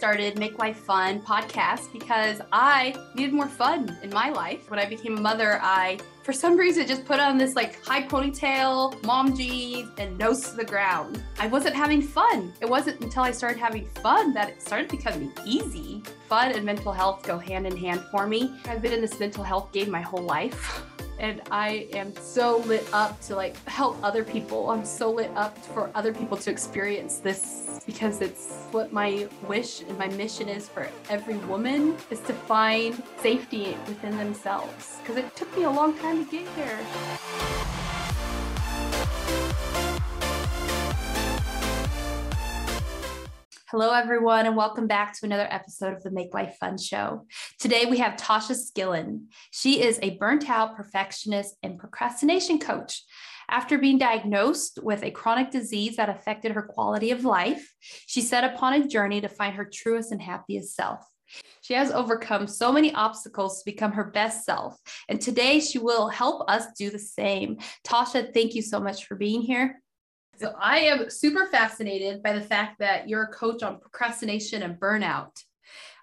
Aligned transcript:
started 0.00 0.38
Make 0.38 0.58
Life 0.58 0.78
Fun 0.78 1.20
podcast 1.20 1.92
because 1.92 2.40
I 2.52 2.94
needed 3.14 3.34
more 3.34 3.50
fun 3.50 3.98
in 4.02 4.08
my 4.08 4.30
life. 4.30 4.70
When 4.70 4.80
I 4.80 4.86
became 4.86 5.18
a 5.18 5.20
mother, 5.20 5.58
I, 5.60 5.98
for 6.22 6.32
some 6.32 6.56
reason, 6.56 6.86
just 6.86 7.04
put 7.04 7.20
on 7.20 7.36
this 7.36 7.54
like 7.54 7.84
high 7.84 8.04
ponytail, 8.04 9.04
mom 9.04 9.36
jeans, 9.36 9.90
and 9.98 10.16
nose 10.16 10.40
to 10.48 10.56
the 10.56 10.64
ground. 10.64 11.22
I 11.38 11.48
wasn't 11.48 11.74
having 11.74 12.00
fun. 12.00 12.54
It 12.62 12.66
wasn't 12.66 13.02
until 13.02 13.24
I 13.24 13.30
started 13.30 13.58
having 13.58 13.90
fun 14.02 14.32
that 14.32 14.48
it 14.48 14.62
started 14.62 14.88
becoming 14.88 15.34
easy. 15.44 16.02
Fun 16.30 16.52
and 16.52 16.64
mental 16.64 16.92
health 16.92 17.22
go 17.22 17.36
hand 17.36 17.66
in 17.66 17.76
hand 17.76 18.00
for 18.10 18.26
me. 18.26 18.54
I've 18.64 18.80
been 18.80 18.94
in 18.94 19.02
this 19.02 19.20
mental 19.20 19.44
health 19.44 19.70
game 19.70 19.90
my 19.90 20.00
whole 20.00 20.22
life. 20.22 20.82
and 21.20 21.42
I 21.50 21.86
am 21.92 22.16
so 22.16 22.58
lit 22.66 22.88
up 22.92 23.20
to 23.22 23.36
like 23.36 23.56
help 23.68 24.02
other 24.02 24.24
people. 24.24 24.70
I'm 24.70 24.84
so 24.84 25.10
lit 25.10 25.30
up 25.36 25.56
for 25.66 25.90
other 25.94 26.12
people 26.12 26.36
to 26.38 26.50
experience 26.50 27.18
this 27.18 27.80
because 27.86 28.22
it's 28.22 28.66
what 28.72 28.92
my 28.92 29.28
wish 29.46 29.82
and 29.82 29.96
my 29.98 30.08
mission 30.08 30.48
is 30.48 30.68
for 30.68 30.88
every 31.08 31.36
woman 31.38 31.96
is 32.10 32.20
to 32.20 32.32
find 32.32 33.02
safety 33.18 33.76
within 33.86 34.16
themselves 34.16 34.96
because 35.00 35.16
it 35.16 35.36
took 35.36 35.54
me 35.56 35.64
a 35.64 35.70
long 35.70 35.96
time 35.98 36.24
to 36.24 36.30
get 36.30 36.48
here. 36.54 37.99
Hello, 43.70 43.92
everyone, 43.92 44.46
and 44.46 44.56
welcome 44.56 44.88
back 44.88 45.12
to 45.12 45.24
another 45.24 45.46
episode 45.48 45.92
of 45.92 46.02
the 46.02 46.10
Make 46.10 46.34
Life 46.34 46.56
Fun 46.58 46.76
Show. 46.76 47.24
Today, 47.60 47.86
we 47.86 47.98
have 47.98 48.16
Tasha 48.16 48.56
Skillin. 48.56 49.26
She 49.52 49.80
is 49.80 50.00
a 50.02 50.16
burnt 50.16 50.50
out 50.50 50.74
perfectionist 50.74 51.54
and 51.62 51.78
procrastination 51.78 52.58
coach. 52.58 53.04
After 53.48 53.78
being 53.78 53.96
diagnosed 53.96 54.80
with 54.82 55.04
a 55.04 55.12
chronic 55.12 55.52
disease 55.52 55.94
that 55.98 56.08
affected 56.08 56.50
her 56.50 56.62
quality 56.62 57.12
of 57.12 57.24
life, 57.24 57.72
she 57.78 58.22
set 58.22 58.42
upon 58.42 58.72
a 58.72 58.88
journey 58.88 59.20
to 59.20 59.28
find 59.28 59.54
her 59.54 59.70
truest 59.72 60.10
and 60.10 60.20
happiest 60.20 60.74
self. 60.74 61.06
She 61.60 61.74
has 61.74 61.92
overcome 61.92 62.48
so 62.48 62.72
many 62.72 62.92
obstacles 62.92 63.60
to 63.60 63.70
become 63.70 63.92
her 63.92 64.10
best 64.10 64.44
self. 64.44 64.76
And 65.08 65.20
today 65.20 65.60
she 65.60 65.78
will 65.78 66.08
help 66.08 66.50
us 66.50 66.66
do 66.76 66.90
the 66.90 66.98
same. 66.98 67.58
Tasha, 67.86 68.34
thank 68.34 68.56
you 68.56 68.62
so 68.62 68.80
much 68.80 69.06
for 69.06 69.14
being 69.14 69.42
here. 69.42 69.80
So 70.40 70.54
I 70.58 70.78
am 70.78 71.10
super 71.10 71.46
fascinated 71.46 72.22
by 72.22 72.32
the 72.32 72.40
fact 72.40 72.78
that 72.78 73.10
you're 73.10 73.24
a 73.24 73.28
coach 73.28 73.62
on 73.62 73.78
procrastination 73.78 74.62
and 74.62 74.80
burnout. 74.80 75.36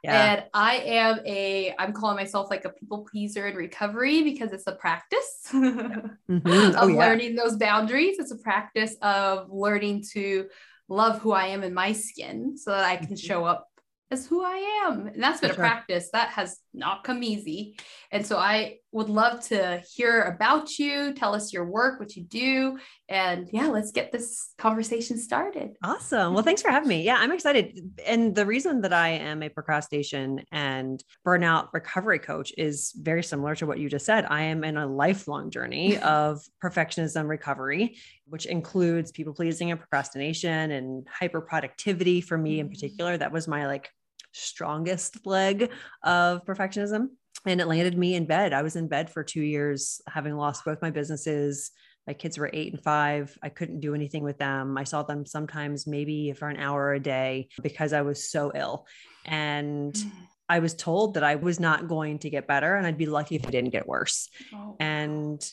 Yeah. 0.04 0.34
And 0.34 0.44
I 0.54 0.76
am 0.76 1.20
a, 1.26 1.74
I'm 1.80 1.92
calling 1.92 2.18
myself 2.18 2.52
like 2.52 2.64
a 2.64 2.70
people 2.70 3.08
pleaser 3.10 3.48
in 3.48 3.56
recovery 3.56 4.22
because 4.22 4.54
it's 4.54 4.68
a 4.68 4.74
practice 4.74 5.48
mm-hmm. 5.52 6.40
oh, 6.46 6.72
of 6.76 6.92
yeah. 6.92 6.96
learning 6.96 7.36
those 7.36 7.56
boundaries. 7.56 8.20
It's 8.20 8.32
a 8.32 8.38
practice 8.38 8.96
of 9.02 9.48
learning 9.52 10.04
to 10.14 10.48
love 10.88 11.20
who 11.20 11.32
I 11.32 11.48
am 11.48 11.64
in 11.64 11.74
my 11.74 11.94
skin 11.94 12.58
so 12.58 12.70
that 12.70 12.84
I 12.84 12.98
can 12.98 13.08
mm-hmm. 13.08 13.16
show 13.16 13.44
up 13.44 13.68
as 14.12 14.28
who 14.28 14.44
I 14.44 14.86
am. 14.86 15.08
And 15.08 15.22
that's 15.22 15.42
been 15.42 15.50
For 15.50 15.54
a 15.54 15.56
sure. 15.56 15.66
practice 15.66 16.10
that 16.14 16.30
has 16.30 16.60
not 16.76 17.04
come 17.04 17.24
easy. 17.24 17.76
And 18.12 18.26
so 18.26 18.38
I 18.38 18.78
would 18.98 19.10
love 19.10 19.48
to 19.48 19.82
hear 19.94 20.24
about 20.24 20.80
you, 20.80 21.14
tell 21.14 21.36
us 21.36 21.54
your 21.54 21.66
work, 21.66 22.00
what 22.00 22.16
you 22.16 22.24
do. 22.24 22.80
And 23.08 23.48
yeah, 23.54 23.68
let's 23.68 23.92
get 23.92 24.12
this 24.12 24.54
conversation 24.58 25.18
started. 25.20 25.76
Awesome. 25.84 26.34
Well, 26.34 26.44
thanks 26.44 26.64
for 26.64 26.72
having 26.72 26.90
me. 26.90 27.04
Yeah, 27.04 27.18
I'm 27.20 27.32
excited. 27.32 27.94
And 28.06 28.34
the 28.34 28.46
reason 28.46 28.82
that 28.82 28.94
I 28.94 29.10
am 29.10 29.44
a 29.44 29.50
procrastination 29.50 30.42
and 30.52 31.04
burnout 31.26 31.70
recovery 31.74 32.20
coach 32.20 32.52
is 32.58 32.92
very 33.00 33.24
similar 33.24 33.56
to 33.56 33.68
what 33.68 33.78
you 33.78 33.88
just 33.88 34.06
said. 34.06 34.26
I 34.26 34.42
am 34.44 34.64
in 34.64 34.78
a 34.78 34.88
lifelong 34.88 35.52
journey 35.52 35.98
of 36.00 36.44
perfectionism 36.64 37.28
recovery, 37.28 37.98
which 38.28 38.48
includes 38.48 39.12
people 39.12 39.34
pleasing 39.34 39.70
and 39.70 39.80
procrastination 39.80 40.72
and 40.72 41.08
hyper 41.08 41.40
productivity 41.40 42.20
for 42.20 42.38
me 42.38 42.60
in 42.60 42.66
mm-hmm. 42.66 42.74
particular. 42.74 43.16
That 43.16 43.32
was 43.32 43.48
my 43.48 43.68
like 43.68 43.90
strongest 44.34 45.26
leg 45.26 45.72
of 46.04 46.46
perfectionism. 46.46 47.10
And 47.48 47.62
it 47.62 47.68
landed 47.68 47.98
me 47.98 48.16
in 48.16 48.26
bed. 48.26 48.54
I 48.54 48.62
was 48.62 48.76
in 48.76 48.88
bed 48.88 49.10
for 49.10 49.24
two 49.24 49.42
years, 49.42 50.02
having 50.08 50.36
lost 50.36 50.66
both 50.66 50.82
my 50.82 50.92
businesses. 50.92 51.72
My 52.06 52.14
kids 52.14 52.38
were 52.38 52.50
eight 52.54 52.74
and 52.74 52.82
five. 52.82 53.38
I 53.42 53.50
couldn't 53.50 53.82
do 53.82 53.94
anything 53.94 54.24
with 54.24 54.38
them. 54.38 54.78
I 54.78 54.84
saw 54.84 55.04
them 55.04 55.26
sometimes 55.26 55.88
maybe 55.88 56.34
for 56.34 56.48
an 56.48 56.58
hour 56.58 56.94
a 56.94 57.00
day 57.00 57.50
because 57.62 57.94
I 57.94 58.02
was 58.02 58.30
so 58.30 58.52
ill. 58.56 58.86
And 59.26 59.94
mm. 59.94 60.12
I 60.50 60.60
was 60.60 60.74
told 60.74 61.16
that 61.16 61.24
I 61.24 61.36
was 61.36 61.60
not 61.60 61.88
going 61.88 62.20
to 62.20 62.30
get 62.30 62.48
better 62.48 62.76
and 62.76 62.88
I'd 62.88 62.98
be 62.98 63.06
lucky 63.06 63.36
if 63.36 63.44
it 63.44 63.52
didn't 63.52 63.72
get 63.72 63.88
worse. 63.88 64.30
Oh. 64.54 64.78
And 64.80 65.46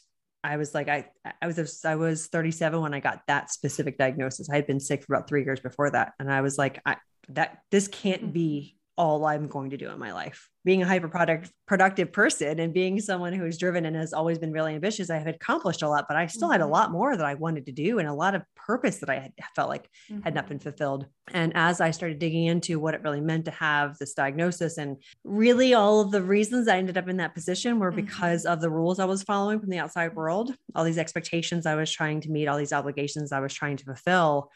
I 0.44 0.56
was 0.56 0.74
like, 0.74 0.88
I, 0.88 1.06
I 1.42 1.46
was, 1.46 1.84
I 1.84 1.96
was 1.96 2.28
37 2.28 2.80
when 2.80 2.94
I 2.94 3.00
got 3.00 3.22
that 3.26 3.50
specific 3.50 3.98
diagnosis. 3.98 4.48
I 4.48 4.56
had 4.56 4.66
been 4.66 4.78
sick 4.78 5.02
for 5.02 5.14
about 5.14 5.28
three 5.28 5.42
years 5.42 5.58
before 5.58 5.90
that. 5.90 6.12
And 6.20 6.30
I 6.32 6.42
was 6.42 6.58
like, 6.58 6.80
I, 6.86 6.96
that 7.30 7.58
this 7.70 7.88
can't 7.88 8.32
be 8.32 8.76
all 8.96 9.24
I'm 9.24 9.48
going 9.48 9.70
to 9.70 9.76
do 9.76 9.90
in 9.90 9.98
my 9.98 10.12
life. 10.12 10.48
Being 10.64 10.82
a 10.82 10.86
hyper 10.86 11.08
product 11.08 11.50
productive 11.66 12.12
person 12.12 12.60
and 12.60 12.72
being 12.72 13.00
someone 13.00 13.32
who 13.32 13.44
is 13.44 13.58
driven 13.58 13.84
and 13.84 13.96
has 13.96 14.12
always 14.12 14.38
been 14.38 14.52
really 14.52 14.74
ambitious, 14.74 15.10
I 15.10 15.18
have 15.18 15.26
accomplished 15.26 15.82
a 15.82 15.88
lot, 15.88 16.06
but 16.08 16.16
I 16.16 16.26
still 16.26 16.48
mm-hmm. 16.48 16.52
had 16.52 16.60
a 16.60 16.66
lot 16.66 16.86
mm-hmm. 16.86 16.92
more 16.96 17.16
that 17.16 17.26
I 17.26 17.34
wanted 17.34 17.66
to 17.66 17.72
do 17.72 17.98
and 17.98 18.08
a 18.08 18.14
lot 18.14 18.34
of 18.34 18.42
purpose 18.54 18.98
that 18.98 19.10
I 19.10 19.18
had 19.18 19.32
felt 19.56 19.68
like 19.68 19.88
mm-hmm. 20.10 20.22
had 20.22 20.34
not 20.34 20.48
been 20.48 20.58
mm-hmm. 20.58 20.68
fulfilled. 20.68 21.06
And 21.32 21.52
as 21.54 21.80
I 21.80 21.90
started 21.90 22.18
digging 22.18 22.46
into 22.46 22.78
what 22.78 22.94
it 22.94 23.02
really 23.02 23.20
meant 23.20 23.46
to 23.46 23.50
have 23.50 23.98
this 23.98 24.14
diagnosis 24.14 24.78
and 24.78 24.96
really 25.24 25.74
all 25.74 26.00
of 26.00 26.10
the 26.10 26.22
reasons 26.22 26.68
I 26.68 26.78
ended 26.78 26.96
up 26.96 27.08
in 27.08 27.16
that 27.18 27.34
position 27.34 27.78
were 27.78 27.90
mm-hmm. 27.90 28.06
because 28.06 28.46
of 28.46 28.60
the 28.60 28.70
rules 28.70 29.00
I 29.00 29.06
was 29.06 29.22
following 29.22 29.60
from 29.60 29.70
the 29.70 29.78
outside 29.78 30.14
world, 30.14 30.54
all 30.74 30.84
these 30.84 30.98
expectations 30.98 31.66
I 31.66 31.74
was 31.74 31.90
trying 31.90 32.20
to 32.22 32.30
meet, 32.30 32.46
all 32.46 32.58
these 32.58 32.72
obligations 32.72 33.32
I 33.32 33.40
was 33.40 33.52
trying 33.52 33.76
to 33.78 33.84
fulfill. 33.84 34.50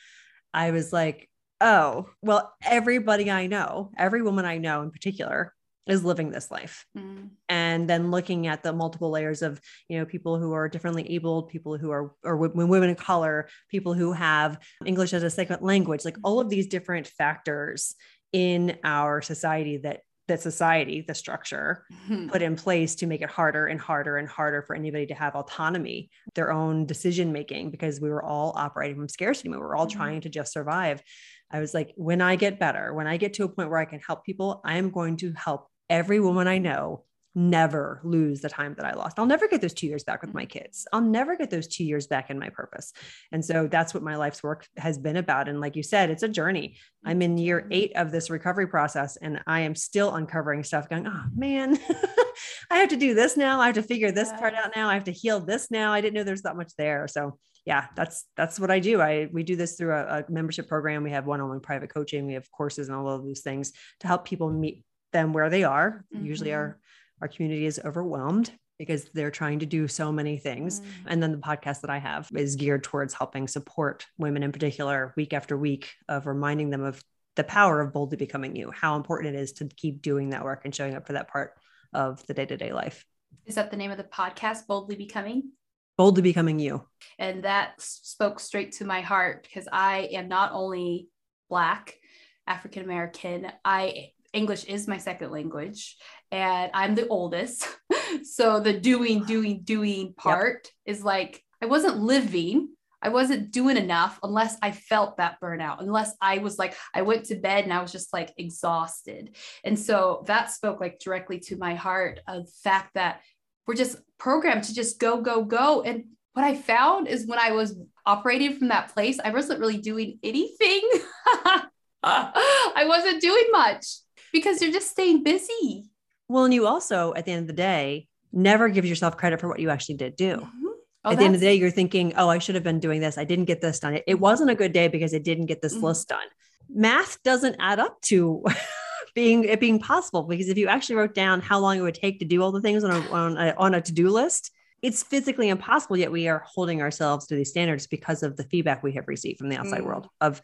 I 0.55 0.71
was 0.71 0.93
like, 0.93 1.28
oh, 1.61 2.09
well, 2.23 2.55
everybody 2.65 3.31
I 3.31 3.47
know, 3.47 3.91
every 3.97 4.23
woman 4.23 4.45
I 4.45 4.59
know 4.59 4.83
in 4.83 4.91
particular, 4.91 5.53
is 5.89 6.05
living 6.05 6.31
this 6.31 6.51
life 6.51 6.87
mm. 6.97 7.29
and 7.49 7.89
then 7.89 8.11
looking 8.11 8.47
at 8.47 8.63
the 8.63 8.73
multiple 8.73 9.11
layers 9.11 9.43
of 9.43 9.61
you 9.89 9.99
know 9.99 10.05
people 10.05 10.39
who 10.39 10.53
are 10.53 10.69
differently 10.69 11.11
abled 11.11 11.49
people 11.49 11.77
who 11.79 11.91
are 11.91 12.13
or 12.23 12.37
women 12.37 12.91
of 12.91 12.97
color 12.99 13.49
people 13.71 13.95
who 13.95 14.13
have 14.13 14.59
english 14.85 15.15
as 15.15 15.23
a 15.23 15.31
second 15.31 15.63
language 15.63 16.05
like 16.05 16.19
all 16.23 16.41
of 16.41 16.51
these 16.51 16.67
different 16.67 17.07
factors 17.07 17.95
in 18.33 18.77
our 18.85 19.23
society 19.23 19.79
that 19.79 20.03
that 20.29 20.43
society 20.43 21.03
the 21.09 21.15
structure 21.15 21.87
mm-hmm. 21.91 22.29
put 22.29 22.43
in 22.43 22.55
place 22.55 22.95
to 22.95 23.07
make 23.07 23.23
it 23.23 23.31
harder 23.31 23.67
and 23.67 23.81
harder 23.81 24.19
and 24.19 24.29
harder 24.29 24.61
for 24.61 24.77
anybody 24.77 25.07
to 25.07 25.15
have 25.15 25.35
autonomy 25.35 26.11
their 26.35 26.53
own 26.53 26.85
decision 26.85 27.33
making 27.33 27.71
because 27.71 27.99
we 27.99 28.11
were 28.11 28.23
all 28.23 28.53
operating 28.55 28.97
from 28.97 29.09
scarcity 29.09 29.49
we 29.49 29.57
were 29.57 29.75
all 29.75 29.87
mm-hmm. 29.87 29.99
trying 29.99 30.21
to 30.21 30.29
just 30.29 30.53
survive 30.53 31.03
I 31.51 31.61
was 31.61 31.75
like, 31.75 31.93
when 31.97 32.21
I 32.21 32.37
get 32.37 32.59
better, 32.59 32.93
when 32.93 33.07
I 33.07 33.17
get 33.17 33.35
to 33.35 33.45
a 33.45 33.49
point 33.49 33.71
where 33.71 33.79
I 33.79 33.85
can 33.85 34.01
help 34.01 34.25
people, 34.25 34.61
I 34.65 34.79
am 34.79 34.91
going 34.91 35.17
to 35.19 35.33
help 35.33 35.69
every 35.89 36.21
woman 36.21 36.47
I 36.47 36.59
know 36.59 37.05
never 37.39 38.01
lose 38.03 38.41
the 38.41 38.49
time 38.49 38.75
that 38.77 38.85
I 38.85 38.95
lost. 38.95 39.19
I'll 39.19 39.27
never 39.27 39.47
get 39.47 39.61
those 39.61 39.75
two 39.75 39.87
years 39.87 40.03
back 40.03 40.23
with 40.23 40.35
my 40.35 40.45
kids. 40.45 40.87
I'll 40.93 41.01
never 41.01 41.37
get 41.37 41.51
those 41.51 41.69
two 41.69 41.85
years 41.85 42.07
back 42.09 42.31
in 42.31 42.39
my 42.39 42.49
purpose. 42.49 42.93
And 43.31 43.45
so 43.45 43.69
that's 43.69 43.95
what 43.95 44.03
my 44.03 44.17
life's 44.17 44.43
work 44.43 44.67
has 44.77 44.99
been 44.99 45.17
about. 45.17 45.49
And 45.49 45.61
like 45.61 45.77
you 45.77 45.85
said, 45.85 46.11
it's 46.11 46.25
a 46.25 46.29
journey. 46.29 46.77
I'm 47.05 47.23
in 47.23 47.39
year 47.39 47.69
eight 47.71 47.93
of 47.95 48.11
this 48.11 48.29
recovery 48.29 48.67
process 48.67 49.17
and 49.17 49.41
I 49.47 49.61
am 49.61 49.77
still 49.77 50.15
uncovering 50.15 50.65
stuff 50.65 50.89
going, 50.89 51.07
oh 51.07 51.25
man, 51.35 51.79
I 52.71 52.79
have 52.79 52.89
to 52.89 52.97
do 52.97 53.15
this 53.15 53.37
now. 53.37 53.61
I 53.61 53.67
have 53.67 53.77
to 53.77 53.83
figure 53.83 54.11
this 54.11 54.33
part 54.33 54.55
out 54.55 54.73
now. 54.75 54.89
I 54.89 54.95
have 54.95 55.05
to 55.05 55.13
heal 55.13 55.39
this 55.39 55.71
now. 55.71 55.93
I 55.93 56.01
didn't 56.01 56.15
know 56.15 56.25
there's 56.25 56.43
that 56.43 56.57
much 56.57 56.73
there. 56.77 57.07
So 57.07 57.39
yeah, 57.69 57.85
that's 57.95 58.25
that's 58.35 58.59
what 58.59 58.71
I 58.71 58.79
do. 58.79 58.99
I 59.03 59.29
we 59.31 59.43
do 59.43 59.55
this 59.55 59.77
through 59.77 59.93
a, 59.93 60.21
a 60.21 60.25
membership 60.31 60.69
program. 60.69 61.03
We 61.03 61.11
have 61.11 61.27
one-on-one 61.27 61.61
private 61.61 61.93
coaching. 61.93 62.27
We 62.27 62.33
have 62.33 62.51
courses 62.51 62.89
and 62.89 62.97
all 62.97 63.11
of 63.11 63.23
those 63.23 63.41
things 63.41 63.73
to 64.01 64.07
help 64.07 64.25
people 64.25 64.51
meet 64.51 64.85
them 65.13 65.35
where 65.35 65.51
they 65.51 65.65
are. 65.65 66.07
Mm-hmm. 66.15 66.25
Usually 66.25 66.55
our 66.55 66.79
our 67.21 67.29
community 67.29 67.67
is 67.67 67.79
overwhelmed 67.85 68.51
because 68.79 69.11
they're 69.13 69.31
trying 69.31 69.59
to 69.59 69.67
do 69.67 69.87
so 69.87 70.11
many 70.11 70.39
things. 70.39 70.81
Mm-hmm. 70.81 71.09
And 71.09 71.23
then 71.23 71.33
the 71.33 71.39
podcast 71.39 71.83
that 71.83 71.91
I 71.91 71.99
have 71.99 72.31
is 72.35 72.57
geared 72.57 72.85
towards 72.85 73.13
helping 73.13 73.49
support 73.49 74.07
women 74.17 74.43
in 74.43 74.51
particular 74.51 75.13
week 75.15 75.35
after 75.35 75.55
week 75.55 75.93
of 76.09 76.27
reminding 76.27 76.71
them 76.71 76.83
of 76.83 77.05
the 77.37 77.45
power 77.45 77.83
of 77.83 77.93
boldly 77.93 78.17
becoming 78.17 78.57
you, 78.57 78.71
how 78.71 78.97
important 78.97 79.35
it 79.35 79.39
is 79.39 79.53
to 79.55 79.69
keep 79.77 80.01
doing 80.01 80.31
that 80.31 80.43
work 80.43 80.63
and 80.65 80.75
showing 80.75 80.95
up 80.95 81.07
for 81.07 81.13
that 81.13 81.29
part 81.29 81.53
of 81.93 82.27
the 82.29 82.35
day-to-day 82.35 82.73
life. 82.73 83.05
Is 83.45 83.57
that 83.57 83.71
the 83.71 83.77
name 83.77 83.91
of 83.91 83.99
the 83.99 84.05
podcast, 84.05 84.67
Boldly 84.67 84.97
Becoming? 84.97 85.53
Boldly 85.99 86.23
becoming 86.23 86.59
you. 86.59 86.87
And 87.19 87.43
that 87.43 87.75
spoke 87.79 88.41
straight 88.41 88.73
to 88.77 88.87
my 88.87 89.03
heart 89.03 89.43
because 89.43 89.69
I 89.71 90.09
am 90.13 90.29
not 90.29 90.53
only 90.53 91.09
Black, 91.51 91.99
African 92.47 92.85
American, 92.85 93.51
I 93.65 94.13
English 94.33 94.65
is 94.65 94.87
my 94.87 94.99
second 94.99 95.31
language 95.31 95.97
and 96.31 96.71
I'm 96.73 96.95
the 96.95 97.09
oldest. 97.09 97.67
so 98.23 98.61
the 98.61 98.79
doing, 98.79 99.25
doing, 99.25 99.63
doing 99.63 100.15
part 100.15 100.71
yep. 100.87 100.97
is 100.97 101.03
like 101.03 101.43
I 101.63 101.67
wasn't 101.67 101.99
living. 101.99 102.69
I 103.01 103.11
wasn't 103.11 103.53
doing 103.53 103.77
enough 103.77 104.19
unless 104.23 104.57
I 104.61 104.73
felt 104.73 105.17
that 105.17 105.41
burnout, 105.41 105.81
unless 105.81 106.15
I 106.21 106.39
was 106.39 106.59
like, 106.59 106.77
I 106.93 107.03
went 107.03 107.27
to 107.27 107.37
bed 107.37 107.65
and 107.65 107.73
I 107.73 107.81
was 107.81 107.93
just 107.93 108.13
like 108.13 108.33
exhausted. 108.37 109.37
And 109.63 109.79
so 109.79 110.25
that 110.27 110.51
spoke 110.51 110.81
like 110.81 110.99
directly 110.99 111.39
to 111.41 111.57
my 111.57 111.75
heart 111.75 112.21
of 112.27 112.47
the 112.47 112.53
fact 112.65 112.95
that 112.95 113.21
we're 113.69 113.75
just 113.75 113.99
programmed 114.19 114.65
to 114.65 114.75
just 114.75 114.99
go, 114.99 115.21
go, 115.21 115.45
go. 115.45 115.83
And 115.83 116.05
what 116.33 116.45
I 116.45 116.57
found 116.57 117.07
is 117.07 117.27
when 117.27 117.39
I 117.39 117.53
was 117.53 117.77
operating 118.07 118.57
from 118.57 118.69
that 118.69 118.93
place, 118.95 119.19
I 119.23 119.31
wasn't 119.31 119.61
really 119.61 119.77
doing 119.77 120.19
anything. 120.25 120.81
I 122.03 122.85
wasn't 122.87 123.21
doing 123.21 123.45
much 123.53 123.85
because 124.33 124.63
you're 124.63 124.73
just 124.73 124.91
staying 124.91 125.23
busy. 125.23 125.85
Well, 126.29 126.45
and 126.45 126.55
you 126.55 126.67
also, 126.67 127.13
at 127.15 127.27
the 127.27 127.33
end 127.33 127.43
of 127.43 127.47
the 127.49 127.53
day, 127.53 128.09
never 128.33 128.69
give 128.69 128.85
yourself 128.87 129.17
credit 129.17 129.41
for 129.41 129.49
what 129.49 129.61
you 129.61 129.71
actually 129.71 129.97
did 129.97 130.17
do. 130.17 130.37
Mm-hmm. 130.37 130.67
Oh, 131.05 131.13
at 131.13 131.19
the 131.19 131.25
end 131.25 131.35
of 131.35 131.41
the 131.41 131.47
day, 131.47 131.55
you're 131.55 131.71
thinking, 131.71 132.15
oh, 132.17 132.29
I 132.29 132.39
should 132.39 132.55
have 132.55 132.65
been 132.65 132.81
doing 132.81 133.01
this. 133.01 133.19
I 133.19 133.25
didn't 133.25 133.45
get 133.47 133.61
this 133.61 133.79
done. 133.81 133.95
It, 133.95 134.05
it 134.07 134.15
Mm-hmm. 134.15 134.23
wasn't 134.23 134.51
a 134.51 134.55
good 134.55 134.73
day 134.73 134.89
because 134.89 135.15
I 135.15 135.19
didn't 135.19 135.47
get 135.47 135.61
this 135.63 135.75
Mhm. 135.77 135.83
list 135.83 136.09
done. 136.09 136.27
Math 136.71 137.23
doesn't 137.23 137.57
add 137.61 137.79
up 137.79 138.01
to 138.03 138.45
being 139.19 139.43
it 139.43 139.59
being 139.59 139.81
possible 139.81 140.23
because 140.23 140.49
if 140.49 140.57
you 140.57 140.69
actually 140.69 140.95
wrote 140.95 141.13
down 141.13 141.41
how 141.41 141.59
long 141.59 141.77
it 141.77 141.81
would 141.81 141.93
take 141.93 142.21
to 142.21 142.25
do 142.25 142.41
all 142.41 142.53
the 142.53 142.61
things 142.61 142.85
on 142.85 142.93
a, 142.93 143.11
on 143.11 143.37
a, 143.37 143.53
on 143.59 143.75
a 143.75 143.81
to-do 143.81 144.11
list, 144.11 144.53
it's 144.81 145.03
physically 145.03 145.49
impossible. 145.49 145.97
Yet 145.97 146.13
we 146.13 146.29
are 146.29 146.45
holding 146.47 146.81
ourselves 146.81 147.27
to 147.27 147.35
these 147.35 147.51
standards 147.51 147.89
because 147.89 148.23
of 148.23 148.37
the 148.37 148.45
feedback 148.45 148.85
we 148.85 148.93
have 148.93 149.09
received 149.09 149.39
from 149.41 149.49
the 149.49 149.57
outside 149.57 149.81
Mm. 149.81 149.87
world 149.87 150.09
of 150.21 150.41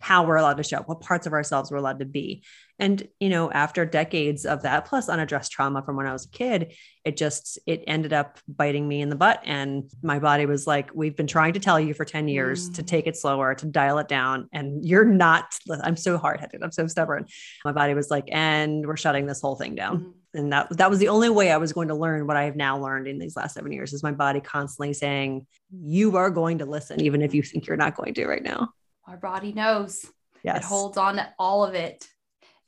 how 0.00 0.24
we're 0.26 0.36
allowed 0.36 0.56
to 0.58 0.62
show 0.62 0.78
up, 0.78 0.88
what 0.88 1.00
parts 1.00 1.26
of 1.26 1.32
ourselves 1.32 1.70
we're 1.70 1.78
allowed 1.78 1.98
to 2.00 2.04
be. 2.04 2.42
And, 2.78 3.08
you 3.20 3.30
know, 3.30 3.50
after 3.50 3.86
decades 3.86 4.44
of 4.44 4.62
that, 4.62 4.84
plus 4.84 5.08
unaddressed 5.08 5.50
trauma 5.50 5.82
from 5.82 5.96
when 5.96 6.06
I 6.06 6.12
was 6.12 6.26
a 6.26 6.28
kid, 6.28 6.74
it 7.06 7.16
just, 7.16 7.58
it 7.66 7.82
ended 7.86 8.12
up 8.12 8.38
biting 8.46 8.86
me 8.86 9.00
in 9.00 9.08
the 9.08 9.16
butt. 9.16 9.40
And 9.44 9.90
my 10.02 10.18
body 10.18 10.44
was 10.44 10.66
like, 10.66 10.90
we've 10.94 11.16
been 11.16 11.26
trying 11.26 11.54
to 11.54 11.60
tell 11.60 11.80
you 11.80 11.94
for 11.94 12.04
10 12.04 12.28
years 12.28 12.68
to 12.70 12.82
Mm. 12.82 12.86
take 12.86 13.06
it 13.06 13.16
slower, 13.16 13.54
to 13.54 13.66
dial 13.66 13.98
it 13.98 14.08
down. 14.08 14.48
And 14.52 14.84
you're 14.84 15.06
not, 15.06 15.58
I'm 15.82 15.96
so 15.96 16.18
hard 16.18 16.40
headed. 16.40 16.62
I'm 16.62 16.72
so 16.72 16.86
stubborn. 16.86 17.24
My 17.64 17.72
body 17.72 17.94
was 17.94 18.10
like, 18.10 18.28
and 18.30 18.86
we're 18.86 18.98
shutting 18.98 19.26
this 19.26 19.40
whole 19.40 19.56
thing 19.56 19.74
down. 19.74 19.98
Mhm. 19.98 20.12
And 20.34 20.52
that, 20.52 20.76
that 20.76 20.90
was 20.90 20.98
the 20.98 21.08
only 21.08 21.30
way 21.30 21.50
I 21.50 21.56
was 21.56 21.72
going 21.72 21.88
to 21.88 21.94
learn 21.94 22.26
what 22.26 22.36
I 22.36 22.42
have 22.42 22.56
now 22.56 22.78
learned 22.78 23.06
in 23.08 23.18
these 23.18 23.36
last 23.36 23.54
seven 23.54 23.72
years 23.72 23.94
is 23.94 24.02
my 24.02 24.12
body 24.12 24.40
constantly 24.40 24.92
saying, 24.92 25.46
you 25.72 26.14
are 26.18 26.28
going 26.28 26.58
to 26.58 26.66
listen, 26.66 27.00
even 27.00 27.22
if 27.22 27.32
you 27.32 27.42
think 27.42 27.66
you're 27.66 27.78
not 27.78 27.96
going 27.96 28.12
to 28.12 28.26
right 28.26 28.42
now. 28.42 28.68
Our 29.06 29.16
body 29.16 29.52
knows. 29.52 30.04
Yes. 30.42 30.58
It 30.58 30.64
holds 30.64 30.96
on 30.98 31.16
to 31.16 31.28
all 31.38 31.64
of 31.64 31.74
it. 31.74 32.06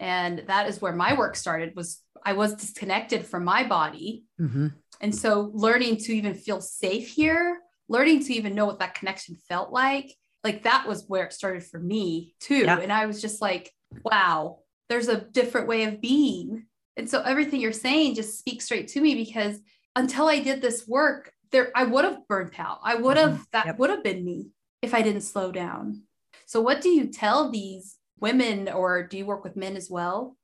And 0.00 0.44
that 0.46 0.69
is 0.69 0.81
where 0.81 0.94
my 0.94 1.17
work 1.17 1.37
started 1.37 1.75
was 1.76 2.00
I 2.25 2.32
was 2.32 2.55
disconnected 2.55 3.25
from 3.26 3.44
my 3.44 3.64
body. 3.67 4.25
Mhm. 4.40 4.75
And 5.00 5.14
so 5.14 5.50
learning 5.55 5.99
to 5.99 6.12
even 6.12 6.35
feel 6.35 6.61
safe 6.61 7.08
here, 7.08 7.61
learning 7.88 8.20
to 8.25 8.32
even 8.35 8.55
know 8.55 8.67
what 8.67 8.79
that 8.81 8.94
connection 8.94 9.37
felt 9.49 9.73
like, 9.73 10.14
like 10.44 10.62
that 10.64 10.87
was 10.87 11.05
where 11.08 11.25
it 11.26 11.32
started 11.32 11.64
for 11.64 11.79
me 11.81 12.35
too. 12.40 12.58
Yeah. 12.64 12.79
And 12.79 12.93
I 12.93 13.06
was 13.06 13.20
just 13.20 13.40
like, 13.40 13.73
wow, 14.05 14.61
there's 14.88 15.08
a 15.08 15.20
different 15.20 15.69
way 15.69 15.85
of 15.85 16.00
being. 16.00 16.67
And 16.96 17.08
so 17.08 17.23
everything 17.23 17.61
you're 17.61 17.73
saying 17.73 18.17
just 18.17 18.38
speaks 18.38 18.64
straight 18.64 18.88
to 18.88 19.00
me 19.00 19.14
because 19.14 19.61
until 19.94 20.26
I 20.29 20.40
did 20.40 20.61
this 20.61 20.87
work, 20.88 21.32
there 21.50 21.70
I 21.75 21.85
would 21.85 22.05
have 22.05 22.26
burnt 22.29 22.58
out. 22.58 22.81
I 22.82 22.96
would 22.96 23.17
have 23.17 23.46
that 23.52 23.67
Yep. 23.67 23.79
would 23.79 23.90
have 23.90 24.02
been 24.05 24.25
me 24.25 24.50
if 24.82 24.94
I 24.94 25.02
didn't 25.02 25.23
slow 25.23 25.50
down. 25.52 26.02
So 26.48 26.62
what 26.62 26.80
do 26.80 26.88
you 26.88 27.08
tell 27.08 27.50
these 27.50 27.98
women 28.20 28.70
or 28.70 29.06
do 29.06 29.18
you 29.18 29.26
work 29.26 29.44
with 29.44 29.54
men 29.54 29.76
as 29.76 29.90
well? 29.90 30.34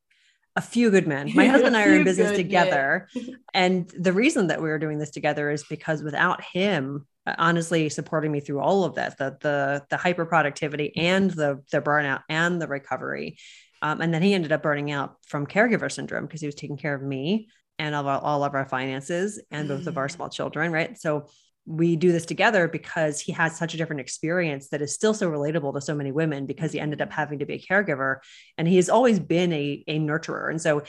a 0.55 0.61
few 0.61 0.91
good 0.91 1.07
men. 1.07 1.33
My 1.35 1.47
husband 1.55 1.75
and 1.75 1.77
I 1.79 1.89
are 1.89 1.97
in 1.97 2.05
business 2.05 2.37
together. 2.37 3.09
and 3.55 3.89
the 3.99 4.13
reason 4.13 4.49
that 4.49 4.63
we 4.63 4.69
were 4.69 4.79
doing 4.79 4.99
this 4.99 5.11
together 5.11 5.51
is 5.51 5.65
because 5.65 6.03
without 6.03 6.45
him 6.45 7.07
honestly 7.39 7.89
supporting 7.89 8.31
me 8.31 8.41
through 8.41 8.61
all 8.61 8.85
of 8.85 8.97
that, 8.97 9.17
the 9.17 9.39
the 9.41 9.83
the 9.89 9.97
hyper 9.97 10.27
productivity 10.27 10.95
and 10.95 11.31
the 11.31 11.63
the 11.73 11.81
burnout 11.81 12.21
and 12.29 12.61
the 12.61 12.69
recovery. 12.69 13.39
Um, 13.81 14.03
and 14.03 14.13
then 14.13 14.23
he 14.23 14.35
ended 14.35 14.53
up 14.53 14.63
burning 14.63 14.91
out 14.91 15.17
from 15.27 15.47
caregiver 15.47 15.91
syndrome 15.91 16.27
because 16.27 16.43
he 16.43 16.47
was 16.47 16.55
taking 16.55 16.77
care 16.77 16.95
of 16.95 17.03
me 17.03 17.49
and 17.79 17.95
of 17.95 18.07
all, 18.07 18.21
all 18.21 18.45
of 18.45 18.55
our 18.55 18.67
finances 18.67 19.43
and 19.51 19.69
both 19.69 19.87
of 19.87 19.97
our 19.97 20.09
Mm. 20.09 20.13
small 20.13 20.29
children, 20.29 20.71
right? 20.71 20.99
So 20.99 21.29
we 21.67 21.97
do 21.97 22.13
this 22.13 22.27
together 22.27 22.69
because 22.69 23.21
he 23.21 23.33
has 23.33 23.57
such 23.57 23.75
a 23.75 23.77
different 23.77 24.01
experience 24.01 24.69
that 24.69 24.83
is 24.83 24.95
still 24.95 25.15
so 25.15 25.31
relatable 25.31 25.73
to 25.75 25.81
so 25.81 25.95
many 25.95 26.13
women 26.13 26.47
because 26.47 26.73
he 26.73 26.81
ended 26.81 27.01
up 27.01 27.11
having 27.11 27.39
to 27.39 27.47
be 27.47 27.55
a 27.55 27.59
caregiver 27.59 28.19
and 28.59 28.69
he 28.69 28.77
has 28.77 28.91
always 28.91 29.19
been 29.19 29.53
a, 29.53 29.83
a 29.89 29.99
nurturer. 29.99 30.51
And 30.51 30.61
so 30.61 30.83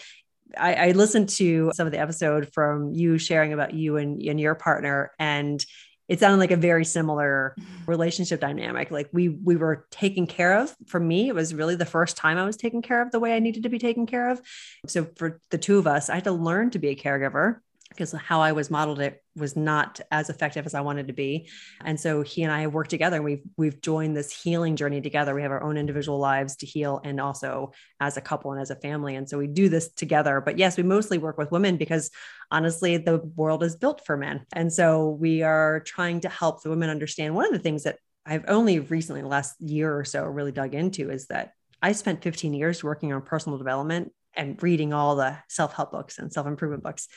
I, 0.58 0.74
I 0.74 0.92
listened 0.92 1.30
to 1.30 1.72
some 1.74 1.88
of 1.88 1.94
the 1.94 2.00
episode 2.00 2.50
from 2.54 2.94
you 2.94 3.18
sharing 3.18 3.54
about 3.54 3.74
you 3.74 3.98
and, 3.98 4.22
and 4.22 4.40
your 4.40 4.56
partner, 4.56 5.12
and 5.20 5.64
it 6.08 6.20
sounded 6.20 6.38
like 6.38 6.52
a 6.52 6.58
very 6.58 6.86
similar 6.86 7.56
mm-hmm. 7.60 7.90
relationship 7.90 8.40
dynamic. 8.40 8.92
Like 8.92 9.10
we 9.12 9.30
we 9.30 9.56
were 9.56 9.88
taken 9.90 10.28
care 10.28 10.60
of. 10.60 10.76
For 10.88 11.00
me, 11.00 11.28
it 11.28 11.36
was 11.36 11.54
really 11.54 11.76
the 11.76 11.86
first 11.86 12.16
time 12.16 12.38
I 12.38 12.46
was 12.46 12.58
taken 12.58 12.82
care 12.82 13.02
of 13.02 13.12
the 13.12 13.20
way 13.20 13.36
I 13.36 13.40
needed 13.40 13.64
to 13.64 13.70
be 13.70 13.80
taken 13.80 14.06
care 14.06 14.30
of. 14.30 14.40
So 14.88 15.08
for 15.16 15.42
the 15.50 15.58
two 15.58 15.80
of 15.80 15.88
us, 15.88 16.10
I 16.10 16.16
had 16.16 16.26
to 16.26 16.32
learn 16.32 16.70
to 16.72 16.80
be 16.80 16.90
a 16.90 16.96
caregiver 16.96 17.60
because 17.96 18.12
how 18.12 18.42
I 18.42 18.52
was 18.52 18.70
modeled 18.70 19.00
it 19.00 19.24
was 19.36 19.56
not 19.56 20.00
as 20.12 20.30
effective 20.30 20.66
as 20.66 20.74
I 20.74 20.82
wanted 20.82 21.08
to 21.08 21.14
be. 21.14 21.50
And 21.84 22.00
so 22.00 22.22
he 22.22 22.44
and 22.44 22.52
I 22.52 22.62
have 22.62 22.74
worked 22.74 22.90
together 22.90 23.18
and 23.18 23.26
we've 23.26 23.44
we've 23.58 23.82
joined 23.82 24.16
this 24.16 24.32
healing 24.32 24.76
journey 24.76 25.02
together. 25.02 25.34
We 25.34 25.42
have 25.42 25.52
our 25.52 25.64
own 25.64 25.78
individual 25.78 26.20
lives 26.20 26.56
to 26.58 26.66
heal 26.66 27.02
and 27.04 27.20
also 27.20 27.72
as 28.00 28.18
a 28.18 28.22
couple 28.22 28.52
and 28.52 28.62
as 28.62 28.72
a 28.72 28.76
family. 28.76 29.16
And 29.16 29.30
so 29.30 29.38
we 29.38 29.48
do 29.48 29.70
this 29.70 29.92
together. 29.92 30.42
But 30.42 30.58
yes, 30.58 30.78
we 30.78 30.84
mostly 30.84 31.18
work 31.18 31.38
with 31.38 31.52
women 31.52 31.78
because 31.78 32.12
honestly, 32.52 32.98
the 32.98 33.18
world 33.36 33.64
is 33.64 33.76
built 33.76 34.06
for 34.06 34.18
men. 34.18 34.46
And 34.54 34.72
so 34.72 35.10
we 35.10 35.42
are 35.42 35.82
trying 35.82 36.22
to 36.22 36.30
help 36.30 36.64
the 36.64 36.70
women 36.70 36.90
understand 36.90 37.36
one 37.36 37.46
of 37.46 37.54
the 37.54 37.60
things 37.60 37.84
that 37.84 37.98
I've 38.26 38.46
only 38.48 38.80
recently, 38.80 39.22
the 39.22 39.28
last 39.28 39.60
year 39.62 39.98
or 39.98 40.04
so, 40.04 40.24
really 40.24 40.52
dug 40.52 40.74
into 40.74 41.12
is 41.12 41.28
that 41.28 41.52
I 41.82 41.92
spent 41.92 42.24
15 42.24 42.54
years 42.54 42.84
working 42.84 43.14
on 43.14 43.22
personal 43.22 43.58
development 43.58 44.12
and 44.36 44.62
reading 44.62 44.94
all 44.94 45.16
the 45.16 45.38
self 45.48 45.74
help 45.74 45.92
books 45.92 46.18
and 46.18 46.32
self 46.32 46.48
improvement 46.48 46.84
books. 46.84 47.08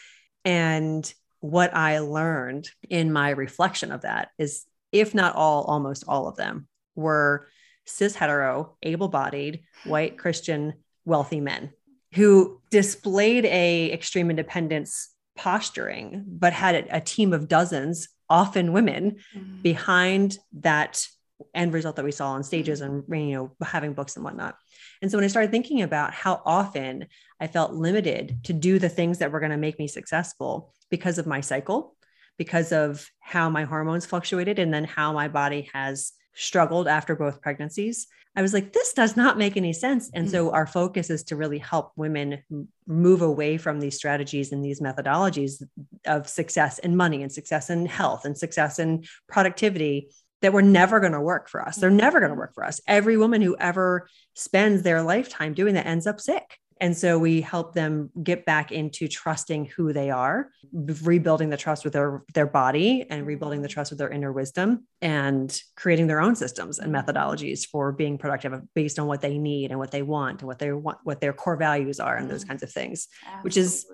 And 0.44 1.12
what 1.40 1.74
I 1.74 2.00
learned 2.00 2.68
in 2.88 3.12
my 3.12 3.30
reflection 3.30 3.92
of 3.92 4.02
that 4.02 4.30
is, 4.38 4.64
if 4.92 5.14
not 5.14 5.36
all, 5.36 5.64
almost 5.64 6.04
all 6.08 6.26
of 6.28 6.36
them 6.36 6.66
were 6.94 7.48
cis 7.84 8.14
hetero, 8.14 8.76
able 8.82 9.08
bodied, 9.08 9.64
white 9.84 10.18
Christian, 10.18 10.74
wealthy 11.04 11.40
men 11.40 11.72
who 12.14 12.60
displayed 12.70 13.44
a 13.44 13.92
extreme 13.92 14.30
independence 14.30 15.10
posturing, 15.36 16.24
but 16.26 16.52
had 16.52 16.74
a, 16.90 17.00
team 17.00 17.32
of 17.32 17.48
dozens, 17.48 18.08
often 18.28 18.72
women, 18.72 19.16
Mm. 19.36 19.62
behind 19.62 20.38
that 20.52 21.06
end 21.54 21.72
result 21.72 21.96
that 21.96 22.04
we 22.04 22.12
saw 22.12 22.30
on 22.30 22.42
stages 22.42 22.80
mm-hmm. 22.80 23.12
and 23.12 23.30
you 23.30 23.36
know 23.36 23.52
having 23.62 23.92
books 23.92 24.16
and 24.16 24.24
whatnot. 24.24 24.56
And 25.02 25.10
so 25.10 25.18
when 25.18 25.24
i 25.24 25.28
started 25.28 25.50
thinking 25.50 25.82
about 25.82 26.12
how 26.12 26.42
often 26.44 27.06
i 27.40 27.46
felt 27.46 27.72
limited 27.72 28.38
to 28.44 28.52
do 28.52 28.78
the 28.78 28.88
things 28.88 29.18
that 29.18 29.30
were 29.30 29.40
going 29.40 29.52
to 29.52 29.56
make 29.56 29.78
me 29.78 29.88
successful 29.88 30.72
because 30.90 31.18
of 31.18 31.26
my 31.26 31.40
cycle 31.40 31.94
because 32.36 32.70
of 32.70 33.10
how 33.20 33.50
my 33.50 33.64
hormones 33.64 34.06
fluctuated 34.06 34.58
and 34.60 34.72
then 34.72 34.84
how 34.84 35.12
my 35.12 35.26
body 35.28 35.68
has 35.72 36.12
struggled 36.34 36.86
after 36.86 37.16
both 37.16 37.42
pregnancies 37.42 38.06
i 38.36 38.42
was 38.42 38.54
like 38.54 38.72
this 38.72 38.92
does 38.92 39.16
not 39.16 39.38
make 39.38 39.56
any 39.56 39.72
sense. 39.72 40.10
And 40.14 40.30
so 40.30 40.46
mm-hmm. 40.46 40.54
our 40.54 40.66
focus 40.66 41.10
is 41.10 41.24
to 41.24 41.36
really 41.36 41.58
help 41.58 41.92
women 41.96 42.42
move 42.86 43.22
away 43.22 43.58
from 43.58 43.80
these 43.80 43.96
strategies 43.96 44.52
and 44.52 44.64
these 44.64 44.80
methodologies 44.80 45.62
of 46.06 46.28
success 46.28 46.78
and 46.78 46.96
money 46.96 47.22
and 47.22 47.32
success 47.32 47.70
and 47.70 47.88
health 47.88 48.24
and 48.24 48.36
success 48.36 48.78
and 48.78 49.06
productivity 49.28 50.10
that 50.42 50.52
were 50.52 50.62
never 50.62 51.00
going 51.00 51.12
to 51.12 51.20
work 51.20 51.48
for 51.48 51.66
us. 51.66 51.76
They're 51.76 51.90
never 51.90 52.20
going 52.20 52.30
to 52.30 52.34
mm-hmm. 52.34 52.40
work 52.40 52.54
for 52.54 52.64
us. 52.64 52.80
Every 52.86 53.16
woman 53.16 53.42
who 53.42 53.56
ever 53.58 54.08
spends 54.34 54.82
their 54.82 55.02
lifetime 55.02 55.54
doing 55.54 55.74
that 55.74 55.86
ends 55.86 56.06
up 56.06 56.20
sick. 56.20 56.58
And 56.80 56.96
so 56.96 57.18
we 57.18 57.40
help 57.40 57.74
them 57.74 58.10
get 58.22 58.44
back 58.44 58.70
into 58.70 59.08
trusting 59.08 59.66
who 59.76 59.92
they 59.92 60.10
are, 60.10 60.50
rebuilding 60.72 61.50
the 61.50 61.56
trust 61.56 61.82
with 61.82 61.92
their 61.92 62.22
their 62.34 62.46
body 62.46 63.04
and 63.10 63.26
rebuilding 63.26 63.62
the 63.62 63.68
mm-hmm. 63.68 63.74
trust 63.74 63.90
with 63.90 63.98
their 63.98 64.10
inner 64.10 64.32
wisdom 64.32 64.86
and 65.02 65.60
creating 65.76 66.06
their 66.06 66.20
own 66.20 66.36
systems 66.36 66.78
and 66.78 66.94
mm-hmm. 66.94 67.10
methodologies 67.10 67.66
for 67.66 67.92
being 67.92 68.18
productive 68.18 68.60
based 68.74 68.98
on 68.98 69.06
what 69.06 69.20
they 69.20 69.38
need 69.38 69.70
and 69.70 69.78
what 69.78 69.90
they 69.90 70.02
want 70.02 70.40
and 70.40 70.46
what 70.46 70.58
they 70.58 70.72
want 70.72 70.98
what 71.02 71.20
their 71.20 71.32
core 71.32 71.56
values 71.56 71.98
are 71.98 72.16
and 72.16 72.30
those 72.30 72.44
kinds 72.44 72.62
of 72.62 72.70
things. 72.70 73.08
which 73.42 73.56
is- 73.56 73.86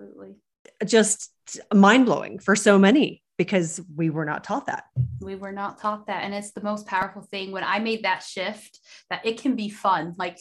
Just 0.84 1.30
mind-blowing 1.72 2.38
for 2.38 2.56
so 2.56 2.78
many 2.78 3.22
because 3.36 3.80
we 3.96 4.10
were 4.10 4.24
not 4.24 4.44
taught 4.44 4.66
that. 4.66 4.84
we 5.20 5.34
were 5.34 5.52
not 5.52 5.78
taught 5.78 6.06
that. 6.06 6.22
And 6.24 6.32
it's 6.32 6.52
the 6.52 6.62
most 6.62 6.86
powerful 6.86 7.22
thing. 7.22 7.50
When 7.50 7.64
i 7.64 7.78
made 7.78 8.04
that 8.04 8.22
shift 8.22 8.78
that 9.10 9.24
it 9.26 9.38
can 9.40 9.56
be 9.56 9.68
fun 9.68 10.14
like 10.18 10.38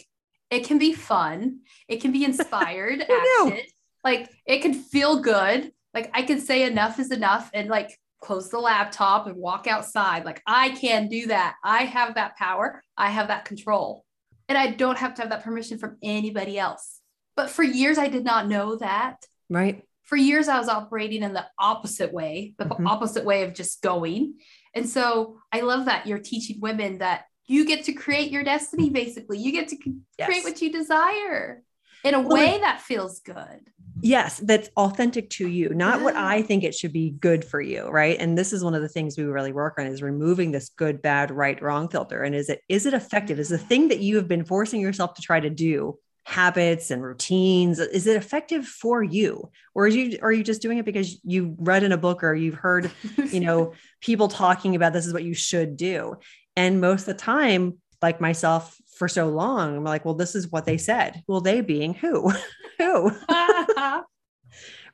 it 0.52 0.66
can 0.66 0.78
be 0.78 0.94
fun. 0.94 1.62
It 1.88 2.02
can 2.02 2.12
be 2.12 2.24
inspired 2.32 3.02
action. 3.02 3.66
Like 4.04 4.30
it 4.46 4.62
can 4.62 4.74
feel 4.74 5.22
good. 5.22 5.72
Like 5.94 6.12
i 6.14 6.22
can 6.22 6.40
say 6.40 6.64
enough 6.64 7.00
is 7.00 7.12
enough 7.12 7.50
and 7.54 7.68
like 7.70 8.00
close 8.22 8.50
the 8.50 8.60
laptop 8.60 9.28
and 9.28 9.36
walk 9.38 9.66
outside. 9.68 10.24
Like 10.26 10.42
i 10.46 10.70
can 10.70 11.08
do 11.08 11.28
that. 11.28 11.56
I 11.64 11.86
have 11.86 12.16
that 12.16 12.38
power. 12.38 12.84
I 12.96 13.10
have 13.10 13.28
that 13.30 13.46
control. 13.46 14.06
And 14.48 14.58
i 14.58 14.68
don't 14.72 15.00
have 15.00 15.16
to 15.16 15.22
have 15.24 15.32
that 15.32 15.44
permission 15.44 15.80
from 15.80 15.98
anybody 16.04 16.60
else. 16.60 17.00
But 17.36 17.50
for 17.50 17.64
years 17.64 17.98
i 17.98 18.08
did 18.08 18.24
not 18.24 18.48
know 18.48 18.76
that. 18.76 19.26
Right. 19.50 19.84
For 20.04 20.16
years 20.18 20.48
I 20.48 20.60
was 20.60 20.68
operating 20.70 21.24
in 21.24 21.34
the 21.34 21.46
opposite 21.58 22.14
way, 22.14 22.54
the 22.58 22.66
Mhm. 22.66 22.88
opposite 22.88 23.26
way 23.26 23.44
of 23.44 23.54
just 23.54 23.82
going. 23.82 24.36
And 24.76 24.88
so 24.88 25.40
I 25.52 25.62
love 25.62 25.86
that 25.86 26.08
you're 26.08 26.20
teaching 26.20 26.60
women 26.60 27.00
that 27.00 27.26
you 27.46 27.66
get 27.66 27.84
to 27.86 27.94
create 27.94 28.32
your 28.32 28.44
destiny 28.44 28.90
basically. 28.90 29.38
You 29.40 29.52
get 29.52 29.68
to 29.70 29.76
c- 29.78 29.96
create 30.24 30.44
what 30.44 30.62
you 30.62 30.72
desire. 30.72 31.64
in 32.06 32.14
a 32.16 32.20
way 32.22 32.60
that 32.60 32.82
feels 32.82 33.22
good. 33.22 33.70
Yes, 34.02 34.38
that's 34.40 34.68
authentic 34.76 35.30
to 35.30 35.48
you, 35.48 35.70
not 35.70 36.02
what 36.02 36.18
I 36.18 36.42
think 36.42 36.66
it 36.66 36.76
should 36.76 36.92
be 36.92 37.12
good 37.12 37.46
for 37.46 37.62
you, 37.62 37.84
right? 37.88 38.18
And 38.20 38.38
this 38.38 38.52
is 38.52 38.62
one 38.62 38.76
of 38.76 38.82
the 38.82 38.90
things 38.90 39.18
we 39.18 39.24
really 39.24 39.54
work 39.54 39.76
on 39.80 39.88
is 39.88 40.02
removing 40.02 40.52
this 40.52 40.68
good, 40.68 41.02
bad, 41.02 41.32
right, 41.32 41.62
wrong 41.62 41.88
filter. 41.88 42.22
And 42.24 42.36
is 42.36 42.50
it 42.50 42.60
is 42.68 42.86
it 42.86 42.94
effective? 42.94 43.40
Is 43.40 43.48
the 43.48 43.58
thing 43.58 43.88
that 43.88 44.00
you 44.00 44.18
have 44.18 44.28
been 44.28 44.44
forcing 44.44 44.82
yourself 44.82 45.14
to 45.14 45.22
try 45.22 45.40
to 45.40 45.50
do 45.50 45.98
habits 46.26 46.90
and 46.90 47.04
routines 47.04 47.80
is 47.80 48.08
it 48.08 48.16
effective 48.16 48.66
for 48.66 49.04
you? 49.04 49.50
Or 49.76 49.86
are 49.86 49.90
you 49.90 50.18
are 50.22 50.32
you 50.32 50.44
just 50.44 50.62
doing 50.62 50.78
it 50.78 50.86
because 50.86 51.20
you 51.24 51.56
read 51.60 51.84
in 51.84 51.92
a 51.92 51.98
book 51.98 52.24
or 52.24 52.34
you've 52.34 52.56
heard 52.56 52.92
you 53.32 53.42
know 53.42 53.74
people 54.02 54.28
talking 54.28 54.76
about 54.76 54.94
this 54.94 55.06
is 55.06 55.14
what 55.14 55.24
you 55.24 55.34
should 55.34 55.76
do? 55.76 56.16
And 56.56 56.80
most 56.80 57.02
of 57.02 57.08
the 57.08 57.14
time 57.16 57.78
like 58.02 58.22
myself 58.22 58.78
for 58.98 59.08
so 59.08 59.30
long 59.30 59.78
i'm 59.78 59.84
like 59.84 60.04
well 60.06 60.14
this 60.14 60.36
is 60.36 60.50
what 60.50 60.66
they 60.66 60.78
said. 60.78 61.24
Well 61.28 61.42
they 61.42 61.62
being 61.62 61.94
who? 61.94 62.32
Who? 62.78 63.12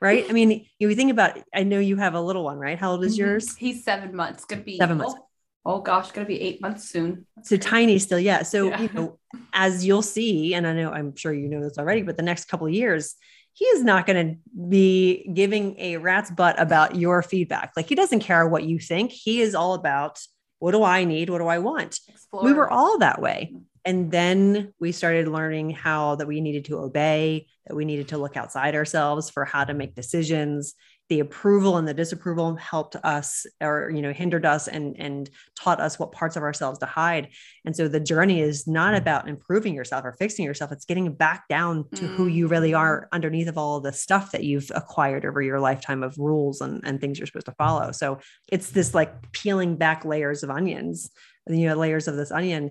Right? 0.02 0.24
I 0.26 0.32
mean 0.32 0.66
you 0.78 0.94
think 0.94 1.10
about 1.10 1.38
i 1.54 1.62
know 1.62 1.78
you 1.78 1.96
have 1.96 2.14
a 2.14 2.20
little 2.20 2.42
one 2.42 2.56
right? 2.56 2.78
How 2.78 2.92
old 2.92 3.04
is 3.04 3.12
mm-hmm. 3.12 3.26
yours? 3.26 3.54
He's 3.54 3.84
seven 3.84 4.16
months. 4.16 4.46
Gonna 4.46 4.62
be 4.62 4.78
seven 4.78 4.96
months 4.96 5.14
oh 5.64 5.80
gosh, 5.80 6.12
gonna 6.12 6.26
be 6.26 6.40
eight 6.40 6.60
months 6.60 6.88
soon. 6.88 7.26
so 7.42 7.56
tiny 7.56 7.98
still, 7.98 8.18
yeah. 8.18 8.42
So 8.42 8.68
yeah. 8.68 8.80
you 8.82 8.90
know, 8.92 9.18
as 9.52 9.84
you'll 9.84 10.02
see, 10.02 10.54
and 10.54 10.66
I 10.66 10.72
know 10.72 10.90
I'm 10.90 11.14
sure 11.16 11.32
you 11.32 11.48
know 11.48 11.60
this 11.60 11.78
already, 11.78 12.02
but 12.02 12.16
the 12.16 12.22
next 12.22 12.46
couple 12.46 12.66
of 12.66 12.72
years, 12.72 13.14
he 13.52 13.64
is 13.66 13.84
not 13.84 14.06
going 14.06 14.34
to 14.34 14.68
be 14.68 15.28
giving 15.34 15.78
a 15.78 15.96
rat's 15.98 16.30
butt 16.30 16.60
about 16.60 16.96
your 16.96 17.22
feedback. 17.22 17.72
Like 17.76 17.88
he 17.88 17.94
doesn't 17.94 18.20
care 18.20 18.46
what 18.46 18.64
you 18.64 18.78
think. 18.78 19.12
He 19.12 19.40
is 19.40 19.54
all 19.54 19.74
about 19.74 20.20
what 20.60 20.72
do 20.72 20.82
I 20.82 21.04
need? 21.04 21.30
What 21.30 21.38
do 21.38 21.46
I 21.46 21.58
want? 21.58 21.98
Explore. 22.08 22.44
We 22.44 22.52
were 22.52 22.70
all 22.70 22.98
that 22.98 23.20
way. 23.20 23.50
Mm-hmm. 23.52 23.64
And 23.86 24.10
then 24.10 24.74
we 24.78 24.92
started 24.92 25.26
learning 25.26 25.70
how 25.70 26.16
that 26.16 26.28
we 26.28 26.42
needed 26.42 26.66
to 26.66 26.78
obey, 26.78 27.46
that 27.66 27.74
we 27.74 27.86
needed 27.86 28.08
to 28.08 28.18
look 28.18 28.36
outside 28.36 28.74
ourselves 28.74 29.30
for 29.30 29.46
how 29.46 29.64
to 29.64 29.72
make 29.72 29.94
decisions, 29.94 30.74
the 31.10 31.20
approval 31.20 31.76
and 31.76 31.86
the 31.86 31.92
disapproval 31.92 32.54
helped 32.54 32.94
us 33.02 33.44
or 33.60 33.90
you 33.90 34.00
know 34.00 34.12
hindered 34.12 34.46
us 34.46 34.68
and 34.68 34.96
and 34.98 35.28
taught 35.58 35.80
us 35.80 35.98
what 35.98 36.12
parts 36.12 36.36
of 36.36 36.42
ourselves 36.42 36.78
to 36.78 36.86
hide. 36.86 37.28
And 37.64 37.76
so 37.76 37.88
the 37.88 38.00
journey 38.00 38.40
is 38.40 38.66
not 38.66 38.94
about 38.94 39.28
improving 39.28 39.74
yourself 39.74 40.04
or 40.04 40.12
fixing 40.12 40.44
yourself. 40.44 40.70
It's 40.70 40.84
getting 40.84 41.12
back 41.12 41.48
down 41.48 41.84
to 41.96 42.04
mm. 42.04 42.14
who 42.14 42.28
you 42.28 42.46
really 42.46 42.72
are 42.72 43.02
mm-hmm. 43.02 43.14
underneath 43.14 43.48
of 43.48 43.58
all 43.58 43.80
the 43.80 43.92
stuff 43.92 44.30
that 44.30 44.44
you've 44.44 44.70
acquired 44.74 45.26
over 45.26 45.42
your 45.42 45.58
lifetime 45.58 46.04
of 46.04 46.16
rules 46.16 46.60
and, 46.60 46.80
and 46.84 47.00
things 47.00 47.18
you're 47.18 47.26
supposed 47.26 47.46
to 47.46 47.52
follow. 47.58 47.90
So 47.90 48.20
it's 48.50 48.70
this 48.70 48.94
like 48.94 49.32
peeling 49.32 49.76
back 49.76 50.04
layers 50.04 50.42
of 50.42 50.50
onions 50.50 51.10
you 51.48 51.66
know 51.66 51.74
layers 51.74 52.06
of 52.06 52.16
this 52.16 52.30
onion 52.30 52.70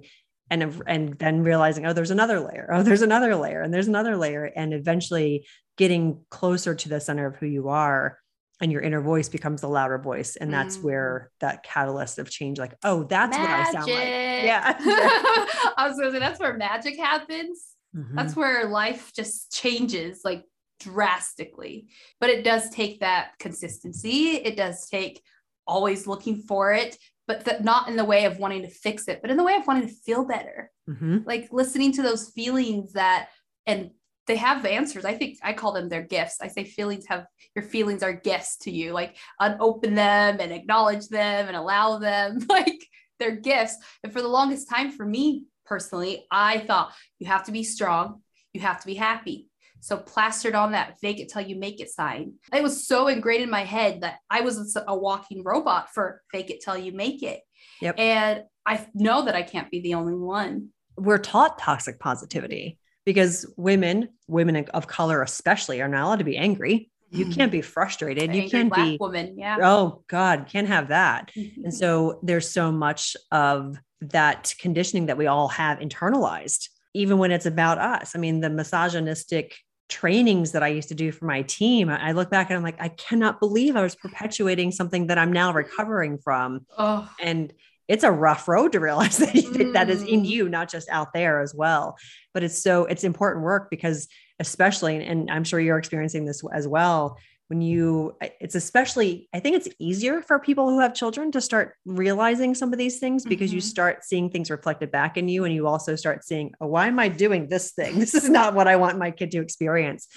and 0.50 0.81
and 0.88 1.19
then 1.19 1.43
realizing 1.43 1.86
oh 1.86 1.93
there's 1.93 2.12
another 2.12 2.39
layer. 2.39 2.69
Oh 2.72 2.84
there's 2.84 3.01
another 3.01 3.36
layer 3.36 3.62
and 3.62 3.74
there's 3.74 3.89
another 3.89 4.15
layer. 4.15 4.46
And 4.46 4.74
eventually 4.74 5.46
getting 5.77 6.24
closer 6.29 6.74
to 6.75 6.89
the 6.89 7.00
center 7.00 7.27
of 7.27 7.36
who 7.36 7.46
you 7.46 7.69
are 7.69 8.17
and 8.61 8.71
your 8.71 8.81
inner 8.81 9.01
voice 9.01 9.29
becomes 9.29 9.61
the 9.61 9.67
louder 9.67 9.97
voice 9.97 10.35
and 10.35 10.53
that's 10.53 10.77
mm. 10.77 10.83
where 10.83 11.31
that 11.39 11.63
catalyst 11.63 12.19
of 12.19 12.29
change 12.29 12.59
like 12.59 12.75
oh 12.83 13.03
that's 13.03 13.37
magic. 13.37 13.49
what 13.49 13.59
i 13.59 13.71
sound 13.71 13.91
like 13.91 14.45
yeah 14.45 14.75
i 15.77 15.87
was 15.87 15.97
gonna 15.97 16.11
say 16.11 16.19
that's 16.19 16.39
where 16.39 16.57
magic 16.57 16.97
happens 16.97 17.75
mm-hmm. 17.95 18.15
that's 18.15 18.35
where 18.35 18.67
life 18.67 19.11
just 19.15 19.51
changes 19.51 20.21
like 20.23 20.43
drastically 20.79 21.87
but 22.19 22.29
it 22.29 22.43
does 22.43 22.69
take 22.69 22.99
that 22.99 23.31
consistency 23.39 24.37
it 24.37 24.55
does 24.55 24.87
take 24.89 25.21
always 25.67 26.07
looking 26.07 26.41
for 26.41 26.73
it 26.73 26.97
but 27.27 27.45
the, 27.45 27.59
not 27.61 27.87
in 27.87 27.95
the 27.95 28.05
way 28.05 28.25
of 28.25 28.39
wanting 28.39 28.61
to 28.61 28.69
fix 28.69 29.07
it 29.07 29.21
but 29.21 29.29
in 29.29 29.37
the 29.37 29.43
way 29.43 29.55
of 29.55 29.67
wanting 29.67 29.87
to 29.87 29.93
feel 30.05 30.25
better 30.25 30.71
mm-hmm. 30.89 31.19
like 31.25 31.47
listening 31.51 31.91
to 31.91 32.01
those 32.01 32.29
feelings 32.29 32.93
that 32.93 33.29
and 33.65 33.91
they 34.29 34.36
have 34.36 34.63
answers. 34.63 35.05
I 35.05 35.15
think 35.15 35.39
I 35.41 35.53
call 35.53 35.74
them 35.74 35.89
their 35.89 36.03
gifts. 36.03 36.38
I 36.39 36.50
say 36.50 36.63
feelings 36.63 37.07
have 37.07 37.25
your 37.55 37.65
feelings 37.65 38.03
are 38.03 38.13
gifts 38.13 38.57
to 38.57 38.71
you. 38.71 38.93
Like 38.93 39.17
unopen 39.39 39.95
them 39.95 40.38
and 40.39 40.51
acknowledge 40.51 41.07
them 41.07 41.48
and 41.48 41.57
allow 41.57 41.98
them. 41.98 42.39
Like 42.48 42.86
they're 43.17 43.36
gifts. 43.36 43.75
And 44.03 44.13
for 44.13 44.21
the 44.21 44.27
longest 44.27 44.69
time, 44.69 44.91
for 44.91 45.05
me 45.05 45.45
personally, 45.65 46.27
I 46.31 46.59
thought 46.59 46.93
you 47.17 47.27
have 47.27 47.43
to 47.45 47.51
be 47.51 47.63
strong, 47.63 48.21
you 48.53 48.62
have 48.62 48.79
to 48.81 48.86
be 48.86 48.93
happy. 48.93 49.48
So 49.81 49.98
plastered 49.98 50.55
on 50.55 50.74
that 50.74 51.00
fake 51.00 51.19
it 51.19 51.29
till 51.29 51.41
you 51.41 51.55
make 51.57 51.81
it 51.81 51.89
sign. 51.89 52.33
It 52.53 52.62
was 52.62 52.88
so 52.88 53.07
ingrained 53.07 53.43
in 53.43 53.50
my 53.50 53.63
head 53.63 54.01
that 54.01 54.19
I 54.29 54.41
was 54.41 54.77
a 54.88 54.95
walking 54.95 55.43
robot 55.43 55.89
for 55.93 56.21
fake 56.31 56.51
it 56.51 56.62
till 56.63 56.77
you 56.77 56.91
make 56.91 57.24
it. 57.24 57.41
Yep. 57.81 57.95
And 57.98 58.43
I 58.65 58.86
know 58.93 59.25
that 59.25 59.36
I 59.36 59.41
can't 59.41 59.71
be 59.71 59.81
the 59.81 59.95
only 59.95 60.13
one. 60.13 60.69
We're 60.98 61.17
taught 61.17 61.57
toxic 61.57 62.00
positivity 62.00 62.77
because 63.09 63.51
women, 63.57 64.09
women 64.27 64.67
of 64.71 64.85
color 64.85 65.23
especially, 65.23 65.81
are 65.81 65.87
not 65.87 66.05
allowed 66.05 66.19
to 66.19 66.23
be 66.23 66.37
angry. 66.37 66.91
You 67.09 67.25
mm. 67.25 67.33
can't 67.33 67.51
be 67.51 67.63
frustrated. 67.63 68.35
you 68.35 68.47
can't 68.47 68.71
be 68.71 68.97
woman. 68.99 69.35
Yeah. 69.35 69.57
Oh 69.63 70.03
God, 70.07 70.45
can't 70.47 70.67
have 70.67 70.89
that. 70.89 71.31
and 71.35 71.73
so 71.73 72.19
there's 72.21 72.47
so 72.47 72.71
much 72.71 73.17
of 73.31 73.79
that 74.01 74.53
conditioning 74.59 75.07
that 75.07 75.17
we 75.17 75.25
all 75.25 75.47
have 75.47 75.79
internalized, 75.79 76.69
even 76.93 77.17
when 77.17 77.31
it's 77.31 77.47
about 77.47 77.79
us. 77.79 78.15
I 78.15 78.19
mean, 78.19 78.41
the 78.41 78.49
misogynistic 78.51 79.57
trainings 79.87 80.51
that 80.51 80.61
I 80.61 80.67
used 80.67 80.89
to 80.89 80.95
do 80.95 81.11
for 81.11 81.25
my 81.25 81.41
team, 81.41 81.89
I 81.89 82.11
look 82.11 82.29
back 82.29 82.51
and 82.51 82.57
I'm 82.57 82.63
like, 82.63 82.79
I 82.79 82.89
cannot 82.89 83.39
believe 83.39 83.75
I 83.75 83.81
was 83.81 83.95
perpetuating 83.95 84.71
something 84.71 85.07
that 85.07 85.17
I'm 85.17 85.33
now 85.33 85.51
recovering 85.51 86.19
from. 86.19 86.67
Oh. 86.77 87.09
And 87.19 87.51
it's 87.89 88.03
a 88.03 88.12
rough 88.12 88.48
road 88.48 88.72
to 88.72 88.79
realize 88.79 89.17
that, 89.17 89.34
mm. 89.34 89.74
that 89.74 89.89
is 89.89 90.03
in 90.03 90.22
mm. 90.22 90.27
you, 90.27 90.48
not 90.48 90.69
just 90.69 90.88
out 90.89 91.12
there 91.12 91.41
as 91.41 91.53
well. 91.53 91.98
But 92.34 92.43
it's 92.43 92.58
so 92.58 92.86
it's 92.86 93.03
important 93.03 93.43
work 93.43 93.69
because 93.69 94.08
especially, 94.39 95.03
and 95.03 95.29
I'm 95.29 95.43
sure 95.43 95.60
you're 95.60 95.77
experiencing 95.77 96.24
this 96.24 96.41
as 96.53 96.67
well. 96.67 97.17
When 97.48 97.62
you, 97.62 98.15
it's 98.39 98.53
especially, 98.53 99.27
I 99.34 99.39
think 99.39 99.55
it's 99.55 99.67
easier 99.79 100.22
for 100.22 100.38
people 100.38 100.69
who 100.69 100.79
have 100.79 100.93
children 100.93 101.31
to 101.31 101.41
start 101.41 101.74
realizing 101.84 102.53
some 102.53 102.72
of 102.72 102.77
these 102.77 103.00
things 103.00 103.25
because 103.25 103.50
mm-hmm. 103.50 103.55
you 103.55 103.62
start 103.62 104.05
seeing 104.05 104.29
things 104.29 104.51
reflected 104.51 104.91
back 104.91 105.17
in 105.17 105.27
you. 105.27 105.46
And 105.46 105.53
you 105.53 105.65
also 105.65 105.96
start 105.96 106.24
seeing, 106.24 106.53
oh, 106.62 106.67
why 106.67 106.88
am 106.88 107.00
I 107.00 107.10
doing 107.10 107.50
this 107.50 107.72
thing? 107.72 107.98
This 108.00 108.13
is 108.13 108.29
not 108.29 108.53
what 108.53 108.67
I 108.67 108.75
want 108.75 109.00
my 109.00 109.10
kid 109.10 109.31
to 109.31 109.41
experience. 109.41 110.08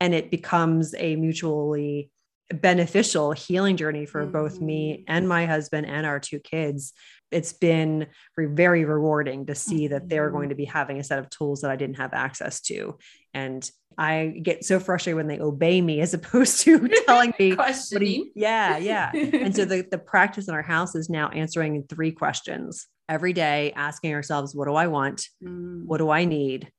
And 0.00 0.14
it 0.14 0.30
becomes 0.30 0.94
a 0.96 1.14
mutually 1.16 2.10
beneficial 2.54 3.32
healing 3.32 3.76
journey 3.76 4.06
for 4.06 4.22
mm-hmm. 4.22 4.32
both 4.32 4.60
me 4.60 4.98
mm. 4.98 5.04
and 5.06 5.28
my 5.28 5.44
husband 5.46 5.86
and 5.86 6.06
our 6.06 6.18
two 6.18 6.40
kids 6.40 6.94
it's 7.30 7.52
been 7.52 8.06
very 8.36 8.84
rewarding 8.84 9.46
to 9.46 9.54
see 9.54 9.88
that 9.88 10.08
they're 10.08 10.30
going 10.30 10.44
mm-hmm. 10.44 10.50
to 10.50 10.54
be 10.54 10.64
having 10.64 10.98
a 10.98 11.04
set 11.04 11.18
of 11.18 11.28
tools 11.30 11.60
that 11.60 11.70
I 11.70 11.76
didn't 11.76 11.96
have 11.96 12.14
access 12.14 12.60
to. 12.62 12.96
And 13.34 13.68
I 13.96 14.40
get 14.42 14.64
so 14.64 14.78
frustrated 14.80 15.16
when 15.16 15.26
they 15.26 15.40
obey 15.40 15.80
me 15.80 16.00
as 16.00 16.14
opposed 16.14 16.60
to 16.62 16.88
telling 17.06 17.34
me 17.38 17.54
questioning. 17.54 18.30
yeah, 18.34 18.78
yeah. 18.78 19.10
and 19.12 19.54
so 19.54 19.64
the, 19.66 19.86
the 19.90 19.98
practice 19.98 20.48
in 20.48 20.54
our 20.54 20.62
house 20.62 20.94
is 20.94 21.10
now 21.10 21.28
answering 21.28 21.84
three 21.88 22.12
questions 22.12 22.86
every 23.08 23.32
day, 23.32 23.72
asking 23.74 24.14
ourselves, 24.14 24.54
what 24.54 24.66
do 24.66 24.74
I 24.74 24.86
want? 24.86 25.26
Mm. 25.42 25.84
What 25.84 25.98
do 25.98 26.10
I 26.10 26.24
need? 26.24 26.70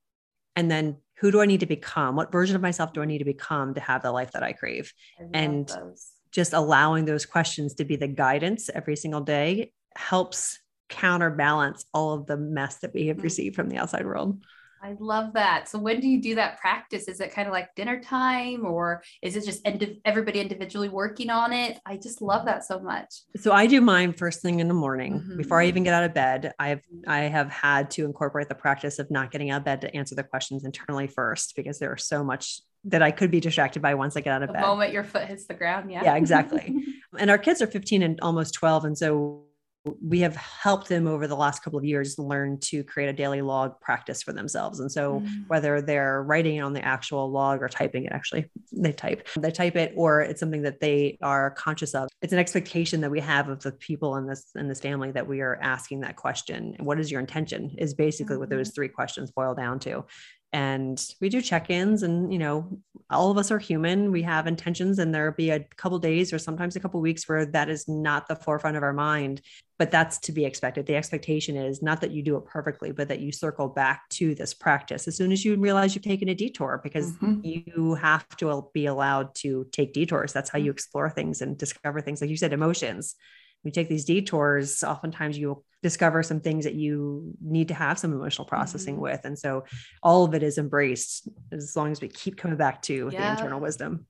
And 0.55 0.71
then 0.71 0.97
who 1.19 1.31
do 1.31 1.41
I 1.41 1.45
need 1.45 1.59
to 1.59 1.65
become? 1.65 2.15
What 2.15 2.31
version 2.31 2.55
of 2.55 2.61
myself 2.61 2.93
do 2.93 3.01
I 3.01 3.05
need 3.05 3.17
to 3.17 3.25
become 3.25 3.73
to 3.73 3.81
have 3.81 4.01
the 4.01 4.11
life 4.11 4.31
that 4.31 4.43
I 4.43 4.53
crave? 4.53 4.93
I 5.19 5.25
and 5.33 5.67
those. 5.67 6.11
just 6.31 6.53
allowing 6.53 7.05
those 7.05 7.25
questions 7.25 7.73
to 7.75 7.85
be 7.85 7.97
the 7.97 8.07
guidance 8.07 8.69
every 8.73 8.95
single 8.95 9.21
day 9.21 9.73
helps 9.95 10.59
counterbalance 10.87 11.85
all 11.93 12.13
of 12.13 12.25
the 12.25 12.37
mess 12.37 12.77
that 12.77 12.93
we 12.93 13.07
have 13.07 13.17
mm-hmm. 13.17 13.23
received 13.23 13.55
from 13.55 13.69
the 13.69 13.77
outside 13.77 14.05
world. 14.05 14.43
I 14.81 14.95
love 14.99 15.33
that. 15.33 15.67
So 15.67 15.79
when 15.79 15.99
do 15.99 16.07
you 16.07 16.21
do 16.21 16.35
that 16.35 16.59
practice? 16.59 17.07
Is 17.07 17.19
it 17.19 17.33
kind 17.33 17.47
of 17.47 17.53
like 17.53 17.75
dinner 17.75 18.01
time 18.01 18.65
or 18.65 19.03
is 19.21 19.35
it 19.35 19.45
just 19.45 19.65
ind- 19.65 19.97
everybody 20.05 20.39
individually 20.39 20.89
working 20.89 21.29
on 21.29 21.53
it? 21.53 21.79
I 21.85 21.97
just 21.97 22.21
love 22.21 22.45
that 22.45 22.63
so 22.63 22.79
much. 22.79 23.13
So 23.37 23.51
I 23.51 23.67
do 23.67 23.81
mine 23.81 24.13
first 24.13 24.41
thing 24.41 24.59
in 24.59 24.67
the 24.67 24.73
morning 24.73 25.19
mm-hmm. 25.19 25.37
before 25.37 25.61
I 25.61 25.65
even 25.65 25.83
get 25.83 25.93
out 25.93 26.03
of 26.03 26.13
bed. 26.13 26.53
I've 26.59 26.81
I 27.07 27.21
have 27.21 27.49
had 27.49 27.91
to 27.91 28.05
incorporate 28.05 28.49
the 28.49 28.55
practice 28.55 28.99
of 28.99 29.11
not 29.11 29.31
getting 29.31 29.51
out 29.51 29.59
of 29.59 29.65
bed 29.65 29.81
to 29.81 29.95
answer 29.95 30.15
the 30.15 30.23
questions 30.23 30.65
internally 30.65 31.07
first 31.07 31.55
because 31.55 31.79
there 31.79 31.91
are 31.91 31.97
so 31.97 32.23
much 32.23 32.61
that 32.85 33.01
I 33.01 33.11
could 33.11 33.31
be 33.31 33.39
distracted 33.39 33.81
by 33.81 33.93
once 33.95 34.15
I 34.15 34.21
get 34.21 34.31
out 34.31 34.43
of 34.43 34.47
the 34.47 34.53
bed. 34.53 34.63
The 34.63 34.67
moment 34.67 34.93
your 34.93 35.03
foot 35.03 35.25
hits 35.25 35.45
the 35.45 35.53
ground, 35.53 35.91
yeah. 35.91 36.03
Yeah, 36.03 36.15
exactly. 36.15 36.73
and 37.17 37.29
our 37.29 37.37
kids 37.37 37.61
are 37.61 37.67
15 37.67 38.01
and 38.01 38.19
almost 38.21 38.53
12 38.53 38.85
and 38.85 38.97
so 38.97 39.43
we 40.01 40.19
have 40.19 40.35
helped 40.35 40.89
them 40.89 41.07
over 41.07 41.25
the 41.25 41.35
last 41.35 41.63
couple 41.63 41.79
of 41.79 41.85
years 41.85 42.19
learn 42.19 42.59
to 42.59 42.83
create 42.83 43.07
a 43.07 43.13
daily 43.13 43.41
log 43.41 43.79
practice 43.79 44.21
for 44.21 44.33
themselves. 44.33 44.81
And 44.81 44.91
so, 44.91 45.21
mm. 45.21 45.47
whether 45.47 45.81
they're 45.81 46.23
writing 46.23 46.57
it 46.57 46.61
on 46.61 46.73
the 46.73 46.83
actual 46.83 47.31
log 47.31 47.61
or 47.61 47.69
typing 47.69 48.05
it, 48.05 48.11
actually, 48.11 48.49
they 48.73 48.91
type, 48.91 49.27
they 49.37 49.51
type 49.51 49.77
it, 49.77 49.93
or 49.95 50.21
it's 50.21 50.39
something 50.39 50.63
that 50.63 50.81
they 50.81 51.17
are 51.21 51.51
conscious 51.51 51.95
of. 51.95 52.09
It's 52.21 52.33
an 52.33 52.39
expectation 52.39 52.99
that 53.01 53.11
we 53.11 53.21
have 53.21 53.47
of 53.47 53.61
the 53.61 53.71
people 53.71 54.17
in 54.17 54.27
this 54.27 54.47
in 54.55 54.67
this 54.67 54.81
family 54.81 55.11
that 55.11 55.27
we 55.27 55.41
are 55.41 55.57
asking 55.61 56.01
that 56.01 56.17
question. 56.17 56.75
What 56.79 56.99
is 56.99 57.09
your 57.09 57.21
intention? 57.21 57.73
Is 57.77 57.93
basically 57.93 58.33
mm-hmm. 58.33 58.41
what 58.41 58.49
those 58.49 58.69
mm-hmm. 58.69 58.75
three 58.75 58.89
questions 58.89 59.31
boil 59.31 59.55
down 59.55 59.79
to. 59.79 60.05
And 60.51 61.13
we 61.21 61.29
do 61.29 61.41
check-ins 61.41 62.01
and 62.01 62.33
you 62.33 62.39
know 62.39 62.79
all 63.11 63.31
of 63.31 63.37
us 63.37 63.49
are 63.49 63.59
human. 63.59 64.11
We 64.11 64.21
have 64.23 64.45
intentions 64.45 64.99
and 64.99 65.13
there'll 65.13 65.33
be 65.33 65.49
a 65.49 65.61
couple 65.77 65.97
days 65.97 66.31
or 66.31 66.37
sometimes 66.37 66.75
a 66.75 66.79
couple 66.79 67.01
weeks 67.01 67.27
where 67.27 67.45
that 67.47 67.67
is 67.67 67.87
not 67.87 68.27
the 68.27 68.35
forefront 68.35 68.77
of 68.77 68.83
our 68.83 68.93
mind 68.93 69.41
but 69.79 69.91
that's 69.91 70.17
to 70.19 70.33
be 70.33 70.43
expected. 70.43 70.85
The 70.85 70.97
expectation 70.97 71.55
is 71.55 71.81
not 71.81 72.01
that 72.01 72.11
you 72.11 72.21
do 72.21 72.35
it 72.35 72.45
perfectly 72.45 72.91
but 72.91 73.07
that 73.07 73.19
you 73.19 73.31
circle 73.31 73.67
back 73.67 74.09
to 74.09 74.35
this 74.35 74.53
practice. 74.53 75.07
As 75.07 75.15
soon 75.15 75.31
as 75.31 75.43
you 75.43 75.55
realize 75.55 75.95
you've 75.95 76.03
taken 76.03 76.29
a 76.29 76.35
detour 76.35 76.81
because 76.83 77.13
mm-hmm. 77.13 77.39
you 77.43 77.95
have 77.95 78.27
to 78.37 78.69
be 78.73 78.87
allowed 78.87 79.33
to 79.35 79.65
take 79.71 79.93
detours. 79.93 80.33
That's 80.33 80.49
how 80.49 80.59
you 80.59 80.65
mm-hmm. 80.65 80.75
explore 80.75 81.09
things 81.09 81.41
and 81.41 81.57
discover 81.57 82.01
things 82.01 82.21
like 82.21 82.29
you 82.29 82.37
said 82.37 82.53
emotions 82.53 83.15
you 83.63 83.71
take 83.71 83.89
these 83.89 84.05
detours, 84.05 84.83
oftentimes 84.83 85.37
you'll 85.37 85.63
discover 85.81 86.23
some 86.23 86.39
things 86.39 86.65
that 86.65 86.75
you 86.75 87.33
need 87.41 87.69
to 87.69 87.73
have 87.73 87.97
some 87.99 88.13
emotional 88.13 88.45
processing 88.45 88.95
mm-hmm. 88.95 89.03
with. 89.03 89.21
And 89.23 89.37
so 89.37 89.65
all 90.03 90.25
of 90.25 90.33
it 90.33 90.43
is 90.43 90.57
embraced 90.57 91.27
as 91.51 91.75
long 91.75 91.91
as 91.91 92.01
we 92.01 92.07
keep 92.07 92.37
coming 92.37 92.57
back 92.57 92.81
to 92.83 93.09
yeah. 93.11 93.35
the 93.35 93.39
internal 93.39 93.59
wisdom. 93.59 94.05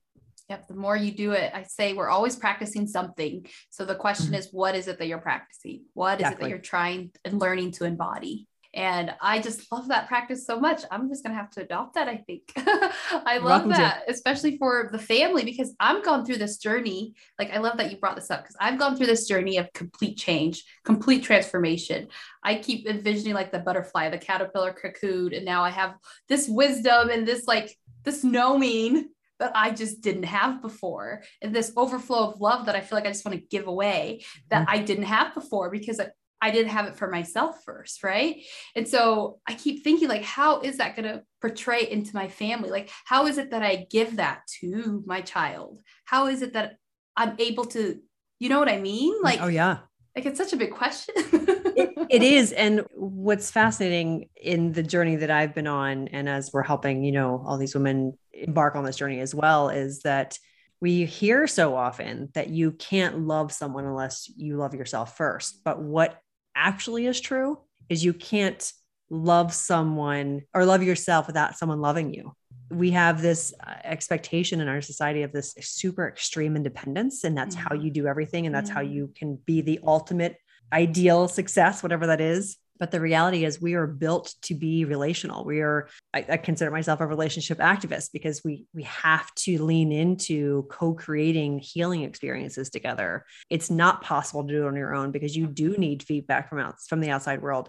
Yep. 0.48 0.66
The 0.66 0.74
more 0.74 0.96
you 0.96 1.12
do 1.12 1.30
it, 1.30 1.52
I 1.54 1.62
say 1.62 1.92
we're 1.92 2.08
always 2.08 2.34
practicing 2.34 2.88
something. 2.88 3.46
So 3.70 3.84
the 3.84 3.94
question 3.94 4.26
mm-hmm. 4.26 4.34
is, 4.34 4.48
what 4.50 4.74
is 4.74 4.88
it 4.88 4.98
that 4.98 5.06
you're 5.06 5.18
practicing? 5.18 5.84
What 5.94 6.14
is 6.14 6.22
exactly. 6.22 6.34
it 6.34 6.42
that 6.42 6.50
you're 6.50 6.58
trying 6.58 7.12
and 7.24 7.38
learning 7.38 7.70
to 7.72 7.84
embody? 7.84 8.48
And 8.72 9.12
I 9.20 9.40
just 9.40 9.70
love 9.72 9.88
that 9.88 10.06
practice 10.06 10.46
so 10.46 10.60
much. 10.60 10.82
I'm 10.90 11.08
just 11.08 11.24
going 11.24 11.34
to 11.34 11.40
have 11.40 11.50
to 11.52 11.62
adopt 11.62 11.94
that, 11.94 12.06
I 12.06 12.18
think. 12.18 12.52
I 12.56 13.38
love 13.38 13.68
that, 13.68 14.06
to. 14.06 14.12
especially 14.12 14.58
for 14.58 14.88
the 14.92 14.98
family, 14.98 15.44
because 15.44 15.74
I'm 15.80 16.02
gone 16.02 16.24
through 16.24 16.36
this 16.36 16.58
journey. 16.58 17.14
Like, 17.38 17.50
I 17.50 17.58
love 17.58 17.78
that 17.78 17.90
you 17.90 17.98
brought 17.98 18.14
this 18.14 18.30
up 18.30 18.42
because 18.42 18.56
I've 18.60 18.78
gone 18.78 18.96
through 18.96 19.06
this 19.06 19.26
journey 19.26 19.56
of 19.56 19.72
complete 19.72 20.16
change, 20.16 20.64
complete 20.84 21.24
transformation. 21.24 22.08
I 22.44 22.56
keep 22.56 22.86
envisioning 22.86 23.34
like 23.34 23.50
the 23.50 23.58
butterfly, 23.58 24.10
the 24.10 24.18
caterpillar 24.18 24.72
cocoon. 24.72 25.34
And 25.34 25.44
now 25.44 25.64
I 25.64 25.70
have 25.70 25.96
this 26.28 26.48
wisdom 26.48 27.10
and 27.10 27.26
this, 27.26 27.46
like, 27.48 27.76
this 28.04 28.22
knowing 28.22 29.08
that 29.40 29.52
I 29.54 29.70
just 29.72 30.00
didn't 30.02 30.24
have 30.24 30.62
before. 30.62 31.22
And 31.42 31.52
this 31.52 31.72
overflow 31.76 32.30
of 32.30 32.40
love 32.40 32.66
that 32.66 32.76
I 32.76 32.82
feel 32.82 32.96
like 32.96 33.06
I 33.06 33.10
just 33.10 33.24
want 33.24 33.36
to 33.36 33.46
give 33.48 33.66
away 33.66 34.22
that 34.50 34.68
mm-hmm. 34.68 34.76
I 34.76 34.82
didn't 34.82 35.04
have 35.04 35.34
before 35.34 35.70
because 35.70 36.00
I 36.42 36.50
didn't 36.50 36.70
have 36.70 36.86
it 36.86 36.96
for 36.96 37.08
myself 37.08 37.62
first, 37.64 38.02
right? 38.02 38.42
And 38.74 38.88
so 38.88 39.40
I 39.46 39.54
keep 39.54 39.84
thinking, 39.84 40.08
like, 40.08 40.22
how 40.22 40.60
is 40.60 40.78
that 40.78 40.96
going 40.96 41.08
to 41.08 41.22
portray 41.40 41.88
into 41.90 42.14
my 42.14 42.28
family? 42.28 42.70
Like, 42.70 42.90
how 43.04 43.26
is 43.26 43.38
it 43.38 43.50
that 43.50 43.62
I 43.62 43.86
give 43.90 44.16
that 44.16 44.42
to 44.60 45.02
my 45.06 45.20
child? 45.20 45.80
How 46.04 46.28
is 46.28 46.42
it 46.42 46.54
that 46.54 46.76
I'm 47.16 47.36
able 47.38 47.66
to, 47.66 48.00
you 48.38 48.48
know 48.48 48.58
what 48.58 48.68
I 48.68 48.80
mean? 48.80 49.20
Mm, 49.20 49.24
like, 49.24 49.42
oh, 49.42 49.48
yeah. 49.48 49.78
Like, 50.16 50.26
it's 50.26 50.38
such 50.38 50.52
a 50.52 50.56
big 50.56 50.72
question. 50.72 51.14
it, 51.16 52.06
it 52.08 52.22
is. 52.22 52.52
And 52.52 52.86
what's 52.94 53.50
fascinating 53.50 54.30
in 54.34 54.72
the 54.72 54.82
journey 54.82 55.16
that 55.16 55.30
I've 55.30 55.54
been 55.54 55.66
on, 55.66 56.08
and 56.08 56.28
as 56.28 56.52
we're 56.52 56.62
helping, 56.62 57.04
you 57.04 57.12
know, 57.12 57.42
all 57.46 57.58
these 57.58 57.74
women 57.74 58.16
embark 58.32 58.76
on 58.76 58.84
this 58.84 58.96
journey 58.96 59.20
as 59.20 59.34
well, 59.34 59.68
is 59.68 60.00
that 60.02 60.38
we 60.80 61.04
hear 61.04 61.46
so 61.46 61.76
often 61.76 62.30
that 62.32 62.48
you 62.48 62.72
can't 62.72 63.20
love 63.20 63.52
someone 63.52 63.84
unless 63.84 64.30
you 64.34 64.56
love 64.56 64.74
yourself 64.74 65.16
first. 65.16 65.62
But 65.62 65.80
what 65.80 66.18
actually 66.54 67.06
is 67.06 67.20
true 67.20 67.58
is 67.88 68.04
you 68.04 68.12
can't 68.12 68.72
love 69.10 69.52
someone 69.52 70.42
or 70.54 70.64
love 70.64 70.82
yourself 70.82 71.26
without 71.26 71.56
someone 71.56 71.80
loving 71.80 72.14
you. 72.14 72.32
We 72.70 72.92
have 72.92 73.20
this 73.20 73.52
uh, 73.66 73.74
expectation 73.82 74.60
in 74.60 74.68
our 74.68 74.80
society 74.80 75.22
of 75.22 75.32
this 75.32 75.54
super 75.60 76.06
extreme 76.06 76.54
independence, 76.54 77.24
and 77.24 77.36
that's 77.36 77.56
mm-hmm. 77.56 77.66
how 77.68 77.74
you 77.74 77.90
do 77.90 78.06
everything, 78.06 78.46
and 78.46 78.54
that's 78.54 78.70
mm-hmm. 78.70 78.76
how 78.76 78.84
you 78.84 79.12
can 79.16 79.38
be 79.44 79.60
the 79.60 79.80
ultimate 79.84 80.36
ideal 80.72 81.26
success, 81.26 81.82
whatever 81.82 82.06
that 82.06 82.20
is. 82.20 82.56
But 82.80 82.90
the 82.90 83.00
reality 83.00 83.44
is, 83.44 83.60
we 83.60 83.74
are 83.74 83.86
built 83.86 84.34
to 84.42 84.54
be 84.54 84.84
relational. 84.84 85.44
We 85.44 85.60
are, 85.60 85.88
I, 86.12 86.24
I, 86.28 86.36
consider 86.38 86.70
myself 86.70 87.00
a 87.00 87.06
relationship 87.06 87.58
activist 87.58 88.10
because 88.12 88.42
we 88.42 88.64
we 88.74 88.82
have 88.84 89.32
to 89.34 89.62
lean 89.62 89.92
into 89.92 90.66
co-creating 90.70 91.58
healing 91.58 92.02
experiences 92.02 92.70
together. 92.70 93.26
It's 93.50 93.70
not 93.70 94.02
possible 94.02 94.46
to 94.46 94.52
do 94.52 94.64
it 94.64 94.68
on 94.68 94.76
your 94.76 94.94
own 94.94 95.12
because 95.12 95.36
you 95.36 95.46
do 95.46 95.76
need 95.76 96.02
feedback 96.02 96.48
from 96.48 96.58
out 96.58 96.76
from 96.88 97.00
the 97.00 97.10
outside 97.10 97.42
world. 97.42 97.68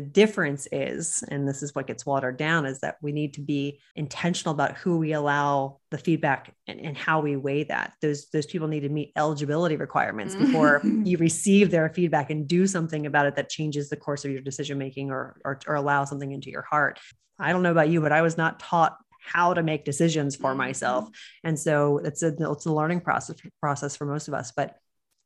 The 0.00 0.06
difference 0.06 0.66
is, 0.72 1.22
and 1.28 1.46
this 1.46 1.62
is 1.62 1.74
what 1.74 1.86
gets 1.86 2.06
watered 2.06 2.38
down, 2.38 2.64
is 2.64 2.80
that 2.80 2.96
we 3.02 3.12
need 3.12 3.34
to 3.34 3.42
be 3.42 3.80
intentional 3.94 4.54
about 4.54 4.78
who 4.78 4.96
we 4.96 5.12
allow 5.12 5.80
the 5.90 5.98
feedback 5.98 6.54
and, 6.66 6.80
and 6.80 6.96
how 6.96 7.20
we 7.20 7.36
weigh 7.36 7.64
that. 7.64 7.92
Those 8.00 8.30
those 8.30 8.46
people 8.46 8.66
need 8.66 8.80
to 8.80 8.88
meet 8.88 9.12
eligibility 9.14 9.76
requirements 9.76 10.34
before 10.34 10.80
you 11.04 11.18
receive 11.18 11.70
their 11.70 11.90
feedback 11.90 12.30
and 12.30 12.48
do 12.48 12.66
something 12.66 13.04
about 13.04 13.26
it 13.26 13.36
that 13.36 13.50
changes 13.50 13.90
the 13.90 13.96
course 13.98 14.24
of 14.24 14.30
your 14.30 14.40
decision 14.40 14.78
making 14.78 15.10
or, 15.10 15.38
or 15.44 15.60
or 15.66 15.74
allow 15.74 16.06
something 16.06 16.32
into 16.32 16.48
your 16.48 16.62
heart. 16.62 16.98
I 17.38 17.52
don't 17.52 17.62
know 17.62 17.70
about 17.70 17.90
you, 17.90 18.00
but 18.00 18.10
I 18.10 18.22
was 18.22 18.38
not 18.38 18.58
taught 18.58 18.96
how 19.22 19.52
to 19.52 19.62
make 19.62 19.84
decisions 19.84 20.34
for 20.34 20.54
myself, 20.54 21.04
mm-hmm. 21.04 21.48
and 21.48 21.58
so 21.58 21.98
it's 21.98 22.22
a 22.22 22.34
it's 22.52 22.64
a 22.64 22.72
learning 22.72 23.02
process 23.02 23.36
process 23.60 23.96
for 23.96 24.06
most 24.06 24.28
of 24.28 24.32
us. 24.32 24.50
But 24.50 24.76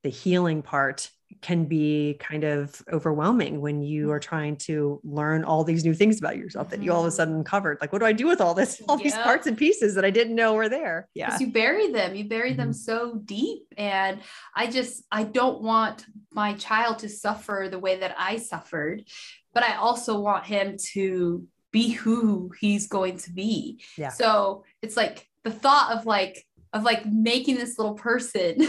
the 0.03 0.11
healing 0.11 0.63
part 0.63 1.11
can 1.45 1.67
be 1.67 2.17
kind 2.21 2.45
of 2.45 2.83
overwhelming 2.93 3.61
when 3.61 3.83
you 3.83 4.11
are 4.11 4.19
trying 4.19 4.57
to 4.57 5.01
learn 5.05 5.45
all 5.45 5.63
these 5.63 5.85
new 5.85 5.95
things 5.95 6.19
about 6.19 6.37
yourself 6.37 6.71
that 6.71 6.83
you 6.83 6.93
all 6.93 7.01
of 7.01 7.07
a 7.07 7.09
mm-hmm. 7.09 7.17
sudden 7.17 7.45
covered. 7.45 7.79
Like, 7.81 7.93
what 7.93 7.99
do 7.99 8.07
I 8.07 8.13
do 8.13 8.27
with 8.27 8.41
all 8.41 8.55
this, 8.55 8.81
all 8.89 8.97
these 8.97 9.15
parts 9.15 9.47
and 9.47 9.57
pieces 9.57 9.95
that 9.95 10.05
I 10.05 10.11
didn't 10.11 10.35
know 10.35 10.55
were 10.55 10.69
there? 10.69 11.09
Yeah. 11.15 11.37
You 11.39 11.49
bury 11.49 11.93
them, 11.93 12.15
you 12.15 12.29
bury 12.29 12.51
mm-hmm. 12.51 12.61
them 12.61 12.73
so 12.73 13.21
deep. 13.25 13.63
And 13.77 14.21
I 14.57 14.69
just, 14.69 15.05
I 15.13 15.25
don't 15.25 15.61
want 15.61 16.07
my 16.33 16.55
child 16.55 17.01
to 17.01 17.09
suffer 17.09 17.69
the 17.71 17.79
way 17.79 17.99
that 17.99 18.15
I 18.19 18.39
suffered, 18.39 19.05
but 19.53 19.63
I 19.63 19.77
also 19.77 20.21
want 20.21 20.47
him 20.47 20.77
to 20.93 21.47
be 21.73 21.91
who 21.91 22.53
he's 22.59 22.87
going 22.87 23.19
to 23.19 23.33
be. 23.33 23.83
Yeah. 23.99 24.11
So 24.11 24.65
it's 24.81 24.97
like 24.97 25.29
the 25.43 25.51
thought 25.51 25.93
of 25.93 26.07
like, 26.07 26.45
of 26.73 26.85
like 26.85 27.05
making 27.07 27.57
this 27.57 27.79
little 27.79 27.95
person 27.95 28.57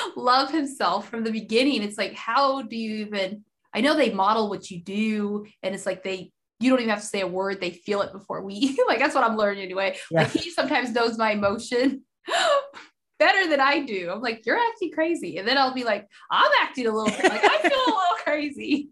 love 0.16 0.50
himself 0.50 1.08
from 1.08 1.24
the 1.24 1.30
beginning. 1.30 1.82
It's 1.82 1.98
like, 1.98 2.14
how 2.14 2.62
do 2.62 2.76
you 2.76 3.06
even? 3.06 3.44
I 3.74 3.80
know 3.80 3.96
they 3.96 4.12
model 4.12 4.48
what 4.48 4.70
you 4.70 4.82
do, 4.82 5.46
and 5.62 5.74
it's 5.74 5.86
like 5.86 6.02
they 6.02 6.32
you 6.60 6.70
don't 6.70 6.80
even 6.80 6.90
have 6.90 7.00
to 7.00 7.06
say 7.06 7.20
a 7.20 7.26
word; 7.26 7.60
they 7.60 7.70
feel 7.70 8.02
it 8.02 8.12
before 8.12 8.42
we. 8.42 8.78
like 8.86 8.98
that's 8.98 9.14
what 9.14 9.24
I'm 9.24 9.36
learning 9.36 9.62
anyway. 9.62 9.96
Yeah. 10.10 10.22
Like 10.22 10.30
he 10.30 10.50
sometimes 10.50 10.92
knows 10.92 11.18
my 11.18 11.32
emotion 11.32 12.02
better 13.18 13.48
than 13.48 13.60
I 13.60 13.80
do. 13.80 14.10
I'm 14.10 14.20
like, 14.20 14.44
you're 14.46 14.58
acting 14.58 14.92
crazy, 14.92 15.38
and 15.38 15.46
then 15.46 15.58
I'll 15.58 15.74
be 15.74 15.84
like, 15.84 16.06
I'm 16.30 16.50
acting 16.60 16.86
a 16.86 16.92
little 16.92 17.12
like 17.28 17.44
I 17.44 17.58
feel 17.62 17.78
a 17.78 17.86
little 17.86 18.16
crazy. 18.24 18.90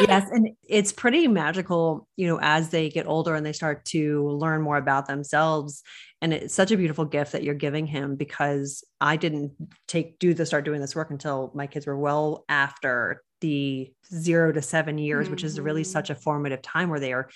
Yes 0.00 0.28
and 0.30 0.50
it's 0.68 0.92
pretty 0.92 1.28
magical 1.28 2.06
you 2.16 2.26
know 2.26 2.38
as 2.40 2.70
they 2.70 2.88
get 2.88 3.06
older 3.06 3.34
and 3.34 3.44
they 3.44 3.52
start 3.52 3.84
to 3.84 4.28
learn 4.28 4.62
more 4.62 4.76
about 4.76 5.06
themselves 5.06 5.82
and 6.22 6.32
it's 6.32 6.54
such 6.54 6.70
a 6.70 6.76
beautiful 6.76 7.04
gift 7.04 7.32
that 7.32 7.42
you're 7.42 7.54
giving 7.54 7.86
him 7.86 8.16
because 8.16 8.84
i 9.00 9.16
didn't 9.16 9.52
take 9.86 10.18
do 10.18 10.34
the 10.34 10.46
start 10.46 10.64
doing 10.64 10.80
this 10.80 10.96
work 10.96 11.10
until 11.10 11.50
my 11.54 11.66
kids 11.66 11.86
were 11.86 11.98
well 11.98 12.44
after 12.48 13.22
the 13.40 13.92
zero 14.12 14.52
to 14.52 14.62
seven 14.62 14.98
years 14.98 15.24
mm-hmm. 15.24 15.32
which 15.32 15.44
is 15.44 15.60
really 15.60 15.82
mm-hmm. 15.82 15.90
such 15.90 16.10
a 16.10 16.14
formative 16.14 16.62
time 16.62 16.90
where 16.90 17.00
they 17.00 17.12
are 17.12 17.28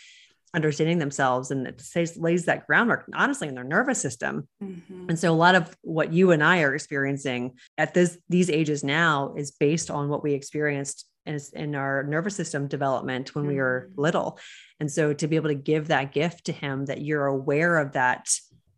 understanding 0.55 0.99
themselves 0.99 1.51
and 1.51 1.67
it 1.67 1.81
says, 1.81 2.17
lays 2.17 2.45
that 2.45 2.67
groundwork 2.67 3.11
honestly 3.15 3.49
in 3.49 3.55
their 3.55 3.65
nervous 3.65 4.01
system 4.01 4.49
mm-hmm. 4.63 5.07
and 5.09 5.19
so 5.19 5.33
a 5.33 5.35
lot 5.35 5.55
of 5.55 5.75
what 5.83 6.13
you 6.13 6.31
and 6.31 6.45
i 6.45 6.63
are 6.63 6.75
experiencing 6.75 7.53
at 7.77 7.93
this 7.93 8.17
these 8.29 8.49
ages 8.49 8.85
now 8.85 9.35
is 9.37 9.51
based 9.51 9.91
on 9.91 10.09
what 10.09 10.23
we 10.23 10.33
experienced 10.33 11.07
in, 11.27 11.39
in 11.55 11.75
our 11.75 12.03
nervous 12.03 12.37
system 12.37 12.69
development 12.69 13.35
when 13.35 13.45
mm-hmm. 13.45 13.53
we 13.53 13.59
were 13.59 13.89
mm-hmm. 13.91 14.01
little 14.01 14.39
and 14.81 14.91
so 14.91 15.13
to 15.13 15.27
be 15.27 15.37
able 15.37 15.49
to 15.49 15.55
give 15.55 15.89
that 15.89 16.13
gift 16.13 16.47
to 16.47 16.53
him 16.53 16.85
that 16.87 17.01
you're 17.01 17.27
aware 17.27 17.79
of 17.79 17.93
that 17.93 18.29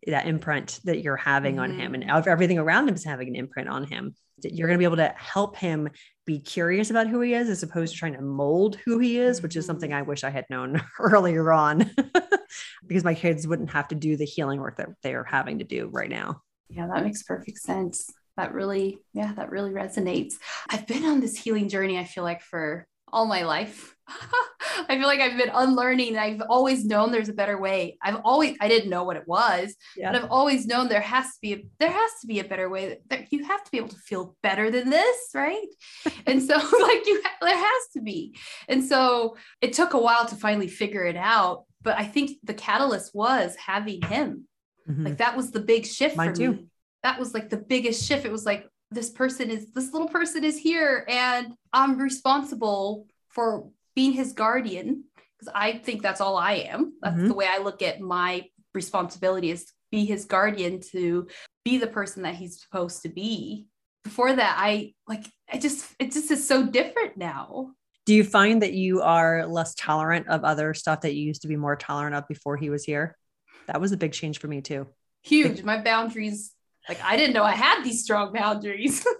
that 0.05 0.27
imprint 0.27 0.79
that 0.85 1.01
you're 1.01 1.17
having 1.17 1.55
mm-hmm. 1.55 1.63
on 1.63 1.79
him 1.79 1.93
and 1.93 2.03
mm-hmm. 2.03 2.29
everything 2.29 2.59
around 2.59 2.87
him 2.87 2.95
is 2.95 3.03
having 3.03 3.27
an 3.29 3.35
imprint 3.35 3.69
on 3.69 3.83
him 3.83 4.15
you're 4.43 4.67
going 4.67 4.77
to 4.77 4.79
be 4.79 4.85
able 4.85 4.97
to 4.97 5.13
help 5.17 5.57
him 5.57 5.89
be 6.25 6.39
curious 6.39 6.89
about 6.89 7.07
who 7.07 7.21
he 7.21 7.33
is 7.33 7.49
as 7.49 7.63
opposed 7.63 7.93
to 7.93 7.99
trying 7.99 8.13
to 8.13 8.21
mold 8.21 8.77
who 8.85 8.99
he 8.99 9.19
is 9.19 9.41
which 9.41 9.55
is 9.55 9.65
something 9.65 9.93
i 9.93 10.01
wish 10.01 10.23
i 10.23 10.29
had 10.29 10.45
known 10.49 10.81
earlier 10.99 11.51
on 11.51 11.89
because 12.87 13.03
my 13.03 13.13
kids 13.13 13.47
wouldn't 13.47 13.71
have 13.71 13.87
to 13.87 13.95
do 13.95 14.15
the 14.15 14.25
healing 14.25 14.59
work 14.59 14.77
that 14.77 14.89
they 15.01 15.13
are 15.13 15.25
having 15.25 15.59
to 15.59 15.65
do 15.65 15.89
right 15.91 16.09
now 16.09 16.41
yeah 16.69 16.87
that 16.87 17.03
makes 17.03 17.23
perfect 17.23 17.57
sense 17.57 18.11
that 18.37 18.53
really 18.53 18.99
yeah 19.13 19.33
that 19.33 19.51
really 19.51 19.71
resonates 19.71 20.35
i've 20.69 20.87
been 20.87 21.05
on 21.05 21.19
this 21.19 21.37
healing 21.37 21.69
journey 21.69 21.97
i 21.97 22.03
feel 22.03 22.23
like 22.23 22.41
for 22.41 22.87
all 23.11 23.25
my 23.25 23.43
life 23.43 23.95
I 24.89 24.97
feel 24.97 25.07
like 25.07 25.19
I've 25.19 25.37
been 25.37 25.51
unlearning. 25.53 26.17
I've 26.17 26.41
always 26.49 26.85
known 26.85 27.11
there's 27.11 27.29
a 27.29 27.33
better 27.33 27.57
way. 27.59 27.97
I've 28.01 28.21
always 28.23 28.55
I 28.61 28.67
didn't 28.67 28.89
know 28.89 29.03
what 29.03 29.17
it 29.17 29.27
was, 29.27 29.75
yeah. 29.95 30.11
but 30.11 30.23
I've 30.23 30.31
always 30.31 30.65
known 30.65 30.87
there 30.87 31.01
has 31.01 31.25
to 31.25 31.37
be 31.41 31.53
a, 31.53 31.63
there 31.79 31.91
has 31.91 32.11
to 32.21 32.27
be 32.27 32.39
a 32.39 32.43
better 32.43 32.69
way. 32.69 32.99
That 33.09 33.31
you 33.31 33.45
have 33.45 33.63
to 33.63 33.71
be 33.71 33.77
able 33.77 33.89
to 33.89 33.97
feel 33.97 34.35
better 34.43 34.69
than 34.71 34.89
this, 34.89 35.17
right? 35.33 35.67
and 36.25 36.41
so 36.41 36.55
like 36.81 37.05
you 37.05 37.21
there 37.41 37.57
has 37.57 37.87
to 37.93 38.01
be. 38.01 38.35
And 38.67 38.83
so 38.83 39.37
it 39.61 39.73
took 39.73 39.93
a 39.93 39.99
while 39.99 40.25
to 40.27 40.35
finally 40.35 40.67
figure 40.67 41.05
it 41.05 41.17
out, 41.17 41.65
but 41.81 41.97
I 41.97 42.05
think 42.05 42.37
the 42.43 42.53
catalyst 42.53 43.13
was 43.13 43.55
having 43.55 44.01
him. 44.01 44.47
Mm-hmm. 44.89 45.05
Like 45.05 45.17
that 45.17 45.35
was 45.35 45.51
the 45.51 45.59
big 45.59 45.85
shift 45.85 46.15
Mine 46.15 46.29
for 46.29 46.35
too. 46.35 46.51
me. 46.51 46.67
That 47.07 47.19
was 47.19 47.33
like 47.33 47.49
the 47.49 47.55
biggest 47.55 48.05
shift. 48.05 48.25
It 48.25 48.33
was 48.33 48.45
like 48.45 48.67
this 48.91 49.09
person 49.09 49.49
is 49.49 49.71
this 49.71 49.93
little 49.93 50.09
person 50.09 50.43
is 50.43 50.57
here 50.57 51.05
and 51.07 51.53
I'm 51.71 51.97
responsible 51.97 53.07
for 53.29 53.69
being 53.95 54.11
his 54.11 54.33
guardian 54.33 55.05
because 55.15 55.53
I 55.55 55.77
think 55.77 56.01
that's 56.01 56.19
all 56.19 56.35
I 56.35 56.55
am. 56.73 56.95
That's 57.01 57.15
Mhm. 57.15 57.29
the 57.29 57.33
way 57.33 57.47
I 57.47 57.59
look 57.59 57.81
at 57.81 58.01
my 58.01 58.49
responsibility 58.73 59.51
is 59.51 59.63
to 59.67 59.73
be 59.89 60.03
his 60.03 60.25
guardian, 60.25 60.81
to 60.91 61.29
be 61.63 61.77
the 61.77 61.87
person 61.87 62.23
that 62.23 62.35
he's 62.35 62.61
supposed 62.61 63.03
to 63.03 63.09
be. 63.09 63.67
Before 64.03 64.33
that, 64.35 64.57
I 64.59 64.93
like 65.07 65.25
I 65.49 65.59
just 65.59 65.85
it 65.99 66.11
just 66.11 66.29
is 66.29 66.45
so 66.45 66.65
different 66.65 67.15
now. 67.15 67.71
Do 68.05 68.13
you 68.13 68.25
find 68.25 68.61
that 68.63 68.73
you 68.73 69.01
are 69.01 69.47
less 69.47 69.73
tolerant 69.75 70.27
of 70.27 70.43
other 70.43 70.73
stuff 70.73 70.99
that 71.01 71.15
you 71.15 71.23
used 71.23 71.43
to 71.43 71.47
be 71.47 71.55
more 71.55 71.77
tolerant 71.77 72.15
of 72.15 72.27
before 72.27 72.57
he 72.57 72.69
was 72.69 72.83
here? 72.83 73.17
That 73.67 73.79
was 73.79 73.93
a 73.93 73.97
big 73.97 74.11
change 74.11 74.39
for 74.39 74.49
me 74.49 74.59
too. 74.59 74.87
Huge. 75.23 75.63
My 75.63 75.81
boundaries, 75.81 76.53
like 76.87 77.01
I 77.03 77.17
didn't 77.17 77.33
know 77.33 77.43
I 77.43 77.51
had 77.51 77.83
these 77.83 78.03
strong 78.03 78.33
boundaries. 78.33 79.05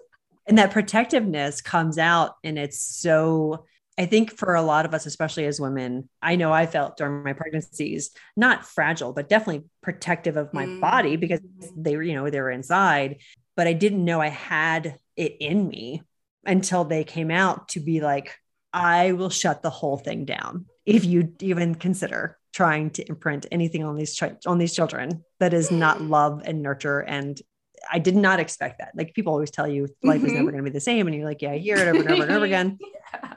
And 0.49 0.57
that 0.59 0.71
protectiveness 0.71 1.59
comes 1.59 1.97
out 1.97 2.35
and 2.41 2.57
it's 2.57 2.81
so 2.81 3.65
I 3.97 4.05
think 4.05 4.31
for 4.31 4.55
a 4.55 4.61
lot 4.61 4.85
of 4.85 4.93
us, 4.93 5.05
especially 5.05 5.45
as 5.45 5.59
women, 5.59 6.07
I 6.21 6.37
know 6.37 6.53
I 6.53 6.67
felt 6.67 6.95
during 6.95 7.21
my 7.23 7.33
pregnancies, 7.33 8.11
not 8.37 8.65
fragile, 8.65 9.11
but 9.11 9.27
definitely 9.27 9.65
protective 9.83 10.37
of 10.37 10.53
my 10.53 10.65
Mm. 10.67 10.79
body 10.79 11.15
because 11.17 11.41
they 11.75 11.97
were, 11.97 12.03
you 12.03 12.13
know, 12.13 12.29
they 12.29 12.39
were 12.39 12.49
inside. 12.49 13.17
But 13.57 13.67
I 13.67 13.73
didn't 13.73 14.05
know 14.05 14.21
I 14.21 14.29
had 14.29 14.97
it 15.17 15.35
in 15.41 15.67
me 15.67 16.01
until 16.45 16.85
they 16.85 17.03
came 17.03 17.29
out 17.29 17.67
to 17.69 17.81
be 17.81 17.99
like, 17.99 18.37
I 18.71 19.11
will 19.11 19.29
shut 19.29 19.63
the 19.63 19.69
whole 19.69 19.97
thing 19.97 20.23
down 20.23 20.67
if 20.85 21.03
you 21.03 21.33
even 21.41 21.75
consider 21.75 22.37
trying 22.53 22.91
to 22.91 23.09
imprint 23.09 23.47
anything 23.51 23.83
on 23.83 23.97
these 23.97 24.17
chi- 24.17 24.37
on 24.45 24.59
these 24.59 24.73
children 24.73 25.25
that 25.41 25.53
is 25.53 25.71
not 25.71 26.01
love 26.01 26.41
and 26.45 26.61
nurture 26.61 26.99
and 26.99 27.41
I 27.91 27.99
did 27.99 28.15
not 28.15 28.39
expect 28.39 28.79
that. 28.79 28.91
Like 28.95 29.13
people 29.13 29.33
always 29.33 29.51
tell 29.51 29.67
you 29.67 29.87
life 30.03 30.23
is 30.23 30.31
Mhm. 30.31 30.35
never 30.35 30.51
going 30.51 30.63
to 30.63 30.69
be 30.71 30.73
the 30.73 30.79
same 30.81 31.07
and 31.07 31.15
you're 31.15 31.25
like 31.25 31.41
yeah, 31.41 31.51
I 31.51 31.57
hear 31.57 31.77
it 31.77 31.87
over 31.87 31.99
and 32.01 32.09
over 32.11 32.23
and 32.23 32.31
over 32.31 32.45
again 32.51 32.77
Yeah. 32.81 33.33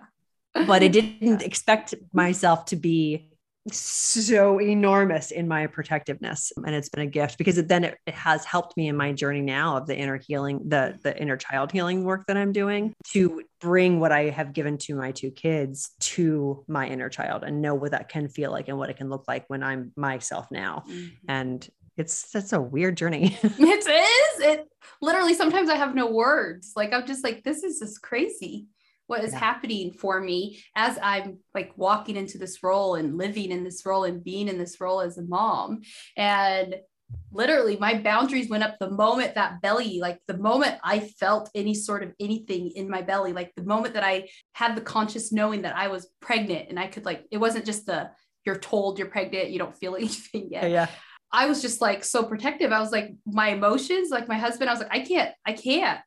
but 0.66 0.82
I 0.82 0.88
didn't 0.88 1.42
expect 1.42 1.94
myself 2.12 2.64
to 2.66 2.76
be 2.76 3.28
so 3.70 4.58
enormous 4.60 5.30
in 5.30 5.46
my 5.46 5.66
protectiveness 5.66 6.50
and 6.56 6.74
it's 6.74 6.88
been 6.88 7.02
a 7.02 7.10
gift 7.10 7.36
because 7.36 7.58
it, 7.58 7.68
then 7.68 7.84
it, 7.84 7.98
it 8.06 8.14
has 8.14 8.44
helped 8.44 8.74
me 8.76 8.88
in 8.88 8.96
my 8.96 9.12
journey 9.12 9.42
now 9.42 9.76
of 9.76 9.86
the 9.86 9.94
inner 9.96 10.16
healing 10.16 10.60
the 10.68 10.98
the 11.04 11.16
inner 11.20 11.36
child 11.36 11.70
healing 11.70 12.02
work 12.02 12.24
that 12.26 12.38
i'm 12.38 12.52
doing 12.52 12.92
to 13.12 13.42
bring 13.60 14.00
what 14.00 14.12
i 14.12 14.24
have 14.30 14.54
given 14.54 14.78
to 14.78 14.94
my 14.94 15.12
two 15.12 15.30
kids 15.30 15.90
to 16.00 16.64
my 16.68 16.88
inner 16.88 17.10
child 17.10 17.44
and 17.44 17.60
know 17.60 17.74
what 17.74 17.90
that 17.90 18.08
can 18.08 18.28
feel 18.28 18.50
like 18.50 18.68
and 18.68 18.78
what 18.78 18.88
it 18.88 18.96
can 18.96 19.10
look 19.10 19.24
like 19.28 19.44
when 19.48 19.62
i'm 19.62 19.92
myself 19.94 20.46
now 20.50 20.82
Mhm. 20.88 21.10
and 21.28 21.68
it's 22.00 22.30
that's 22.32 22.52
a 22.52 22.60
weird 22.60 22.96
journey 22.96 23.38
It 23.42 23.86
is. 23.86 24.40
It 24.50 24.68
literally 25.00 25.34
sometimes 25.34 25.68
I 25.70 25.76
have 25.76 25.94
no 25.94 26.10
words. 26.10 26.72
Like 26.76 26.92
I'm 26.92 27.06
just 27.06 27.22
like, 27.24 27.44
this 27.44 27.62
is 27.62 27.78
just 27.78 28.02
crazy. 28.02 28.66
What 29.06 29.24
is 29.24 29.32
Yeah. 29.32 29.38
happening 29.40 29.92
for 29.92 30.20
me 30.20 30.62
as 30.76 30.98
I'm 31.02 31.38
like 31.54 31.72
walking 31.76 32.16
into 32.16 32.38
this 32.38 32.62
role 32.62 32.94
and 32.94 33.16
living 33.18 33.50
in 33.50 33.64
this 33.64 33.84
role 33.84 34.04
and 34.04 34.22
being 34.22 34.48
in 34.48 34.58
this 34.58 34.80
role 34.80 35.00
as 35.00 35.18
a 35.18 35.22
mom. 35.22 35.80
And 36.16 36.76
literally 37.32 37.76
my 37.76 38.00
boundaries 38.00 38.48
went 38.48 38.62
up 38.62 38.76
the 38.78 38.90
moment 38.90 39.34
that 39.34 39.60
belly, 39.62 39.98
like 40.00 40.20
the 40.28 40.38
moment 40.38 40.76
I 40.84 41.00
felt 41.00 41.50
any 41.56 41.74
sort 41.74 42.02
of 42.04 42.12
anything 42.20 42.70
in 42.76 42.88
my 42.88 43.02
belly, 43.02 43.32
like 43.32 43.52
the 43.56 43.64
moment 43.64 43.94
that 43.94 44.04
I 44.04 44.28
had 44.52 44.76
the 44.76 44.80
conscious 44.80 45.32
knowing 45.32 45.62
that 45.62 45.76
I 45.76 45.88
was 45.88 46.08
pregnant 46.20 46.68
and 46.68 46.78
I 46.78 46.86
could 46.86 47.04
like, 47.04 47.24
it 47.32 47.38
wasn't 47.38 47.64
just 47.66 47.86
the 47.86 48.10
you're 48.46 48.58
told 48.58 48.98
you're 48.98 49.08
pregnant, 49.08 49.50
you 49.50 49.58
don't 49.58 49.76
feel 49.76 49.96
anything 50.02 50.48
yet. 50.52 50.70
yeah 50.70 50.86
I 51.32 51.46
was 51.46 51.62
just 51.62 51.80
like 51.80 52.04
so 52.04 52.24
protective. 52.24 52.72
I 52.72 52.80
was 52.80 52.92
like, 52.92 53.12
my 53.26 53.48
emotions, 53.48 54.10
like 54.10 54.28
my 54.28 54.38
husband, 54.38 54.68
I 54.68 54.72
was 54.72 54.80
like, 54.80 54.92
I 54.92 55.00
can't, 55.00 55.32
I 55.46 55.52
can't 55.52 56.00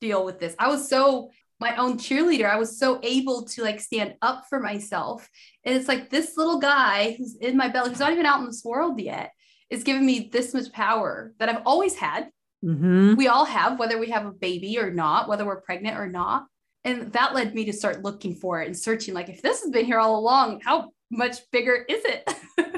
deal 0.00 0.24
with 0.24 0.38
this. 0.38 0.54
I 0.58 0.68
was 0.68 0.88
so 0.88 1.30
my 1.60 1.76
own 1.76 1.98
cheerleader. 1.98 2.48
I 2.48 2.56
was 2.56 2.78
so 2.78 3.00
able 3.02 3.44
to 3.46 3.62
like 3.62 3.80
stand 3.80 4.14
up 4.22 4.44
for 4.48 4.60
myself. 4.60 5.28
And 5.64 5.74
it's 5.74 5.88
like 5.88 6.08
this 6.08 6.36
little 6.36 6.58
guy 6.60 7.16
who's 7.18 7.36
in 7.36 7.56
my 7.56 7.68
belly, 7.68 7.90
who's 7.90 7.98
not 7.98 8.12
even 8.12 8.26
out 8.26 8.40
in 8.40 8.46
this 8.46 8.64
world 8.64 9.00
yet, 9.00 9.32
is 9.70 9.82
giving 9.82 10.06
me 10.06 10.28
this 10.32 10.54
much 10.54 10.72
power 10.72 11.32
that 11.38 11.48
I've 11.48 11.62
always 11.66 11.96
had. 11.96 12.28
hmm 12.62 13.14
We 13.14 13.28
all 13.28 13.44
have, 13.44 13.78
whether 13.78 13.98
we 13.98 14.10
have 14.10 14.26
a 14.26 14.32
baby 14.32 14.78
or 14.78 14.92
not, 14.92 15.28
whether 15.28 15.44
we're 15.44 15.60
pregnant 15.60 15.98
or 15.98 16.08
not. 16.08 16.46
And 16.84 17.12
that 17.12 17.34
led 17.34 17.54
me 17.54 17.64
to 17.66 17.72
start 17.72 18.04
looking 18.04 18.36
for 18.36 18.62
it 18.62 18.66
and 18.66 18.78
searching, 18.78 19.12
like, 19.12 19.28
if 19.28 19.42
this 19.42 19.62
has 19.62 19.70
been 19.70 19.84
here 19.84 19.98
all 19.98 20.18
along, 20.18 20.60
how 20.64 20.92
much 21.10 21.38
bigger 21.50 21.84
is 21.88 22.02
it? 22.04 22.32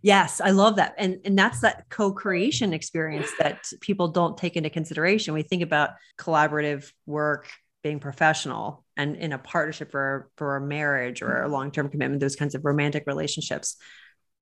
Yes, 0.00 0.40
I 0.40 0.50
love 0.50 0.76
that. 0.76 0.94
And 0.96 1.18
and 1.24 1.36
that's 1.36 1.60
that 1.60 1.86
co-creation 1.88 2.72
experience 2.72 3.28
that 3.40 3.70
people 3.80 4.08
don't 4.08 4.36
take 4.36 4.56
into 4.56 4.70
consideration. 4.70 5.34
We 5.34 5.42
think 5.42 5.62
about 5.62 5.90
collaborative 6.18 6.92
work, 7.04 7.48
being 7.82 7.98
professional 7.98 8.84
and 8.96 9.16
in 9.16 9.32
a 9.32 9.38
partnership 9.38 9.90
for 9.90 10.30
for 10.36 10.56
a 10.56 10.60
marriage 10.60 11.22
or 11.22 11.42
a 11.42 11.48
long-term 11.48 11.88
commitment, 11.88 12.20
those 12.20 12.36
kinds 12.36 12.54
of 12.54 12.64
romantic 12.64 13.04
relationships. 13.06 13.76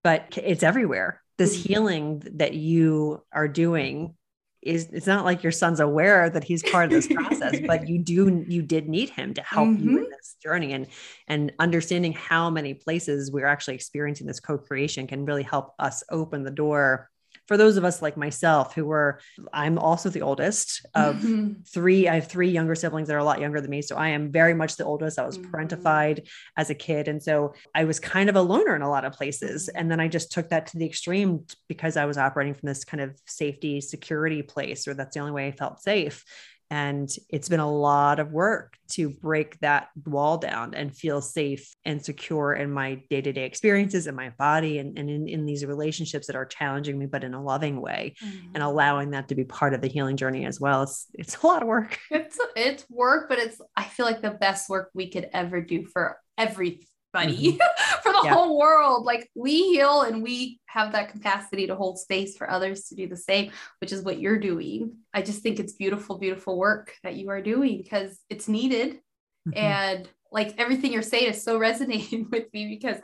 But 0.05 0.37
it's 0.37 0.63
everywhere. 0.63 1.23
This 1.39 1.57
Mhm. 1.57 1.67
healing 1.67 2.23
that 2.37 2.55
you 2.55 3.25
are 3.33 3.49
doing 3.49 4.15
is 4.67 4.89
it's 4.93 5.07
not 5.07 5.25
like 5.25 5.43
your 5.43 5.53
son's 5.53 5.81
aware 5.81 6.29
that 6.29 6.45
he's 6.45 6.63
part 6.63 6.87
of 6.87 6.91
this 6.91 7.07
process, 7.07 7.61
but 7.67 7.89
you 7.89 7.99
do 7.99 8.45
you 8.49 8.63
did 8.63 8.89
need 8.89 9.11
him 9.11 9.33
to 9.35 9.43
help 9.43 9.69
you 9.69 9.75
in 9.75 9.97
mm-hmm. 9.97 10.11
this 10.11 10.37
journey 10.43 10.73
and 10.73 10.87
and 11.29 11.53
understanding 11.59 12.13
how 12.13 12.51
many 12.51 12.75
places 12.75 13.31
we're 13.31 13.47
actually 13.47 13.75
experiencing 13.75 14.27
this 14.27 14.41
co-creation 14.41 15.07
can 15.07 15.25
really 15.25 15.43
help 15.43 15.75
us 15.79 16.03
open 16.11 16.43
the 16.43 16.51
door 16.51 17.11
for 17.47 17.57
those 17.57 17.77
of 17.77 17.85
us 17.85 18.03
like 18.03 18.17
myself 18.17 18.75
who 18.75 18.85
were 18.85 19.21
i'm 19.53 19.79
also 19.79 20.09
the 20.11 20.23
oldest 20.23 20.85
of 20.95 21.17
Mhm. 21.17 21.67
three 21.69 22.09
i 22.09 22.15
have 22.17 22.29
three 22.29 22.49
younger 22.51 22.75
siblings 22.75 23.09
that 23.09 23.15
are 23.15 23.19
a 23.19 23.25
lot 23.25 23.41
younger 23.41 23.61
than 23.61 23.71
me 23.71 23.83
so 23.83 23.97
i 23.97 24.09
am 24.09 24.31
very 24.33 24.55
much 24.55 24.77
the 24.77 24.85
oldest 24.85 25.19
i 25.19 25.27
was 25.27 25.39
Mhm. 25.39 25.51
parentified 25.51 26.29
as 26.57 26.71
a 26.71 26.75
kid 26.75 27.09
and 27.09 27.23
so 27.23 27.55
i 27.75 27.85
was 27.85 28.01
kind 28.01 28.29
of 28.29 28.37
a 28.37 28.43
loner 28.43 28.75
in 28.77 28.83
a 28.83 28.91
lot 28.91 29.05
of 29.05 29.13
places 29.13 29.69
Mhm. 29.69 29.81
and 29.81 29.91
then 29.91 30.01
i 30.01 30.09
just 30.09 30.33
took 30.33 30.49
that 30.51 30.67
to 30.69 30.79
the 30.79 30.87
extreme 30.87 31.45
because 31.69 31.97
i 31.97 32.05
was 32.05 32.19
operating 32.19 32.55
from 32.55 32.67
this 32.69 32.85
kind 32.85 33.01
of 33.01 33.17
safety 33.27 33.81
security 33.81 34.43
place 34.43 34.87
or 34.89 34.95
that's 34.95 35.15
the 35.15 35.21
only 35.21 35.33
way 35.33 35.47
i 35.47 35.53
felt 35.53 35.81
safe 35.83 36.25
and 36.71 37.09
it's 37.29 37.49
been 37.49 37.61
a 37.61 37.71
lot 37.71 38.19
of 38.19 38.33
work 38.33 38.77
to 38.89 39.11
break 39.11 39.59
that 39.61 39.89
wall 40.05 40.39
down 40.39 40.75
and 40.75 40.97
feel 40.97 41.21
safe 41.21 41.75
and 41.85 42.05
secure 42.05 42.53
in 42.53 42.71
my 42.71 43.03
day-to-day 43.11 43.45
experiences 43.45 44.07
in 44.07 44.15
my 44.15 44.31
body 44.31 44.79
and, 44.79 44.99
and 44.99 45.11
in, 45.11 45.29
in 45.29 45.45
these 45.45 45.65
relationships 45.65 46.27
that 46.27 46.37
are 46.37 46.47
challenging 46.47 46.99
me 46.99 47.07
but 47.07 47.25
in 47.25 47.35
a 47.35 47.43
loving 47.43 47.81
way 47.81 48.15
and 48.21 48.33
mm-hmm. 48.33 48.63
allowing 48.63 49.11
that 49.11 49.29
to 49.29 49.35
be 49.35 49.45
part 49.45 49.75
of 49.75 49.81
the 49.81 49.89
healing 49.89 50.17
journey 50.17 50.45
as 50.45 50.61
well. 50.61 50.83
It's 50.83 51.07
it's 51.15 51.37
a 51.43 51.47
lot 51.47 51.63
of 51.63 51.69
work. 51.69 51.99
It's 52.11 52.39
it's 52.57 52.85
work, 52.91 53.29
but 53.29 53.39
it's 53.39 53.61
I 53.77 53.85
feel 53.85 54.07
like 54.07 54.23
the 54.23 54.31
best 54.31 54.69
work 54.69 54.91
we 54.95 55.11
could 55.11 55.29
ever 55.33 55.61
do 55.61 55.85
for 55.85 56.19
everybody, 57.17 57.53
for 58.03 58.13
the 58.13 58.21
Yeah. 58.25 58.35
whole 58.35 58.59
world. 58.59 59.05
Like 59.05 59.31
we 59.35 59.73
heal 59.73 60.03
and 60.03 60.23
we 60.23 60.61
have 60.67 60.93
that 60.93 61.11
capacity 61.13 61.67
to 61.67 61.75
hold 61.77 61.99
space 61.99 62.37
for 62.37 62.51
others 62.51 62.85
to 62.89 62.95
do 62.95 63.09
the 63.09 63.17
same, 63.17 63.51
which 63.81 63.93
is 63.93 64.03
what 64.03 64.19
you're 64.21 64.39
doing. 64.39 64.97
I 65.15 65.23
just 65.23 65.43
think 65.43 65.59
it's 65.59 65.73
beautiful, 65.73 66.19
beautiful 66.19 66.59
work 66.59 66.95
that 67.03 67.15
you 67.17 67.31
are 67.31 67.41
doing 67.43 67.79
because 67.83 68.19
it's 68.29 68.49
needed. 68.49 69.01
Mhm. 69.49 69.57
And 69.57 70.09
like 70.33 70.55
everything 70.59 70.93
you're 70.93 71.03
saying 71.03 71.31
is 71.31 71.43
so 71.43 71.59
resonating 71.59 72.29
with 72.31 72.53
me 72.53 72.69
because 72.69 72.99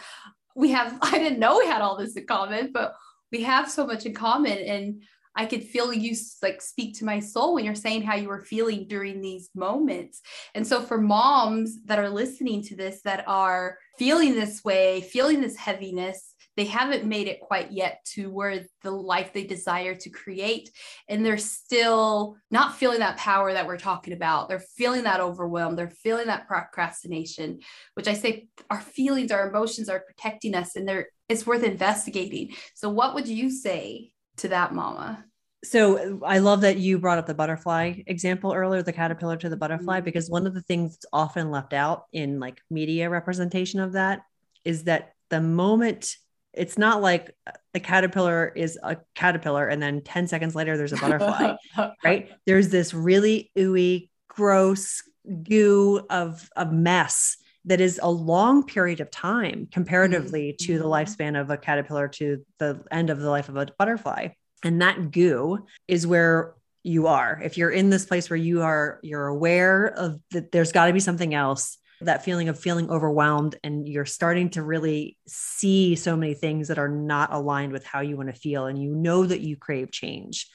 we 0.54 0.70
have, 0.72 0.98
I 1.02 1.18
didn't 1.18 1.38
know 1.38 1.58
we 1.58 1.66
had 1.66 1.82
all 1.82 1.96
this 1.96 2.16
in 2.16 2.26
common, 2.26 2.72
but 2.72 2.94
we 3.30 3.42
have 3.44 3.70
so 3.70 3.86
much 3.86 4.04
in 4.04 4.12
common. 4.14 4.58
And 4.58 5.02
I 5.34 5.46
could 5.46 5.64
feel 5.64 5.92
you 5.92 6.16
like 6.42 6.60
speak 6.60 6.98
to 6.98 7.04
my 7.04 7.20
soul 7.20 7.54
when 7.54 7.64
you're 7.64 7.74
saying 7.74 8.02
how 8.02 8.16
you 8.16 8.28
were 8.28 8.42
feeling 8.42 8.86
during 8.88 9.20
these 9.20 9.50
moments. 9.54 10.20
And 10.54 10.66
so 10.66 10.82
for 10.82 11.00
moms 11.00 11.82
that 11.84 11.98
are 11.98 12.10
listening 12.10 12.62
to 12.64 12.76
this, 12.76 13.00
that 13.02 13.24
are 13.26 13.78
feeling 13.98 14.34
this 14.34 14.62
way, 14.64 15.00
feeling 15.00 15.40
this 15.40 15.56
heaviness, 15.56 16.34
they 16.56 16.64
haven't 16.66 17.06
made 17.06 17.28
it 17.28 17.40
quite 17.40 17.72
yet 17.72 18.04
to 18.14 18.30
where 18.30 18.66
the 18.82 18.90
life 18.90 19.32
they 19.32 19.44
desire 19.44 19.94
to 19.94 20.10
create. 20.10 20.70
And 21.08 21.24
they're 21.24 21.38
still 21.38 22.36
not 22.50 22.76
feeling 22.76 22.98
that 22.98 23.16
power 23.16 23.52
that 23.52 23.66
we're 23.66 23.78
talking 23.78 24.12
about. 24.12 24.48
They're 24.48 24.60
feeling 24.76 25.04
that 25.04 25.20
overwhelm. 25.20 25.76
They're 25.76 25.88
feeling 25.88 26.26
that 26.26 26.46
procrastination, 26.46 27.60
which 27.94 28.06
I 28.06 28.12
say 28.12 28.48
our 28.68 28.80
feelings, 28.80 29.32
our 29.32 29.48
emotions 29.48 29.88
are 29.88 30.00
protecting 30.00 30.54
us 30.54 30.76
and 30.76 30.86
they're 30.86 31.08
it's 31.28 31.46
worth 31.46 31.62
investigating. 31.62 32.50
So 32.74 32.90
what 32.90 33.14
would 33.14 33.26
you 33.26 33.50
say 33.50 34.12
to 34.42 34.48
that 34.48 34.74
mama? 34.74 35.24
So 35.64 36.20
I 36.24 36.38
love 36.38 36.62
that 36.62 36.78
you 36.78 36.98
brought 36.98 37.18
up 37.18 37.26
the 37.26 37.34
butterfly 37.34 38.02
example 38.06 38.52
earlier, 38.52 38.82
the 38.82 38.92
caterpillar 38.92 39.36
to 39.36 39.48
the 39.48 39.56
butterfly, 39.56 40.00
Mhm. 40.00 40.04
because 40.04 40.28
one 40.28 40.46
of 40.46 40.54
the 40.54 40.62
things 40.62 40.92
that's 40.92 41.06
often 41.12 41.50
left 41.50 41.72
out 41.72 42.06
in 42.12 42.40
like 42.40 42.60
media 42.68 43.08
representation 43.08 43.78
of 43.80 43.92
that 43.92 44.22
is 44.64 44.84
that 44.84 45.12
the 45.30 45.40
moment 45.40 46.16
it's 46.52 46.76
not 46.76 47.00
like 47.00 47.34
the 47.72 47.80
caterpillar 47.80 48.52
is 48.54 48.78
a 48.82 48.98
caterpillar 49.14 49.68
and 49.68 49.82
then 49.82 50.02
10 50.02 50.28
seconds 50.28 50.54
later 50.54 50.76
there's 50.76 50.92
a 50.92 50.98
butterfly, 50.98 51.54
right? 52.04 52.30
There's 52.44 52.68
this 52.68 52.92
really 52.92 53.50
ooey, 53.56 54.10
gross 54.28 55.02
goo 55.44 56.04
of 56.10 56.50
a 56.56 56.66
mess 56.66 57.36
that 57.64 57.80
is 57.80 58.00
a 58.02 58.10
long 58.10 58.64
period 58.64 59.00
of 59.00 59.10
time 59.10 59.68
comparatively 59.70 60.54
to 60.60 60.78
the 60.78 60.84
Mhm. 60.84 60.90
lifespan 60.90 61.40
of 61.40 61.50
a 61.50 61.56
caterpillar 61.56 62.08
to 62.08 62.44
the 62.58 62.82
end 62.90 63.10
of 63.10 63.20
the 63.20 63.30
life 63.30 63.48
of 63.48 63.56
a 63.56 63.66
butterfly. 63.78 64.28
And 64.64 64.80
that 64.82 65.10
goo 65.10 65.64
is 65.88 66.06
where 66.06 66.54
you 66.84 67.06
are. 67.06 67.40
If 67.44 67.56
you're 67.56 67.70
in 67.70 67.90
this 67.90 68.04
place 68.04 68.28
where 68.28 68.36
you 68.36 68.62
are 68.62 68.98
you're 69.02 69.28
aware 69.28 69.86
of 69.86 70.18
that 70.32 70.50
there's 70.50 70.72
got 70.72 70.86
to 70.86 70.92
be 70.92 71.00
something 71.00 71.34
else 71.34 71.78
that 72.00 72.24
feeling 72.24 72.48
of 72.48 72.58
feeling 72.58 72.90
overwhelmed 72.90 73.54
and 73.62 73.88
you're 73.88 74.04
starting 74.04 74.50
to 74.50 74.60
really 74.60 75.16
see 75.28 75.94
so 75.94 76.16
many 76.16 76.34
things 76.34 76.66
that 76.66 76.78
are 76.78 76.88
not 76.88 77.32
aligned 77.32 77.70
with 77.72 77.84
how 77.84 78.00
you 78.00 78.16
want 78.16 78.28
to 78.28 78.34
feel 78.34 78.66
and 78.66 78.82
you 78.82 78.92
know 78.92 79.24
that 79.24 79.40
you 79.40 79.56
crave 79.56 79.92
change 79.92 80.48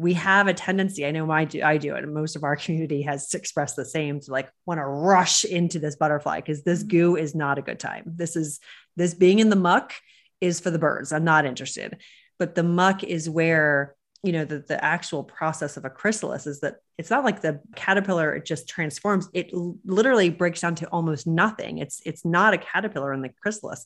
we 0.00 0.14
have 0.14 0.48
a 0.48 0.54
tendency 0.54 1.04
i 1.04 1.10
know 1.10 1.30
I 1.30 1.44
do, 1.44 1.62
I 1.62 1.76
do 1.76 1.94
it 1.94 2.04
and 2.04 2.14
most 2.14 2.36
of 2.36 2.42
our 2.42 2.56
community 2.64 3.02
has 3.02 3.32
expressed 3.34 3.76
the 3.76 3.84
same 3.84 4.20
to 4.20 4.30
like 4.30 4.50
want 4.66 4.78
to 4.78 4.84
rush 4.84 5.44
into 5.44 5.78
this 5.78 5.96
butterfly 5.96 6.40
because 6.40 6.62
this 6.62 6.80
mm-hmm. 6.80 6.88
goo 6.88 7.16
is 7.16 7.34
not 7.34 7.58
a 7.58 7.62
good 7.62 7.78
time. 7.78 8.04
This 8.06 8.36
is 8.36 8.60
this 8.96 9.14
being 9.14 9.38
in 9.38 9.50
the 9.50 9.56
muck 9.56 9.92
is 10.40 10.58
for 10.58 10.70
the 10.70 10.78
birds 10.78 11.12
i'm 11.12 11.24
not 11.24 11.44
interested. 11.44 11.98
But 12.38 12.54
the 12.54 12.62
muck 12.62 13.04
is 13.04 13.28
where 13.28 13.94
you 14.22 14.32
know 14.32 14.44
the, 14.44 14.58
the 14.58 14.82
actual 14.82 15.24
process 15.24 15.76
of 15.76 15.84
a 15.84 15.90
chrysalis 15.90 16.46
is 16.46 16.60
that 16.60 16.76
it's 16.98 17.10
not 17.10 17.24
like 17.24 17.40
the 17.40 17.60
caterpillar 17.74 18.34
it 18.34 18.44
just 18.44 18.68
transforms 18.68 19.28
it 19.32 19.50
literally 19.84 20.30
breaks 20.30 20.60
down 20.60 20.74
to 20.76 20.86
almost 20.86 21.26
nothing. 21.26 21.78
It's 21.78 22.00
it's 22.04 22.24
not 22.24 22.54
a 22.54 22.58
caterpillar 22.58 23.12
in 23.12 23.22
the 23.22 23.30
chrysalis. 23.42 23.84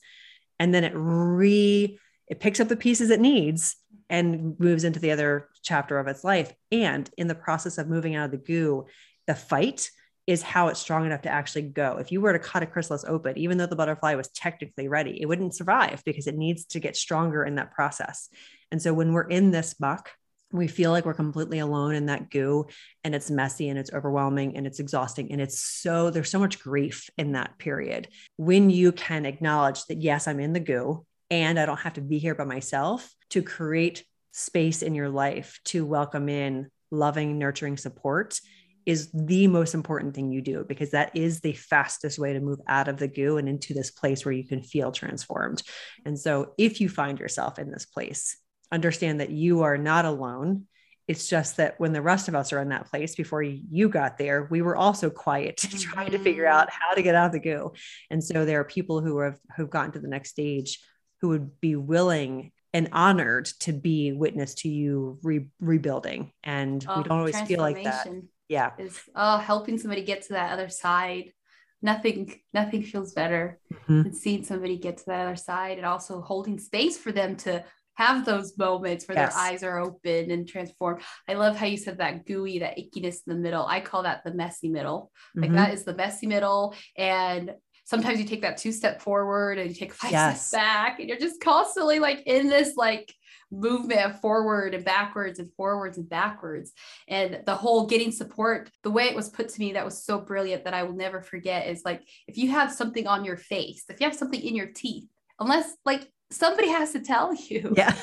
And 0.61 0.73
then 0.73 0.85
it 0.85 0.93
re 0.95 1.99
it 2.29 2.41
picks 2.41 2.61
up 2.61 2.69
the 2.69 2.77
pieces 2.77 3.11
it 3.11 3.21
needs 3.21 3.77
and 4.09 4.59
moves 4.59 4.85
into 4.85 5.01
the 5.01 5.11
other 5.11 5.49
chapter 5.63 5.99
of 5.99 6.07
its 6.07 6.25
life 6.25 6.53
and 6.71 7.11
in 7.17 7.27
the 7.27 7.35
process 7.35 7.79
of 7.79 7.89
moving 7.89 8.15
out 8.15 8.27
of 8.27 8.31
the 8.31 8.37
goo 8.37 8.87
the 9.27 9.35
fight 9.35 9.91
is 10.27 10.43
how 10.43 10.69
it's 10.69 10.81
strong 10.81 11.05
enough 11.05 11.23
to 11.23 11.29
actually 11.29 11.63
go. 11.63 11.99
If 11.99 12.11
you 12.11 12.21
were 12.21 12.33
to 12.33 12.39
cut 12.39 12.63
a 12.63 12.67
chrysalis 12.67 13.05
open, 13.07 13.37
even 13.37 13.59
though 13.59 13.67
the 13.67 13.77
butterfly 13.77 14.15
was 14.15 14.29
technically 14.29 14.89
ready, 14.89 15.21
it 15.21 15.27
wouldn't 15.27 15.55
survive 15.55 16.03
because 16.05 16.27
it 16.27 16.37
needs 16.37 16.65
to 16.67 16.81
get 16.81 16.97
stronger 16.97 17.45
in 17.45 17.57
that 17.57 17.73
process. 17.73 18.31
And 18.71 18.81
so 18.81 18.95
when 18.95 19.13
we're 19.13 19.29
in 19.29 19.51
this 19.51 19.79
muck, 19.79 20.11
we 20.51 20.67
feel 20.69 20.93
like 20.93 21.05
we're 21.05 21.15
completely 21.15 21.59
alone 21.59 21.95
in 21.95 22.07
that 22.07 22.31
goo 22.31 22.67
and 23.03 23.15
it's 23.15 23.31
messy 23.31 23.69
and 23.69 23.79
it's 23.79 23.93
overwhelming 23.93 24.57
and 24.57 24.67
it's 24.67 24.79
exhausting 24.79 25.33
and 25.33 25.41
it's 25.41 25.61
so 25.61 26.11
there's 26.11 26.31
so 26.31 26.39
much 26.39 26.61
grief 26.61 27.11
in 27.19 27.33
that 27.33 27.59
period 27.59 28.07
when 28.37 28.71
you 28.71 28.93
can 28.93 29.27
acknowledge 29.27 29.85
that 29.87 30.01
yes 30.01 30.29
i'm 30.29 30.39
in 30.39 30.53
the 30.53 30.61
goo 30.61 31.05
and 31.31 31.59
i 31.59 31.67
don't 31.67 31.81
have 31.81 31.95
to 31.95 32.01
be 32.01 32.19
here 32.19 32.35
by 32.35 32.45
myself 32.45 33.13
to 33.31 33.43
create 33.43 34.05
space 34.33 34.83
in 34.83 34.95
your 34.95 35.09
life 35.09 35.61
to 35.65 35.85
welcome 35.85 36.29
in 36.29 36.69
loving 36.91 37.39
nurturing 37.39 37.77
support 37.77 38.41
is 38.87 39.11
the 39.13 39.47
most 39.47 39.75
important 39.75 40.15
thing 40.15 40.31
you 40.31 40.43
do 40.43 40.65
because 40.69 40.91
that 40.91 41.17
is 41.17 41.41
the 41.41 41.53
fastest 41.53 42.19
way 42.19 42.33
to 42.33 42.41
move 42.41 42.61
out 42.69 42.89
of 42.89 42.99
the 42.99 43.09
goo 43.09 43.39
and 43.39 43.49
into 43.49 43.73
this 43.73 43.91
place 43.91 44.25
where 44.25 44.35
you 44.35 44.47
can 44.47 44.63
feel 44.63 44.93
transformed. 44.93 45.63
And 46.05 46.19
so 46.19 46.53
if 46.59 46.81
you 46.81 46.89
find 46.89 47.19
yourself 47.19 47.59
in 47.59 47.71
this 47.71 47.87
place, 47.87 48.37
understand 48.71 49.21
that 49.21 49.31
you 49.31 49.63
are 49.63 49.79
not 49.79 50.05
alone. 50.05 50.65
It's 51.07 51.29
just 51.29 51.59
that 51.59 51.79
when 51.79 51.93
the 51.93 52.03
rest 52.03 52.29
of 52.29 52.35
us 52.35 52.53
are 52.53 52.61
in 52.61 52.71
that 52.71 52.91
place 52.91 53.15
before 53.15 53.43
you 53.43 53.89
got 53.89 54.19
there, 54.19 54.49
we 54.51 54.63
were 54.63 54.77
also 54.77 55.11
quiet 55.11 55.57
trying 55.57 56.11
to 56.13 56.19
figure 56.19 56.47
out 56.47 56.69
mm-hmm. 56.69 56.79
how 56.81 56.95
to 56.95 57.03
get 57.03 57.15
out 57.15 57.27
of 57.27 57.33
the 57.33 57.41
goo. 57.41 57.73
And 58.11 58.23
so 58.23 58.45
there 58.45 58.61
are 58.61 58.65
people 58.65 59.01
who 59.01 59.21
have 59.21 59.39
who've 59.57 59.71
gotten 59.71 59.93
to 59.93 60.01
the 60.01 60.09
next 60.09 60.31
stage 60.31 60.79
who 61.25 61.31
would 61.31 61.59
be 61.59 61.75
willing 61.75 62.53
and 62.75 62.91
honored 62.93 63.47
to 63.47 63.73
be 63.73 64.13
witness 64.13 64.57
to 64.57 64.69
you 64.69 65.19
re- 65.23 65.49
rebuilding. 65.59 66.33
And 66.43 66.85
oh, 66.87 66.99
we 66.99 67.03
don't 67.05 67.19
always 67.19 67.41
feel 67.43 67.61
like 67.61 67.83
that. 67.83 68.07
Yeah. 68.47 68.73
Is 68.79 69.01
oh 69.17 69.39
helping 69.39 69.79
somebody 69.79 70.03
get 70.03 70.21
to 70.25 70.35
that 70.35 70.53
other 70.53 70.69
side. 70.69 71.33
Nothing, 71.81 72.41
nothing 72.53 72.83
feels 72.83 73.15
better 73.15 73.59
mm-hmm. 73.73 74.03
than 74.03 74.13
seeing 74.13 74.45
somebody 74.45 74.77
get 74.77 74.99
to 74.99 75.05
that 75.07 75.27
other 75.27 75.37
side 75.37 75.79
and 75.79 75.87
also 75.87 76.21
holding 76.21 76.59
space 76.59 76.99
for 76.99 77.11
them 77.11 77.37
to 77.37 77.65
have 77.95 78.27
those 78.27 78.59
moments 78.59 79.09
where 79.09 79.17
yes. 79.17 79.35
their 79.35 79.43
eyes 79.43 79.63
are 79.63 79.79
open 79.79 80.31
and 80.31 80.47
transformed. 80.47 81.01
I 81.27 81.35
love 81.35 81.57
how 81.57 81.65
you 81.65 81.79
said 81.79 81.99
that 81.99 82.27
gooey, 82.27 82.59
that 82.59 82.77
ickiness 82.77 83.21
in 83.27 83.33
the 83.33 83.41
middle. 83.41 83.65
I 83.65 83.81
call 83.81 84.03
that 84.03 84.25
the 84.25 84.35
messy 84.35 84.69
middle. 84.69 85.11
Like 85.35 85.47
mm-hmm. 85.47 85.57
that 85.57 85.73
is 85.73 85.85
the 85.85 85.95
messy 85.95 86.27
middle. 86.27 86.75
And 86.99 87.55
sometimes 87.85 88.19
you 88.19 88.25
take 88.25 88.43
that 88.43 88.57
two 88.57 88.73
step 88.73 89.01
forward 89.01 89.59
and 89.59 89.69
you 89.69 89.75
take 89.75 89.93
five 89.93 90.13
yes. 90.13 90.47
steps 90.47 90.63
back 90.63 91.01
and 91.01 91.09
you're 91.09 91.19
just 91.19 91.41
constantly 91.41 91.99
like 91.99 92.23
in 92.27 92.49
this 92.49 92.77
like 92.77 93.15
movement 93.51 94.21
forward 94.21 94.75
and 94.75 94.85
backwards 94.85 95.39
and 95.39 95.53
forwards 95.53 95.97
and 95.97 96.09
backwards 96.09 96.73
and 97.09 97.41
the 97.47 97.55
whole 97.55 97.87
getting 97.87 98.11
support 98.11 98.69
the 98.83 98.91
way 98.91 99.05
it 99.05 99.15
was 99.15 99.29
put 99.29 99.49
to 99.49 99.61
me 99.61 99.75
that 99.75 99.85
was 99.85 100.05
so 100.05 100.19
brilliant 100.19 100.65
that 100.65 100.75
i 100.75 100.83
will 100.83 100.97
never 100.97 101.21
forget 101.21 101.69
is 101.69 101.83
like 101.85 102.03
if 102.27 102.37
you 102.37 102.51
have 102.51 102.73
something 102.73 103.07
on 103.07 103.25
your 103.25 103.37
face 103.37 103.85
if 103.89 104.01
you 104.01 104.09
have 104.09 104.17
something 104.17 104.41
in 104.41 104.57
your 104.57 104.67
teeth 104.75 105.07
unless 105.39 105.77
like 105.85 106.11
somebody 106.35 106.69
has 106.69 106.93
to 106.93 107.01
tell 107.01 107.35
you. 107.49 107.73
Yeah. 107.77 107.95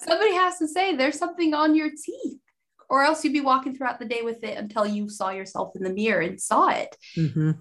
somebody 0.00 0.34
has 0.34 0.58
to 0.58 0.68
say 0.68 0.96
there's 0.96 1.18
something 1.18 1.54
on 1.54 1.74
your 1.74 1.90
teeth, 1.90 2.40
or 2.88 3.02
else 3.02 3.24
you'd 3.24 3.32
be 3.32 3.40
walking 3.40 3.74
throughout 3.74 3.98
the 3.98 4.06
day 4.06 4.22
with 4.22 4.42
it 4.44 4.58
until 4.58 4.86
you 4.86 5.08
saw 5.08 5.30
yourself 5.30 5.72
in 5.76 5.82
the 5.82 5.92
mirror 5.92 6.20
and 6.20 6.40
saw 6.40 6.68
it. 6.68 6.96
Mm-hmm. 7.16 7.52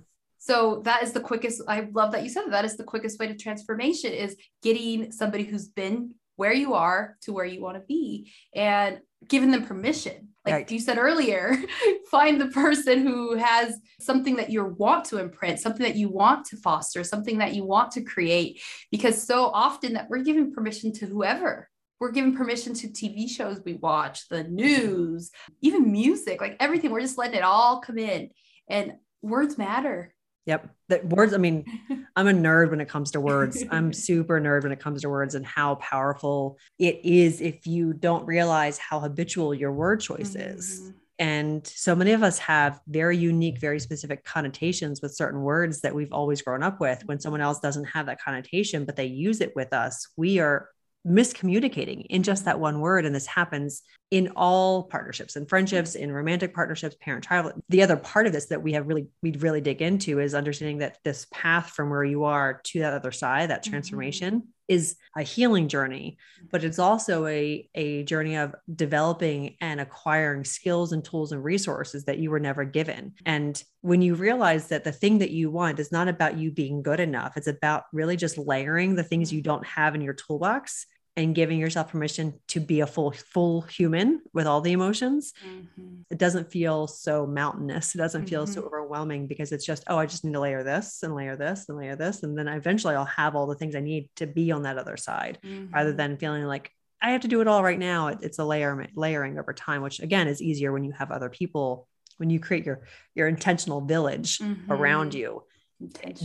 So 0.46 0.84
that 0.86 1.02
is 1.02 1.12
the 1.12 1.22
quickest. 1.22 1.64
I 1.68 1.88
love 1.92 2.12
that 2.12 2.22
you 2.22 2.30
said 2.30 2.44
that. 2.44 2.52
that 2.52 2.66
is 2.66 2.78
the 2.78 2.84
quickest 2.84 3.18
way 3.18 3.26
to 3.26 3.36
transformation 3.36 4.14
is 4.14 4.38
getting 4.62 5.12
somebody 5.12 5.44
who's 5.44 5.68
been 5.68 6.14
where 6.36 6.54
you 6.54 6.76
are 6.76 7.18
to 7.22 7.34
where 7.34 7.46
you 7.46 7.62
want 7.62 7.78
to 7.78 7.84
be 7.88 8.32
and 8.54 9.00
giving 9.28 9.50
them 9.50 9.66
permission 9.66 10.28
like 10.46 10.54
right. 10.54 10.72
you 10.72 10.80
said 10.80 11.00
earlier 11.00 11.58
find 12.12 12.40
the 12.40 12.48
person 12.48 13.08
who 13.08 13.36
has 13.36 13.80
something 14.00 14.36
that 14.36 14.52
you 14.52 14.64
want 14.64 15.06
to 15.06 15.18
imprint 15.18 15.60
something 15.60 15.84
that 15.84 15.96
you 15.96 16.10
want 16.10 16.46
to 16.46 16.58
foster 16.58 17.04
something 17.04 17.40
that 17.40 17.56
you 17.56 17.64
want 17.64 17.90
to 17.90 18.04
create 18.04 18.62
because 18.92 19.26
so 19.26 19.46
often 19.46 19.94
that 19.94 20.10
we're 20.10 20.22
giving 20.22 20.54
permission 20.54 20.92
to 20.92 21.08
whoever 21.08 21.70
we're 22.00 22.12
giving 22.12 22.36
permission 22.36 22.74
to 22.74 22.90
TV 22.90 23.30
shows 23.30 23.62
we 23.64 23.76
watch, 23.76 24.28
the 24.28 24.44
news, 24.44 25.32
even 25.62 25.92
music, 25.94 26.42
like 26.42 26.58
everything. 26.60 26.92
We're 26.92 27.00
just 27.00 27.18
letting 27.18 27.38
it 27.38 27.44
all 27.44 27.80
come 27.80 27.98
in. 27.98 28.32
And 28.68 28.96
words 29.22 29.58
matter. 29.58 30.15
Yep. 30.46 30.70
That 30.90 31.06
words, 31.08 31.34
I 31.34 31.38
mean, 31.38 31.66
I'm 32.16 32.28
a 32.28 32.34
nerd 32.34 32.70
when 32.70 32.82
it 32.82 32.88
comes 32.88 33.12
to 33.12 33.22
words. 33.22 33.64
I'm 33.72 33.92
super 34.10 34.40
nerd 34.40 34.64
when 34.64 34.72
it 34.72 34.80
comes 34.80 35.02
to 35.02 35.10
words 35.10 35.36
and 35.36 35.46
how 35.46 35.76
powerful 35.76 36.58
it 36.78 37.02
is 37.04 37.42
if 37.42 37.66
you 37.66 37.94
don't 37.94 38.26
realize 38.26 38.78
how 38.78 39.00
habitual 39.00 39.54
your 39.54 39.72
word 39.72 40.02
choice 40.02 40.32
mm-hmm. 40.32 40.58
is. 40.58 40.92
And 41.18 41.66
so 41.66 41.96
many 41.96 42.12
of 42.12 42.24
us 42.24 42.38
have 42.40 42.82
very 42.88 43.18
unique, 43.18 43.60
very 43.60 43.80
specific 43.80 44.26
connotations 44.26 45.02
with 45.02 45.16
certain 45.16 45.42
words 45.42 45.80
that 45.82 45.96
we've 45.96 46.12
always 46.12 46.42
grown 46.42 46.62
up 46.62 46.82
with. 46.82 47.04
When 47.06 47.22
someone 47.22 47.42
else 47.42 47.60
doesn't 47.60 47.86
have 47.86 48.08
that 48.08 48.22
connotation, 48.22 48.84
but 48.84 48.98
they 48.98 49.06
use 49.06 49.40
it 49.40 49.56
with 49.56 49.72
us, 49.72 50.10
we 50.18 50.40
are 50.40 50.70
miscommunicating 51.06 52.06
in 52.10 52.24
just 52.24 52.46
that 52.46 52.60
one 52.60 52.80
word. 52.80 53.06
And 53.06 53.14
this 53.14 53.28
happens 53.28 53.84
in 54.12 54.30
all 54.36 54.84
partnerships 54.84 55.36
and 55.36 55.48
friendships, 55.48 55.96
in 55.96 56.12
romantic 56.12 56.54
partnerships, 56.54 56.96
parent 57.00 57.24
child. 57.24 57.54
The 57.70 57.82
other 57.82 57.98
part 57.98 58.28
of 58.28 58.34
this 58.34 58.48
that 58.48 58.62
we 58.62 58.74
have 58.74 58.88
really, 58.88 59.08
we 59.22 59.32
really 59.34 59.62
dig 59.62 59.82
into 59.82 60.20
is 60.20 60.34
understanding 60.34 60.80
that 60.80 60.98
this 61.04 61.26
path 61.32 61.72
from 61.72 61.90
where 61.90 62.04
you 62.04 62.24
are 62.24 62.62
to 62.66 62.80
that 62.80 62.94
other 62.94 63.12
side, 63.12 63.50
that 63.50 63.64
mm-hmm. 63.64 63.72
transformation 63.72 64.34
mm-hmm. 64.36 64.48
is 64.68 64.96
a 65.18 65.24
healing 65.24 65.68
journey, 65.68 66.18
but 66.52 66.64
it's 66.64 66.78
also 66.78 67.26
a, 67.26 67.68
a 67.74 68.04
journey 68.04 68.36
of 68.38 68.54
developing 68.76 69.56
and 69.60 69.82
acquiring 69.82 70.44
skills 70.44 70.92
and 70.92 71.04
tools 71.04 71.32
and 71.32 71.44
resources 71.44 72.06
that 72.06 72.20
you 72.20 72.30
were 72.30 72.40
never 72.40 72.64
given. 72.64 73.14
And 73.26 73.62
when 73.82 74.02
you 74.04 74.16
realize 74.16 74.68
that 74.68 74.84
the 74.84 74.92
thing 74.92 75.18
that 75.18 75.32
you 75.32 75.50
want 75.50 75.80
is 75.80 75.92
not 75.92 76.08
about 76.08 76.38
you 76.38 76.52
being 76.52 76.84
good 76.84 77.00
enough, 77.00 77.38
it's 77.38 77.48
about 77.48 77.86
really 77.92 78.18
just 78.18 78.38
layering 78.38 78.96
the 78.96 79.04
things 79.04 79.34
you 79.34 79.42
don't 79.42 79.66
have 79.66 79.96
in 79.96 80.02
your 80.02 80.14
toolbox 80.14 80.86
and 81.18 81.34
giving 81.34 81.60
yourself 81.60 81.92
permission 81.92 82.34
to 82.48 82.60
be 82.60 82.82
a 82.82 82.88
full 82.88 83.12
full 83.12 83.62
human 83.62 84.22
with 84.34 84.46
all 84.48 84.62
the 84.62 84.72
emotions 84.72 85.34
mm-hmm. 85.46 86.02
it 86.10 86.18
doesn't 86.18 86.52
feel 86.52 86.88
so 86.88 87.26
mountainous 87.26 87.96
it 87.96 87.98
doesn't 87.98 88.22
mm-hmm. 88.22 88.30
feel 88.30 88.48
so 88.48 88.60
mm-hmm. 88.60 88.68
overwhelming 88.68 89.28
because 89.28 89.52
it's 89.52 89.66
just 89.66 89.84
oh 89.88 89.98
i 89.98 90.06
just 90.06 90.24
need 90.26 90.34
to 90.34 90.40
layer 90.40 90.64
this 90.64 91.04
and 91.04 91.16
layer 91.16 91.36
this 91.36 91.68
and 91.68 91.78
layer 91.78 91.96
this 91.96 92.24
and 92.24 92.38
then 92.38 92.48
eventually 92.48 92.96
i'll 92.96 93.06
have 93.06 93.36
all 93.36 93.48
the 93.48 93.56
things 93.56 93.76
i 93.76 93.80
need 93.80 94.10
to 94.16 94.28
be 94.28 94.52
on 94.52 94.64
that 94.64 94.78
other 94.78 94.98
side 94.98 95.38
mm-hmm. 95.44 95.74
rather 95.74 95.94
than 95.94 96.18
feeling 96.18 96.44
like 96.44 96.72
i 97.02 97.12
have 97.12 97.22
to 97.22 97.28
do 97.28 97.42
it 97.42 97.48
all 97.48 97.64
right 97.64 97.80
now 97.80 98.08
it, 98.08 98.20
it's 98.22 98.40
a 98.40 98.46
layer 98.46 98.88
layering 98.96 99.40
over 99.40 99.54
time 99.54 99.82
which 99.82 100.00
again 100.00 100.28
is 100.28 100.42
easier 100.42 100.72
when 100.72 100.84
you 100.84 100.92
have 100.92 101.12
other 101.12 101.30
people 101.30 101.88
when 102.18 102.30
you 102.30 102.40
create 102.40 102.66
your 102.66 102.82
your 103.14 103.28
intentional 103.28 103.82
village 103.82 104.42
around 104.70 105.12
mm-hmm. 105.12 105.20
you 105.20 105.44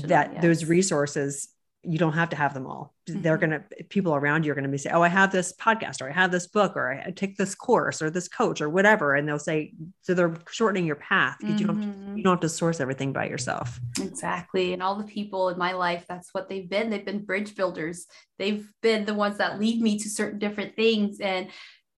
that 0.05 0.33
yes. 0.33 0.43
those 0.43 0.65
resources 0.65 1.49
you 1.83 1.99
don't 1.99 2.13
have 2.13 2.29
to 2.29 2.37
have 2.37 2.53
them 2.53 2.67
all. 2.67 2.95
Mm-hmm. 3.09 3.23
They're 3.23 3.39
going 3.39 3.51
to, 3.51 3.63
people 3.85 4.15
around 4.15 4.45
you 4.45 4.53
are 4.53 4.55
going 4.55 4.65
to 4.65 4.71
be 4.71 4.77
say, 4.77 4.91
Oh, 4.91 5.01
I 5.01 5.09
have 5.09 5.33
this 5.33 5.55
podcast 5.55 6.03
or 6.03 6.11
I 6.11 6.13
have 6.13 6.31
this 6.31 6.47
book 6.47 6.77
or 6.77 6.93
I 6.93 7.11
take 7.11 7.37
this 7.37 7.55
course 7.55 8.03
or 8.03 8.11
this 8.11 8.29
coach 8.29 8.61
or 8.61 8.69
whatever. 8.69 9.15
And 9.15 9.27
they'll 9.27 9.39
say, 9.39 9.73
so 10.03 10.13
they're 10.13 10.37
shortening 10.51 10.85
your 10.85 10.97
path 10.97 11.37
because 11.41 11.55
mm-hmm. 11.55 11.61
you 11.61 11.67
don't, 11.67 11.83
mm-hmm. 11.83 12.17
you 12.19 12.23
don't 12.23 12.33
have 12.33 12.41
to 12.41 12.49
source 12.51 12.81
everything 12.81 13.13
by 13.13 13.29
yourself. 13.29 13.81
Exactly. 13.99 14.75
And 14.75 14.83
all 14.83 14.97
the 14.97 15.05
people 15.05 15.49
in 15.49 15.59
my 15.59 15.73
life, 15.73 16.05
that's 16.07 16.29
what 16.33 16.51
they've 16.51 16.69
been. 16.69 16.91
They've 16.91 17.05
been 17.05 17.25
bridge 17.25 17.57
builders. 17.57 18.07
They've 18.39 18.67
been 18.83 19.07
the 19.07 19.15
ones 19.15 19.39
that 19.39 19.59
lead 19.59 19.81
me 19.81 19.99
to 20.01 20.11
certain 20.11 20.39
different 20.39 20.77
things 20.77 21.21
and 21.21 21.49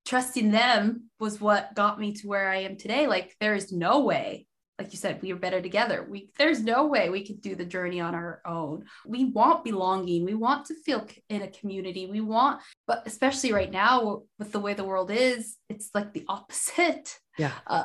trusting 0.07 0.51
them 0.53 1.09
was 1.19 1.41
what 1.41 1.75
got 1.75 1.99
me 1.99 2.13
to 2.13 2.29
where 2.29 2.49
I 2.49 2.63
am 2.63 2.77
today. 2.77 3.09
Like 3.09 3.35
there 3.41 3.55
is 3.55 3.73
no 3.73 4.01
way 4.01 4.47
like 4.79 4.93
you 4.93 4.99
said, 4.99 5.21
we 5.23 5.33
are 5.33 5.37
better 5.37 5.61
together. 5.61 6.07
We 6.09 6.31
there's 6.39 6.63
no 6.63 6.87
way 6.87 7.11
we 7.11 7.25
could 7.27 7.41
do 7.41 7.55
the 7.55 7.65
journey 7.65 8.01
on 8.01 8.15
our 8.15 8.41
own. 8.45 8.87
We 9.07 9.27
want 9.27 9.65
belonging. 9.65 10.25
We 10.25 10.35
want 10.35 10.67
to 10.67 10.75
feel 10.75 11.07
in 11.29 11.43
a 11.43 11.49
community. 11.49 12.07
We 12.07 12.21
want, 12.21 12.63
but 12.87 13.03
especially 13.07 13.53
right 13.53 13.71
now 13.71 14.23
with 14.39 14.53
the 14.53 14.61
way 14.61 14.75
the 14.75 14.85
world 14.85 15.11
is, 15.11 15.57
it's 15.69 15.91
like 15.95 16.13
the 16.13 16.25
opposite. 16.29 17.19
Yeah. 17.39 17.53
Uh, 17.67 17.85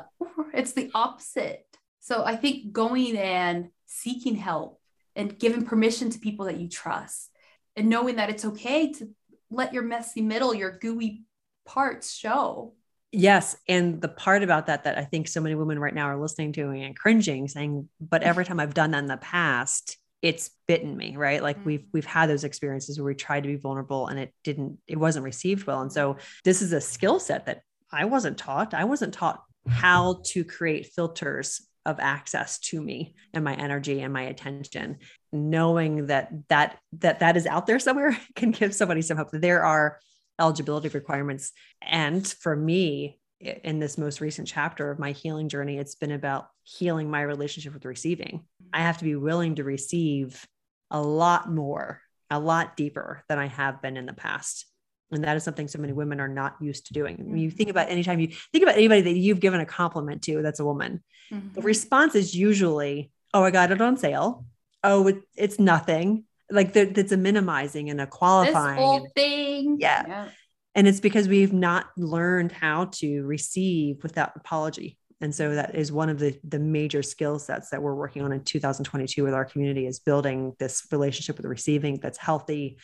it's 0.53 0.73
the 0.73 0.91
opposite. 0.93 1.65
So 1.99 2.23
I 2.23 2.35
think 2.35 2.71
going 2.71 3.17
and 3.17 3.69
seeking 3.85 4.35
help 4.35 4.79
and 5.15 5.37
giving 5.37 5.65
permission 5.65 6.09
to 6.11 6.19
people 6.19 6.45
that 6.45 6.57
you 6.57 6.69
trust 6.69 7.29
and 7.75 7.89
knowing 7.89 8.15
that 8.15 8.29
it's 8.29 8.45
okay 8.45 8.91
to 8.93 9.09
let 9.49 9.73
your 9.73 9.83
messy 9.83 10.21
middle, 10.21 10.53
your 10.53 10.77
gooey 10.77 11.23
parts 11.65 12.13
show. 12.13 12.73
Yes. 13.11 13.55
And 13.67 14.01
the 14.01 14.09
part 14.09 14.43
about 14.43 14.67
that, 14.67 14.83
that 14.83 14.97
I 14.97 15.05
think 15.05 15.27
so 15.27 15.39
many 15.39 15.55
women 15.55 15.79
right 15.79 15.93
now 15.93 16.07
are 16.07 16.19
listening 16.19 16.51
to 16.53 16.69
and 16.69 16.95
cringing, 16.95 17.47
saying, 17.47 17.87
but 18.01 18.21
every 18.21 18.43
time 18.43 18.59
I've 18.59 18.73
done 18.73 18.91
that 18.91 18.99
in 18.99 19.07
the 19.07 19.17
past, 19.17 19.97
it's 20.21 20.49
bitten 20.67 20.97
me, 20.97 21.15
right? 21.15 21.41
Like 21.41 21.57
mm-hmm. 21.57 21.67
we've 21.67 21.85
we've 21.93 22.05
had 22.05 22.29
those 22.29 22.43
experiences 22.43 22.99
where 22.99 23.05
we 23.05 23.15
tried 23.15 23.43
to 23.43 23.49
be 23.49 23.55
vulnerable 23.55 24.07
and 24.07 24.19
it 24.19 24.33
didn't, 24.43 24.79
it 24.87 24.97
wasn't 24.97 25.25
received 25.25 25.67
well. 25.67 25.81
And 25.81 25.91
so 25.91 26.17
this 26.43 26.61
is 26.61 26.73
a 26.73 26.81
skill 26.81 27.19
set 27.19 27.45
that 27.45 27.61
I 27.91 28.05
wasn't 28.05 28.37
taught. 28.37 28.73
I 28.73 28.83
wasn't 28.83 29.13
taught 29.13 29.43
how 29.67 30.21
to 30.25 30.43
create 30.43 30.87
filters 30.87 31.61
of 31.85 31.99
access 32.01 32.59
to 32.59 32.81
me 32.81 33.15
and 33.33 33.45
my 33.45 33.55
energy 33.55 34.01
and 34.01 34.11
my 34.11 34.23
attention 34.23 34.97
knowing 35.31 36.07
that 36.07 36.31
that 36.49 36.77
that 36.93 37.19
that 37.19 37.37
is 37.37 37.45
out 37.45 37.65
there 37.65 37.79
somewhere 37.79 38.17
can 38.35 38.51
give 38.51 38.75
somebody 38.75 39.01
some 39.01 39.15
hope 39.17 39.31
that 39.31 39.41
there 39.41 39.63
are 39.63 39.99
eligibility 40.39 40.89
requirements 40.89 41.51
and 41.81 42.27
for 42.27 42.55
me 42.55 43.19
in 43.39 43.79
this 43.79 43.97
most 43.97 44.19
recent 44.19 44.47
chapter 44.47 44.89
of 44.89 44.99
my 44.99 45.11
healing 45.11 45.49
journey 45.49 45.77
it's 45.77 45.95
been 45.95 46.11
about 46.11 46.47
healing 46.63 47.09
my 47.09 47.21
relationship 47.21 47.73
with 47.73 47.85
receiving 47.85 48.43
i 48.73 48.81
have 48.81 48.97
to 48.97 49.03
be 49.03 49.15
willing 49.15 49.55
to 49.55 49.63
receive 49.63 50.45
a 50.91 51.01
lot 51.01 51.49
more 51.49 52.01
a 52.29 52.39
lot 52.39 52.75
deeper 52.75 53.23
than 53.29 53.37
i 53.37 53.47
have 53.47 53.81
been 53.81 53.97
in 53.97 54.05
the 54.05 54.13
past 54.13 54.65
and 55.11 55.23
that 55.23 55.37
is 55.37 55.43
something 55.43 55.67
so 55.67 55.79
many 55.79 55.93
women 55.93 56.19
are 56.19 56.27
not 56.27 56.55
used 56.59 56.87
to 56.87 56.93
doing. 56.93 57.17
When 57.17 57.37
you 57.37 57.49
think 57.49 57.69
about 57.69 57.89
anytime 57.89 58.19
you 58.19 58.27
think 58.27 58.63
about 58.63 58.75
anybody 58.75 59.01
that 59.01 59.17
you've 59.17 59.39
given 59.39 59.61
a 59.61 59.65
compliment 59.65 60.21
to 60.23 60.41
that's 60.41 60.59
a 60.59 60.65
woman, 60.65 61.03
mm-hmm. 61.31 61.53
the 61.53 61.61
response 61.61 62.15
is 62.15 62.35
usually, 62.35 63.11
Oh, 63.33 63.43
I 63.43 63.51
got 63.51 63.71
it 63.71 63.81
on 63.81 63.97
sale. 63.97 64.45
Oh, 64.83 65.07
it, 65.07 65.17
it's 65.35 65.59
nothing. 65.59 66.23
Like 66.49 66.73
that's 66.73 67.11
a 67.11 67.17
minimizing 67.17 67.89
and 67.89 67.99
a 67.99 68.07
qualifying. 68.07 68.75
This 68.75 68.85
whole 68.85 69.07
thing. 69.15 69.77
Yeah. 69.79 70.03
yeah. 70.07 70.29
And 70.75 70.87
it's 70.87 70.99
because 70.99 71.27
we've 71.27 71.53
not 71.53 71.87
learned 71.97 72.51
how 72.51 72.85
to 72.85 73.23
receive 73.23 74.03
without 74.03 74.33
apology. 74.35 74.97
And 75.19 75.33
so 75.33 75.55
that 75.55 75.73
is 75.73 75.91
one 75.91 76.09
of 76.09 76.19
the, 76.19 76.39
the 76.43 76.59
major 76.59 77.01
skill 77.01 77.39
sets 77.39 77.71
that 77.71 77.81
we're 77.81 77.95
working 77.95 78.21
on 78.21 78.31
in 78.31 78.43
2022 78.43 79.23
with 79.23 79.33
our 79.33 79.45
community 79.45 79.87
is 79.87 79.99
building 79.99 80.53
this 80.59 80.85
relationship 80.91 81.37
with 81.37 81.47
receiving 81.47 81.99
that's 81.99 82.19
healthy, 82.19 82.77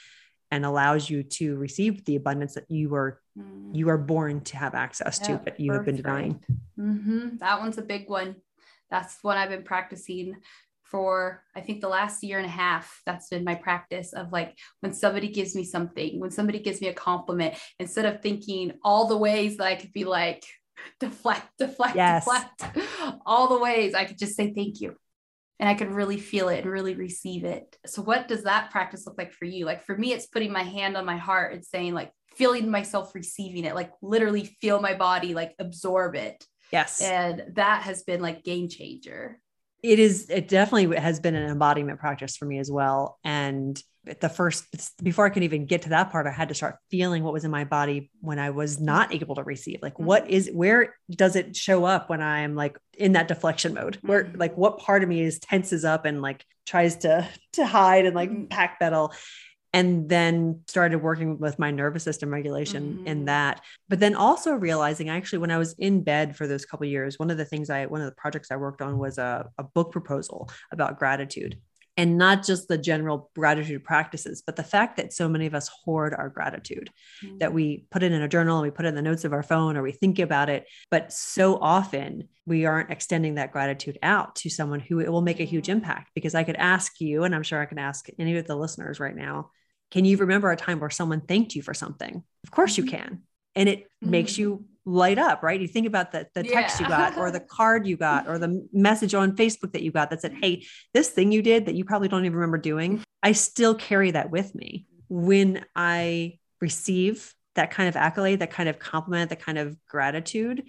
and 0.54 0.65
allows 0.65 1.10
you 1.10 1.23
to 1.23 1.56
receive 1.56 2.06
the 2.06 2.15
abundance 2.15 2.54
that 2.54 2.69
you 2.69 2.93
are 2.93 3.19
mm. 3.36 3.76
you 3.76 3.89
are 3.89 3.97
born 3.97 4.39
to 4.41 4.56
have 4.56 4.76
access 4.76 5.19
yeah, 5.21 5.28
to 5.30 5.43
but 5.43 5.60
you 5.60 5.73
have 5.73 5.84
been 5.84 5.95
denying 5.95 6.39
mm-hmm. 6.80 7.38
that 7.38 7.60
one's 7.60 7.80
a 7.80 7.82
big 7.82 8.08
one 8.08 8.36
that's 8.91 9.17
what 9.23 9.36
i've 9.36 9.49
been 9.49 9.63
practicing 9.63 10.36
for 10.93 11.43
i 11.56 11.60
think 11.60 11.82
the 11.82 11.89
last 11.89 12.23
year 12.23 12.38
and 12.38 12.45
a 12.45 12.49
half 12.49 13.01
that's 13.03 13.29
been 13.29 13.43
my 13.43 13.56
practice 13.56 14.13
of 14.13 14.32
like 14.32 14.56
when 14.82 14.93
somebody 14.93 15.27
gives 15.27 15.56
me 15.56 15.63
something 15.63 16.19
when 16.19 16.29
somebody 16.29 16.60
gives 16.60 16.79
me 16.82 16.88
a 16.88 16.93
compliment 16.93 17.56
instead 17.79 18.06
of 18.06 18.21
thinking 18.21 18.71
all 18.84 19.08
the 19.08 19.17
ways 19.17 19.58
that 19.58 19.65
i 19.65 19.75
could 19.75 19.91
be 19.91 20.06
like 20.06 20.45
deflect 20.99 21.47
deflect 21.58 21.95
yes. 21.95 22.23
deflect 22.23 22.63
all 23.25 23.47
the 23.47 23.60
ways 23.60 23.95
i 23.95 24.06
could 24.06 24.19
just 24.19 24.36
say 24.36 24.53
thank 24.53 24.79
you 24.79 24.95
and 25.60 25.69
I 25.69 25.75
could 25.75 25.91
really 25.91 26.17
feel 26.17 26.49
it 26.49 26.63
and 26.63 26.69
really 26.69 26.95
receive 26.95 27.45
it. 27.45 27.77
So, 27.86 28.01
what 28.01 28.27
does 28.27 28.43
that 28.43 28.71
practice 28.71 29.06
look 29.06 29.17
like 29.17 29.32
for 29.32 29.45
you? 29.45 29.65
Like, 29.65 29.86
for 29.86 29.95
me, 29.95 30.12
it's 30.12 30.25
putting 30.25 30.51
my 30.51 30.63
hand 30.63 30.97
on 30.97 31.06
my 31.06 31.15
heart 31.15 31.53
and 31.53 31.63
saying, 31.63 31.93
like, 31.93 32.12
feeling 32.36 32.69
myself 32.69 33.15
receiving 33.15 33.63
it, 33.63 33.75
like, 33.75 33.91
literally 34.01 34.58
feel 34.60 34.82
my 34.82 34.95
body, 34.95 35.36
like, 35.36 35.53
absorb 35.60 36.15
it. 36.15 36.43
Yes. 36.73 37.01
And 37.01 37.43
that 37.53 37.84
has 37.84 38.01
been 38.01 38.19
like 38.19 38.43
game 38.43 38.67
changer. 38.67 39.39
It 39.83 39.99
is, 39.99 40.29
it 40.29 40.47
definitely 40.47 40.97
has 40.97 41.19
been 41.19 41.35
an 41.35 41.49
embodiment 41.49 41.99
practice 41.99 42.35
for 42.37 42.45
me 42.45 42.57
as 42.57 42.71
well. 42.71 43.19
And 43.23 43.81
the 44.19 44.29
first 44.29 44.65
before 45.01 45.25
I 45.25 45.29
could 45.29 45.43
even 45.43 45.65
get 45.65 45.83
to 45.83 45.89
that 45.89 46.11
part, 46.11 46.27
I 46.27 46.31
had 46.31 46.49
to 46.49 46.55
start 46.55 46.77
feeling 46.91 47.23
what 47.23 47.33
was 47.33 47.45
in 47.45 47.51
my 47.51 47.63
body 47.63 48.11
when 48.19 48.37
I 48.37 48.49
was 48.49 48.79
not 48.79 49.13
able 49.13 49.35
to 49.35 49.43
receive. 49.43 49.79
Like, 49.81 49.93
mm-hmm. 49.93 50.05
what 50.05 50.29
is 50.29 50.49
where 50.53 50.95
does 51.09 51.35
it 51.35 51.55
show 51.55 51.85
up 51.85 52.09
when 52.09 52.21
I'm 52.21 52.55
like 52.55 52.77
in 52.97 53.13
that 53.13 53.27
deflection 53.27 53.73
mode? 53.73 53.97
Where 54.01 54.25
mm-hmm. 54.25 54.37
like 54.37 54.57
what 54.57 54.79
part 54.79 55.03
of 55.03 55.09
me 55.09 55.21
is 55.21 55.39
tenses 55.39 55.85
up 55.85 56.05
and 56.05 56.21
like 56.21 56.45
tries 56.65 56.97
to 56.97 57.27
to 57.53 57.65
hide 57.65 58.05
and 58.05 58.15
like 58.15 58.29
mm-hmm. 58.29 58.45
pack 58.45 58.79
battle 58.79 59.13
and 59.73 60.07
then 60.07 60.62
started 60.67 60.97
working 60.97 61.39
with 61.39 61.57
my 61.57 61.71
nervous 61.71 62.03
system 62.03 62.29
regulation 62.29 62.93
mm-hmm. 62.93 63.07
in 63.07 63.25
that 63.25 63.62
but 63.89 63.99
then 63.99 64.15
also 64.15 64.53
realizing 64.53 65.09
actually 65.09 65.39
when 65.39 65.51
i 65.51 65.57
was 65.57 65.73
in 65.79 66.03
bed 66.03 66.36
for 66.36 66.47
those 66.47 66.65
couple 66.65 66.86
years 66.86 67.19
one 67.19 67.31
of 67.31 67.38
the 67.38 67.45
things 67.45 67.69
i 67.69 67.86
one 67.86 68.01
of 68.01 68.05
the 68.05 68.15
projects 68.15 68.51
i 68.51 68.55
worked 68.55 68.81
on 68.81 68.97
was 68.97 69.17
a, 69.17 69.49
a 69.57 69.63
book 69.63 69.91
proposal 69.91 70.49
about 70.71 70.99
gratitude 70.99 71.57
and 71.95 72.17
not 72.17 72.43
just 72.43 72.67
the 72.67 72.77
general 72.77 73.29
gratitude 73.36 73.83
practices, 73.83 74.41
but 74.45 74.55
the 74.55 74.63
fact 74.63 74.97
that 74.97 75.13
so 75.13 75.29
many 75.29 75.45
of 75.45 75.53
us 75.53 75.69
hoard 75.83 76.13
our 76.13 76.29
gratitude, 76.29 76.89
mm-hmm. 77.23 77.38
that 77.38 77.53
we 77.53 77.86
put 77.91 78.03
it 78.03 78.12
in 78.12 78.21
a 78.21 78.27
journal 78.27 78.57
and 78.57 78.63
we 78.63 78.71
put 78.71 78.86
it 78.86 78.89
in 78.89 78.95
the 78.95 79.01
notes 79.01 79.25
of 79.25 79.33
our 79.33 79.43
phone 79.43 79.77
or 79.77 79.83
we 79.83 79.91
think 79.91 80.19
about 80.19 80.49
it. 80.49 80.65
But 80.89 81.13
so 81.13 81.57
often 81.57 82.29
we 82.45 82.65
aren't 82.65 82.91
extending 82.91 83.36
that 83.36 83.51
gratitude 83.51 83.99
out 84.01 84.36
to 84.38 84.49
someone 84.49 84.79
who 84.79 84.99
it 84.99 85.12
will 85.12 85.21
make 85.21 85.39
a 85.39 85.45
huge 85.45 85.69
impact. 85.69 86.12
Because 86.15 86.36
I 86.36 86.43
could 86.43 86.55
ask 86.55 86.99
you, 86.99 87.23
and 87.23 87.36
I'm 87.36 87.43
sure 87.43 87.62
I 87.62 87.67
can 87.67 87.79
ask 87.79 88.07
any 88.17 88.38
of 88.38 88.47
the 88.47 88.55
listeners 88.55 88.99
right 88.99 89.15
now, 89.15 89.51
can 89.93 90.06
you 90.06 90.17
remember 90.17 90.49
a 90.49 90.58
time 90.58 90.79
where 90.79 90.89
someone 90.89 91.21
thanked 91.21 91.53
you 91.53 91.62
for 91.62 91.75
something? 91.75 92.23
Of 92.43 92.49
course 92.49 92.73
mm-hmm. 92.73 92.86
you 92.86 92.91
can. 92.91 93.21
And 93.56 93.69
it 93.69 93.82
mm-hmm. 93.84 94.10
makes 94.10 94.39
you 94.39 94.65
light 94.86 95.19
up, 95.19 95.43
right? 95.43 95.62
You 95.62 95.67
think 95.67 95.86
about 95.86 96.12
the, 96.12 96.27
the 96.34 96.41
text 96.41 96.82
yeah. 96.82 96.88
you 96.88 96.89
got 96.89 97.15
or 97.15 97.29
the 97.29 97.39
card 97.58 97.86
you 97.86 97.95
got 97.95 98.27
or 98.27 98.39
the 98.39 98.67
message 98.73 99.13
on 99.13 99.36
Facebook 99.36 99.73
that 99.73 99.84
you 99.84 99.91
got 99.91 100.10
that 100.10 100.19
said, 100.19 100.34
Hey, 100.41 100.65
this 100.95 101.10
thing 101.10 101.32
you 101.32 101.43
did 101.43 101.67
that 101.67 101.75
you 101.75 101.86
probably 101.86 102.08
don't 102.08 102.25
even 102.25 102.36
remember 102.36 102.58
doing, 102.58 103.03
I 103.21 103.34
still 103.34 103.75
carry 103.75 104.10
that 104.10 104.32
with 104.32 104.56
me. 104.56 104.88
When 105.10 105.63
I 105.75 106.39
receive 106.60 107.32
that 107.53 107.69
kind 107.69 107.88
of 107.88 107.95
accolade, 107.95 108.39
that 108.39 108.49
kind 108.49 108.69
of 108.69 108.79
compliment, 108.79 109.29
that 109.29 109.41
kind 109.41 109.60
of 109.60 109.77
gratitude, 109.86 110.63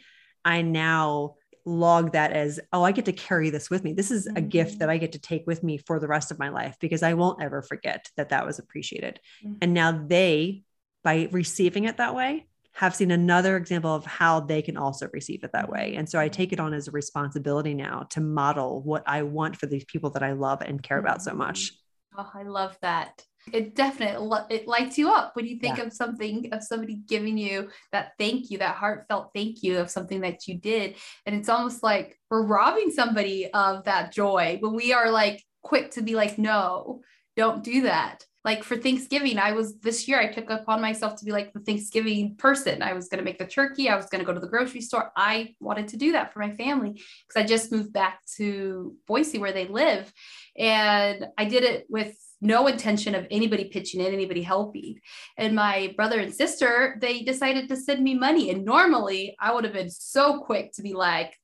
I 0.45 0.61
now 0.61 1.37
log 1.65 2.13
that 2.13 2.33
as, 2.33 2.61
oh, 2.73 2.83
I 2.83 2.93
get 2.93 3.07
to 3.07 3.13
carry 3.13 3.51
this 3.51 3.71
with 3.71 3.85
me. 3.85 3.93
This 3.93 4.11
is 4.11 4.27
a 4.27 4.41
gift 4.41 4.79
that 4.79 4.87
mm-hmm. 4.87 4.91
I 4.91 4.99
get 4.99 5.13
to 5.13 5.19
take 5.19 5.47
with 5.47 5.63
me 5.63 5.79
for 5.79 5.99
the 5.99 6.09
rest 6.09 6.31
of 6.31 6.39
my 6.39 6.51
life 6.51 6.77
because 6.81 7.03
I 7.03 7.15
won't 7.15 7.43
ever 7.43 7.63
forget 7.63 8.09
that 8.17 8.29
that 8.31 8.47
was 8.47 8.59
appreciated. 8.59 9.21
Mm-hmm. 9.45 9.57
And 9.63 9.75
now 9.75 9.93
they, 10.07 10.65
by 11.03 11.29
receiving 11.31 11.85
it 11.85 11.97
that 11.97 12.15
way, 12.15 12.47
have 12.73 12.95
seen 12.95 13.13
another 13.13 13.57
example 13.57 13.95
of 13.95 14.05
how 14.05 14.41
they 14.41 14.61
can 14.61 14.77
also 14.77 15.09
receive 15.13 15.45
it 15.45 15.53
that 15.53 15.71
way. 15.71 15.95
And 15.97 16.09
so 16.09 16.19
I 16.19 16.29
take 16.29 16.53
it 16.53 16.59
on 16.59 16.75
as 16.75 16.89
a 16.89 16.91
responsibility 16.91 17.73
now 17.73 18.07
to 18.11 18.21
model 18.21 18.83
what 18.83 19.05
I 19.07 19.23
want 19.23 19.57
for 19.57 19.67
these 19.67 19.85
people 19.85 20.11
that 20.11 20.25
I 20.25 20.33
love 20.33 20.61
and 20.61 20.83
care 20.83 20.99
about 20.99 21.23
so 21.23 21.35
much. 21.35 21.71
Mm-hmm. 22.17 22.21
Oh, 22.21 22.31
I 22.35 22.43
love 22.43 22.77
that. 22.83 23.23
It 23.53 23.75
definitely 23.75 24.39
it 24.51 24.67
lights 24.67 24.99
you 24.99 25.11
up 25.11 25.37
when 25.37 25.47
you 25.47 25.59
think 25.59 25.79
yeah. 25.79 25.85
of 25.85 25.93
something 25.93 26.49
of 26.53 26.63
somebody 26.63 26.97
giving 27.07 27.37
you 27.37 27.71
that 27.93 28.13
thank 28.19 28.51
you, 28.51 28.59
that 28.59 28.77
heartfelt 28.77 29.31
thank 29.35 29.63
you 29.63 29.79
of 29.79 29.91
something 29.91 30.21
that 30.23 30.47
you 30.49 30.59
did. 30.59 30.97
And 31.27 31.37
it's 31.37 31.49
almost 31.49 31.83
like 31.83 32.19
we're 32.31 32.47
robbing 32.47 32.91
somebody 32.91 33.51
of 33.53 33.85
that 33.85 34.13
joy 34.13 34.59
when 34.61 34.75
we 34.75 34.93
are 34.93 35.11
like 35.11 35.43
quick 35.63 35.93
to 35.93 36.03
be 36.03 36.15
like, 36.15 36.39
no, 36.39 37.01
don't 37.37 37.63
do 37.63 37.83
that 37.83 38.25
like 38.45 38.63
for 38.63 38.77
Thanksgiving, 38.77 39.39
I 39.39 39.53
was 39.53 39.79
this 39.79 40.07
year, 40.07 40.21
I 40.21 40.31
took 40.31 40.51
upon 40.51 40.83
myself 40.83 41.17
to 41.17 41.25
be 41.25 41.33
like 41.33 41.53
the 41.55 41.61
Thanksgiving 41.61 42.37
person. 42.37 42.83
I 42.83 42.93
was 42.93 43.09
going 43.09 43.19
to 43.19 43.25
make 43.25 43.39
the 43.39 43.47
turkey. 43.47 43.89
I 43.89 43.97
was 43.97 44.07
going 44.07 44.21
to 44.21 44.27
go 44.27 44.35
to 44.35 44.41
the 44.41 44.49
grocery 44.49 44.83
store. 44.83 45.11
I 45.17 45.55
wanted 45.61 45.89
to 45.89 45.97
do 45.97 46.13
that 46.13 46.33
for 46.33 46.41
my 46.41 46.53
family 46.53 46.93
because 46.93 47.43
I 47.43 47.47
just 47.47 47.73
moved 47.73 47.95
back 47.95 48.21
to 48.37 48.95
Boise 49.07 49.39
where 49.39 49.53
they 49.53 49.67
live. 49.67 50.13
And 50.59 51.27
I 51.39 51.47
did 51.47 51.65
it 51.65 51.87
with 51.89 52.15
no 52.41 52.67
intention 52.67 53.15
of 53.15 53.27
anybody 53.31 53.65
pitching 53.65 54.01
in, 54.01 54.13
anybody 54.13 54.43
helping. 54.43 55.01
And 55.39 55.55
my 55.55 55.93
brother 55.97 56.21
and 56.21 56.35
sister, 56.35 56.97
they 57.01 57.23
decided 57.23 57.69
to 57.69 57.77
send 57.77 58.03
me 58.03 58.15
money. 58.15 58.51
And 58.51 58.65
normally 58.65 59.37
I 59.41 59.53
would 59.53 59.65
have 59.65 59.73
been 59.73 59.91
so 59.91 60.41
quick 60.41 60.73
to 60.73 60.83
be 60.83 60.93
like, 60.93 61.35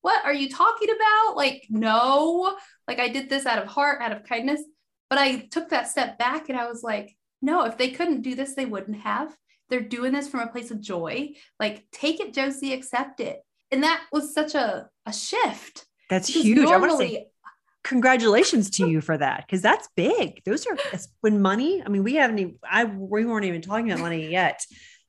what 0.00 0.24
are 0.24 0.34
you 0.34 0.48
talking 0.48 0.88
about? 0.90 1.36
Like, 1.36 1.66
no, 1.70 2.56
like 2.86 2.98
I 2.98 3.08
did 3.08 3.28
this 3.28 3.46
out 3.46 3.62
of 3.62 3.68
heart, 3.68 4.00
out 4.00 4.12
of 4.12 4.24
kindness. 4.24 4.62
But 5.10 5.18
I 5.18 5.46
took 5.50 5.70
that 5.70 5.88
step 5.88 6.18
back 6.18 6.48
and 6.48 6.58
I 6.58 6.68
was 6.68 6.82
like, 6.82 7.16
no, 7.40 7.64
if 7.64 7.78
they 7.78 7.90
couldn't 7.90 8.22
do 8.22 8.34
this, 8.34 8.54
they 8.54 8.66
wouldn't 8.66 9.00
have. 9.00 9.34
They're 9.70 9.80
doing 9.80 10.12
this 10.12 10.28
from 10.28 10.40
a 10.40 10.48
place 10.48 10.70
of 10.70 10.80
joy. 10.80 11.30
Like, 11.58 11.84
take 11.92 12.20
it, 12.20 12.34
Josie, 12.34 12.72
accept 12.72 13.20
it. 13.20 13.40
And 13.70 13.82
that 13.82 14.02
was 14.12 14.34
such 14.34 14.54
a, 14.54 14.88
a 15.06 15.12
shift. 15.12 15.86
That's 16.08 16.28
huge. 16.28 16.58
Normally, 16.58 16.78
I 16.78 16.78
want 16.78 17.00
to 17.00 17.06
say 17.06 17.26
congratulations 17.84 18.70
to 18.70 18.88
you 18.88 19.00
for 19.00 19.16
that 19.16 19.44
because 19.46 19.62
that's 19.62 19.88
big. 19.96 20.42
Those 20.44 20.66
are 20.66 20.76
when 21.20 21.40
money. 21.40 21.82
I 21.84 21.88
mean, 21.88 22.04
we 22.04 22.14
haven't 22.14 22.38
even, 22.38 22.58
I 22.68 22.84
we 22.84 23.24
weren't 23.24 23.46
even 23.46 23.62
talking 23.62 23.90
about 23.90 24.02
money 24.02 24.30
yet, 24.30 24.64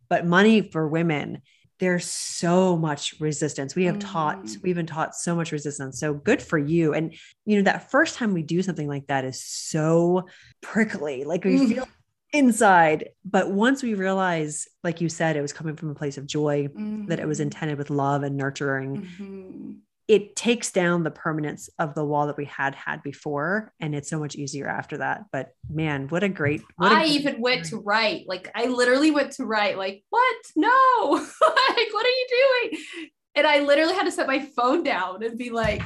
but 0.09 0.25
money 0.25 0.61
for 0.61 0.87
women 0.87 1.41
there's 1.79 2.05
so 2.05 2.77
much 2.77 3.15
resistance. 3.19 3.73
We 3.73 3.85
have 3.85 3.99
mm-hmm. 3.99 4.11
taught, 4.11 4.49
we've 4.61 4.75
been 4.75 4.85
taught 4.85 5.15
so 5.15 5.35
much 5.35 5.51
resistance. 5.51 5.99
So 5.99 6.13
good 6.13 6.41
for 6.41 6.57
you. 6.57 6.93
And, 6.93 7.15
you 7.45 7.57
know, 7.57 7.63
that 7.63 7.89
first 7.89 8.17
time 8.17 8.33
we 8.33 8.43
do 8.43 8.61
something 8.61 8.87
like 8.87 9.07
that 9.07 9.23
is 9.23 9.41
so 9.41 10.27
prickly. 10.61 11.23
Like 11.23 11.45
we 11.45 11.55
mm-hmm. 11.55 11.71
feel 11.71 11.87
inside. 12.33 13.09
But 13.23 13.49
once 13.49 13.81
we 13.81 13.93
realize, 13.93 14.67
like 14.83 14.99
you 14.99 15.07
said, 15.07 15.37
it 15.37 15.41
was 15.41 15.53
coming 15.53 15.77
from 15.77 15.89
a 15.89 15.95
place 15.95 16.17
of 16.17 16.27
joy, 16.27 16.67
mm-hmm. 16.67 17.07
that 17.07 17.19
it 17.19 17.27
was 17.27 17.37
mm-hmm. 17.37 17.43
intended 17.43 17.77
with 17.77 17.89
love 17.89 18.23
and 18.23 18.35
nurturing, 18.35 19.01
mm-hmm. 19.01 19.71
It 20.09 20.35
takes 20.35 20.71
down 20.71 21.03
the 21.03 21.11
permanence 21.11 21.69
of 21.77 21.93
the 21.93 22.03
wall 22.03 22.25
that 22.25 22.35
we 22.35 22.45
had 22.45 22.73
had 22.73 23.03
before 23.03 23.71
and 23.79 23.93
it's 23.93 24.09
so 24.09 24.19
much 24.19 24.35
easier 24.35 24.67
after 24.67 24.97
that. 24.97 25.25
But 25.31 25.53
man 25.69 26.07
what 26.07 26.23
a 26.23 26.29
great 26.29 26.63
what 26.77 26.91
I 26.91 27.05
even 27.05 27.39
went 27.39 27.65
to 27.65 27.77
write 27.77 28.27
like 28.27 28.51
I 28.55 28.65
literally 28.65 29.11
went 29.11 29.33
to 29.33 29.45
write 29.45 29.77
like 29.77 30.03
what? 30.09 30.35
No. 30.55 31.25
Like 31.69 31.93
what 31.93 32.05
are 32.05 32.09
you 32.09 32.27
doing? 32.71 33.09
And 33.35 33.47
I 33.47 33.59
literally 33.59 33.93
had 33.93 34.03
to 34.03 34.11
set 34.11 34.27
my 34.27 34.39
phone 34.39 34.83
down 34.83 35.23
and 35.23 35.37
be 35.37 35.51
like 35.51 35.83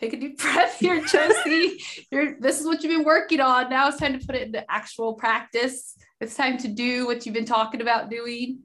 take 0.00 0.14
a 0.14 0.16
deep 0.16 0.38
breath 0.42 0.78
here 0.78 1.00
Josie. 1.06 1.78
You're 2.10 2.40
this 2.40 2.58
is 2.58 2.66
what 2.66 2.82
you've 2.82 2.96
been 2.96 3.04
working 3.04 3.40
on. 3.40 3.68
Now 3.68 3.88
it's 3.88 3.98
time 3.98 4.18
to 4.18 4.26
put 4.26 4.34
it 4.34 4.46
into 4.46 4.68
actual 4.70 5.14
practice. 5.14 5.94
It's 6.20 6.34
time 6.34 6.56
to 6.58 6.68
do 6.68 7.06
what 7.06 7.26
you've 7.26 7.34
been 7.34 7.44
talking 7.44 7.82
about 7.82 8.10
doing 8.10 8.62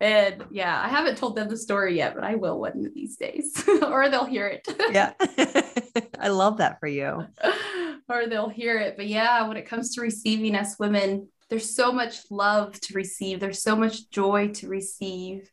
and 0.00 0.44
yeah, 0.50 0.80
I 0.82 0.88
haven't 0.88 1.16
told 1.16 1.36
them 1.36 1.48
the 1.48 1.56
story 1.56 1.96
yet, 1.96 2.14
but 2.14 2.24
I 2.24 2.34
will 2.34 2.60
one 2.60 2.84
of 2.84 2.94
these 2.94 3.16
days, 3.16 3.62
or 3.82 4.08
they'll 4.08 4.24
hear 4.24 4.46
it. 4.46 4.66
yeah. 4.92 5.12
I 6.20 6.28
love 6.28 6.58
that 6.58 6.80
for 6.80 6.86
you. 6.86 7.26
or 8.08 8.26
they'll 8.26 8.48
hear 8.48 8.78
it. 8.78 8.96
But 8.96 9.06
yeah, 9.06 9.46
when 9.48 9.56
it 9.56 9.66
comes 9.66 9.94
to 9.94 10.00
receiving 10.02 10.54
us 10.54 10.78
women, 10.78 11.28
there's 11.48 11.74
so 11.74 11.92
much 11.92 12.30
love 12.30 12.78
to 12.80 12.94
receive, 12.94 13.40
there's 13.40 13.62
so 13.62 13.76
much 13.76 14.10
joy 14.10 14.48
to 14.54 14.68
receive. 14.68 15.48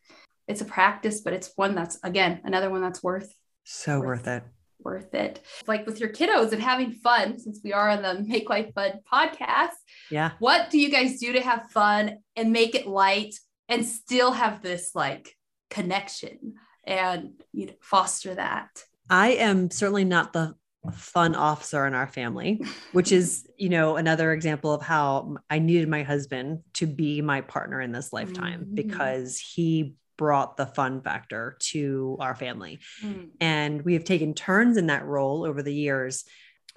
It's 0.46 0.60
a 0.60 0.66
practice, 0.66 1.22
but 1.22 1.32
it's 1.32 1.52
one 1.56 1.74
that's, 1.74 1.98
again, 2.02 2.40
another 2.44 2.68
one 2.68 2.82
that's 2.82 3.02
worth 3.02 3.34
so 3.64 3.98
worth, 3.98 4.26
worth 4.26 4.28
it. 4.28 4.42
Worth 4.80 5.14
it. 5.14 5.40
Like 5.66 5.86
with 5.86 6.00
your 6.00 6.10
kiddos 6.10 6.52
and 6.52 6.62
having 6.62 6.92
fun, 6.92 7.38
since 7.38 7.60
we 7.64 7.72
are 7.72 7.88
on 7.88 8.02
the 8.02 8.22
Make 8.22 8.50
Life 8.50 8.74
Fun 8.74 9.00
podcast. 9.10 9.70
Yeah. 10.10 10.32
What 10.38 10.68
do 10.68 10.78
you 10.78 10.90
guys 10.90 11.18
do 11.18 11.32
to 11.32 11.40
have 11.40 11.70
fun 11.70 12.18
and 12.36 12.52
make 12.52 12.74
it 12.74 12.86
light 12.86 13.34
and 13.68 13.84
still 13.84 14.32
have 14.32 14.62
this 14.62 14.94
like 14.94 15.36
connection 15.70 16.54
and 16.86 17.42
you 17.52 17.66
know 17.66 17.72
foster 17.80 18.34
that 18.34 18.84
i 19.10 19.30
am 19.30 19.70
certainly 19.70 20.04
not 20.04 20.32
the 20.32 20.54
fun 20.92 21.34
officer 21.34 21.86
in 21.86 21.94
our 21.94 22.06
family 22.06 22.60
which 22.92 23.10
is 23.10 23.46
you 23.58 23.68
know 23.68 23.96
another 23.96 24.32
example 24.32 24.72
of 24.72 24.82
how 24.82 25.36
i 25.50 25.58
needed 25.58 25.88
my 25.88 26.02
husband 26.02 26.60
to 26.74 26.86
be 26.86 27.22
my 27.22 27.40
partner 27.40 27.80
in 27.80 27.92
this 27.92 28.12
lifetime 28.12 28.60
mm-hmm. 28.60 28.74
because 28.74 29.38
he 29.38 29.94
brought 30.16 30.56
the 30.56 30.66
fun 30.66 31.00
factor 31.00 31.56
to 31.58 32.16
our 32.20 32.36
family 32.36 32.78
mm. 33.02 33.28
and 33.40 33.82
we 33.82 33.94
have 33.94 34.04
taken 34.04 34.32
turns 34.32 34.76
in 34.76 34.86
that 34.86 35.04
role 35.04 35.44
over 35.44 35.60
the 35.60 35.74
years 35.74 36.24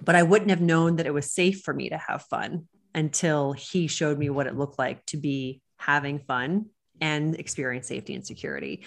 but 0.02 0.16
i 0.16 0.22
wouldn't 0.22 0.50
have 0.50 0.60
known 0.60 0.96
that 0.96 1.06
it 1.06 1.14
was 1.14 1.30
safe 1.30 1.60
for 1.62 1.72
me 1.72 1.88
to 1.88 1.98
have 1.98 2.22
fun 2.22 2.66
until 2.94 3.52
he 3.52 3.86
showed 3.86 4.18
me 4.18 4.28
what 4.28 4.48
it 4.48 4.56
looked 4.56 4.78
like 4.78 5.04
to 5.06 5.16
be 5.16 5.62
having 5.76 6.18
fun 6.18 6.66
and 7.00 7.34
experience 7.36 7.88
safety 7.88 8.14
and 8.14 8.26
security. 8.26 8.82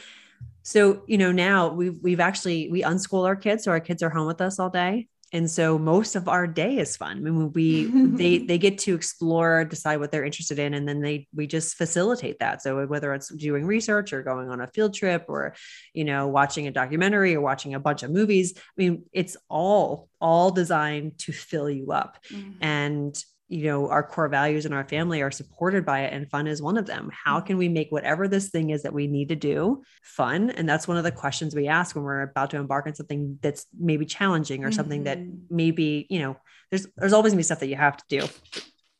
So, 0.63 1.03
you 1.07 1.17
know, 1.17 1.31
now 1.31 1.69
we've 1.69 1.97
we've 2.01 2.19
actually 2.19 2.69
we 2.69 2.83
unschool 2.83 3.25
our 3.25 3.35
kids, 3.35 3.63
so 3.63 3.71
our 3.71 3.79
kids 3.79 4.03
are 4.03 4.09
home 4.09 4.27
with 4.27 4.41
us 4.41 4.59
all 4.59 4.69
day. 4.69 5.07
And 5.33 5.49
so 5.49 5.79
most 5.79 6.17
of 6.17 6.27
our 6.27 6.45
day 6.45 6.77
is 6.77 6.97
fun. 6.97 7.17
I 7.17 7.19
mean, 7.21 7.51
we 7.53 7.85
they 8.15 8.39
they 8.39 8.57
get 8.57 8.77
to 8.79 8.93
explore, 8.93 9.65
decide 9.65 9.99
what 9.99 10.11
they're 10.11 10.25
interested 10.25 10.59
in, 10.59 10.73
and 10.73 10.87
then 10.87 11.01
they 11.01 11.27
we 11.33 11.47
just 11.47 11.77
facilitate 11.77 12.39
that. 12.39 12.61
So 12.61 12.85
whether 12.85 13.13
it's 13.13 13.29
doing 13.29 13.65
research 13.65 14.13
or 14.13 14.23
going 14.23 14.49
on 14.49 14.61
a 14.61 14.67
field 14.67 14.93
trip 14.93 15.25
or, 15.29 15.55
you 15.93 16.03
know, 16.03 16.27
watching 16.27 16.67
a 16.67 16.71
documentary 16.71 17.35
or 17.35 17.41
watching 17.41 17.73
a 17.73 17.79
bunch 17.79 18.03
of 18.03 18.11
movies, 18.11 18.53
I 18.57 18.61
mean, 18.77 19.03
it's 19.13 19.37
all 19.49 20.09
all 20.19 20.51
designed 20.51 21.17
to 21.19 21.31
fill 21.31 21.69
you 21.69 21.91
up. 21.91 22.17
Mm-hmm. 22.29 22.63
And 22.63 23.23
you 23.51 23.65
know 23.65 23.89
our 23.89 24.01
core 24.01 24.29
values 24.29 24.65
in 24.65 24.71
our 24.71 24.85
family 24.85 25.21
are 25.21 25.29
supported 25.29 25.85
by 25.85 26.01
it 26.01 26.13
and 26.13 26.29
fun 26.29 26.47
is 26.47 26.61
one 26.61 26.77
of 26.77 26.85
them 26.85 27.11
how 27.11 27.37
mm-hmm. 27.37 27.47
can 27.47 27.57
we 27.57 27.67
make 27.67 27.91
whatever 27.91 28.27
this 28.27 28.49
thing 28.49 28.69
is 28.69 28.83
that 28.83 28.93
we 28.93 29.07
need 29.07 29.27
to 29.27 29.35
do 29.35 29.83
fun 30.01 30.49
and 30.51 30.67
that's 30.67 30.87
one 30.87 30.95
of 30.95 31.03
the 31.03 31.11
questions 31.11 31.53
we 31.53 31.67
ask 31.67 31.93
when 31.93 32.05
we're 32.05 32.21
about 32.21 32.49
to 32.49 32.57
embark 32.57 32.87
on 32.87 32.95
something 32.95 33.37
that's 33.41 33.65
maybe 33.77 34.05
challenging 34.05 34.63
or 34.63 34.67
mm-hmm. 34.67 34.75
something 34.75 35.03
that 35.03 35.19
mm-hmm. 35.19 35.35
maybe 35.49 36.07
you 36.09 36.19
know 36.19 36.37
there's 36.69 36.87
there's 36.95 37.13
always 37.13 37.33
gonna 37.33 37.39
be 37.39 37.43
stuff 37.43 37.59
that 37.59 37.67
you 37.67 37.75
have 37.75 37.97
to 37.97 38.05
do 38.07 38.27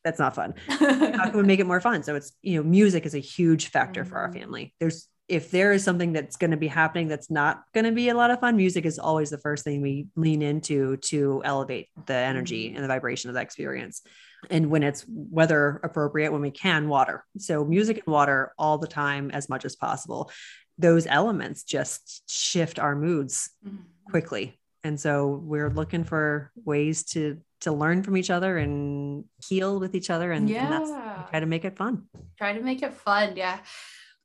that's 0.03 0.19
not 0.19 0.35
fun 0.35 0.53
how 0.67 1.29
can 1.29 1.37
we 1.37 1.43
make 1.43 1.59
it 1.59 1.67
more 1.67 1.79
fun 1.79 2.03
so 2.03 2.15
it's 2.15 2.33
you 2.41 2.57
know 2.57 2.63
music 2.63 3.05
is 3.05 3.15
a 3.15 3.19
huge 3.19 3.69
factor 3.69 4.01
mm-hmm. 4.01 4.09
for 4.09 4.17
our 4.17 4.27
mm-hmm. 4.27 4.39
family 4.39 4.73
there's 4.81 5.07
if 5.29 5.49
there 5.49 5.71
is 5.71 5.81
something 5.81 6.11
that's 6.11 6.35
going 6.35 6.51
to 6.51 6.57
be 6.57 6.67
happening 6.67 7.07
that's 7.07 7.31
not 7.31 7.63
going 7.73 7.85
to 7.85 7.93
be 7.93 8.09
a 8.09 8.13
lot 8.13 8.31
of 8.31 8.41
fun, 8.41 8.57
music 8.57 8.85
is 8.85 8.99
always 8.99 9.29
the 9.29 9.37
first 9.37 9.63
thing 9.63 9.81
we 9.81 10.07
lean 10.17 10.41
into 10.41 10.97
to 10.97 11.41
elevate 11.45 11.87
the 12.05 12.13
energy 12.13 12.73
and 12.75 12.83
the 12.83 12.87
vibration 12.89 13.29
of 13.29 13.35
that 13.35 13.43
experience 13.43 14.01
and 14.49 14.69
when 14.69 14.83
it's 14.83 15.05
weather 15.07 15.79
appropriate 15.83 16.31
when 16.31 16.41
we 16.41 16.51
can 16.51 16.87
water 16.87 17.25
so 17.37 17.63
music 17.63 18.03
and 18.05 18.13
water 18.13 18.53
all 18.57 18.77
the 18.77 18.87
time 18.87 19.31
as 19.31 19.49
much 19.49 19.65
as 19.65 19.75
possible 19.75 20.31
those 20.77 21.05
elements 21.07 21.63
just 21.63 22.29
shift 22.29 22.79
our 22.79 22.95
moods 22.95 23.51
mm-hmm. 23.65 23.77
quickly 24.09 24.57
and 24.83 24.99
so 24.99 25.27
we're 25.43 25.69
looking 25.69 26.03
for 26.03 26.51
ways 26.65 27.03
to 27.03 27.37
to 27.61 27.71
learn 27.71 28.01
from 28.01 28.17
each 28.17 28.31
other 28.31 28.57
and 28.57 29.23
heal 29.47 29.79
with 29.79 29.93
each 29.93 30.09
other 30.09 30.31
and, 30.31 30.49
yeah. 30.49 30.63
and 30.63 30.73
that's 30.73 31.29
try 31.29 31.39
to 31.39 31.45
make 31.45 31.65
it 31.65 31.77
fun 31.77 32.03
try 32.37 32.53
to 32.53 32.61
make 32.61 32.81
it 32.81 32.93
fun 32.93 33.33
yeah 33.35 33.59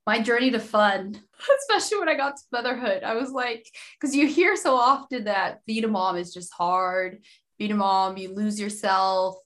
my 0.07 0.21
journey 0.21 0.53
to 0.53 0.61
fun, 0.61 1.21
especially 1.59 1.99
when 1.99 2.09
I 2.09 2.15
got 2.15 2.37
to 2.37 2.43
motherhood. 2.53 3.03
I 3.03 3.15
was 3.15 3.33
like, 3.33 3.67
because 4.01 4.15
you 4.15 4.27
hear 4.27 4.57
so 4.57 4.77
often 4.77 5.25
that 5.25 5.67
being 5.67 5.85
a 5.85 5.89
mom 5.89 6.17
is 6.17 6.33
just 6.33 6.53
hard. 6.53 7.19
Being 7.59 7.73
a 7.73 7.77
mom, 7.77 8.17
you 8.17 8.35
lose 8.35 8.61
yourself 8.61 9.37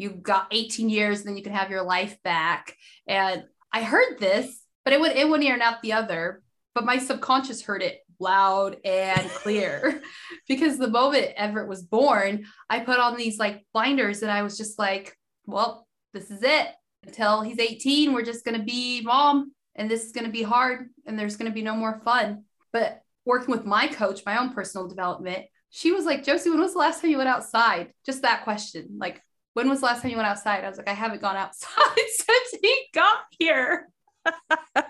you 0.00 0.10
got 0.10 0.48
18 0.50 0.88
years, 0.88 1.22
then 1.22 1.36
you 1.36 1.42
can 1.42 1.52
have 1.52 1.70
your 1.70 1.82
life 1.82 2.16
back. 2.22 2.74
And 3.06 3.44
I 3.72 3.82
heard 3.82 4.18
this, 4.18 4.62
but 4.84 4.94
it 4.94 5.00
would 5.00 5.12
it 5.12 5.28
wouldn't 5.28 5.48
ear 5.48 5.58
out 5.60 5.82
the 5.82 5.92
other. 5.92 6.42
But 6.74 6.86
my 6.86 6.98
subconscious 6.98 7.62
heard 7.62 7.82
it 7.82 8.00
loud 8.18 8.78
and 8.84 9.28
clear 9.34 10.02
because 10.48 10.78
the 10.78 10.88
moment 10.88 11.32
Everett 11.36 11.68
was 11.68 11.82
born, 11.82 12.46
I 12.70 12.80
put 12.80 12.98
on 12.98 13.16
these 13.16 13.38
like 13.38 13.66
blinders 13.74 14.22
and 14.22 14.30
I 14.30 14.42
was 14.42 14.56
just 14.56 14.78
like, 14.78 15.16
well, 15.44 15.86
this 16.14 16.30
is 16.30 16.42
it. 16.42 16.68
Until 17.06 17.42
he's 17.42 17.58
18, 17.58 18.12
we're 18.12 18.22
just 18.22 18.44
gonna 18.44 18.62
be 18.62 19.02
mom, 19.02 19.52
and 19.74 19.90
this 19.90 20.04
is 20.04 20.12
gonna 20.12 20.30
be 20.30 20.42
hard, 20.42 20.90
and 21.06 21.18
there's 21.18 21.36
gonna 21.36 21.50
be 21.50 21.62
no 21.62 21.74
more 21.74 22.00
fun. 22.04 22.44
But 22.72 23.02
working 23.24 23.50
with 23.50 23.64
my 23.64 23.86
coach, 23.86 24.20
my 24.26 24.38
own 24.38 24.52
personal 24.52 24.86
development, 24.86 25.46
she 25.70 25.92
was 25.92 26.04
like, 26.04 26.24
Josie, 26.24 26.50
when 26.50 26.60
was 26.60 26.72
the 26.72 26.78
last 26.78 27.00
time 27.00 27.10
you 27.10 27.16
went 27.16 27.28
outside? 27.28 27.92
Just 28.04 28.22
that 28.22 28.44
question. 28.44 28.98
Like, 28.98 29.22
when 29.54 29.68
was 29.68 29.80
the 29.80 29.86
last 29.86 30.02
time 30.02 30.10
you 30.10 30.16
went 30.16 30.28
outside? 30.28 30.64
I 30.64 30.68
was 30.68 30.78
like, 30.78 30.88
I 30.88 30.94
haven't 30.94 31.20
gone 31.20 31.36
outside 31.36 31.96
since 31.96 32.54
he 32.62 32.86
got 32.94 33.18
here. 33.38 33.88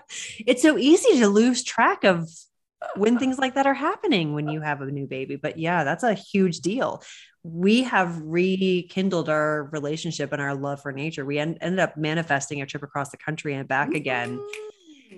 it's 0.45 0.61
so 0.61 0.77
easy 0.77 1.19
to 1.19 1.27
lose 1.27 1.63
track 1.63 2.03
of 2.03 2.29
when 2.95 3.19
things 3.19 3.37
like 3.37 3.55
that 3.55 3.67
are 3.67 3.73
happening 3.73 4.33
when 4.33 4.47
you 4.47 4.61
have 4.61 4.81
a 4.81 4.85
new 4.85 5.07
baby. 5.07 5.35
But 5.35 5.57
yeah, 5.57 5.83
that's 5.83 6.03
a 6.03 6.13
huge 6.13 6.59
deal. 6.59 7.03
We 7.43 7.83
have 7.83 8.19
rekindled 8.21 9.29
our 9.29 9.69
relationship 9.71 10.31
and 10.31 10.41
our 10.41 10.55
love 10.55 10.81
for 10.81 10.91
nature. 10.91 11.25
We 11.25 11.39
en- 11.39 11.57
ended 11.61 11.79
up 11.79 11.97
manifesting 11.97 12.61
a 12.61 12.65
trip 12.65 12.83
across 12.83 13.09
the 13.09 13.17
country 13.17 13.53
and 13.53 13.67
back 13.67 13.93
again 13.93 14.37
mm-hmm. 14.37 14.67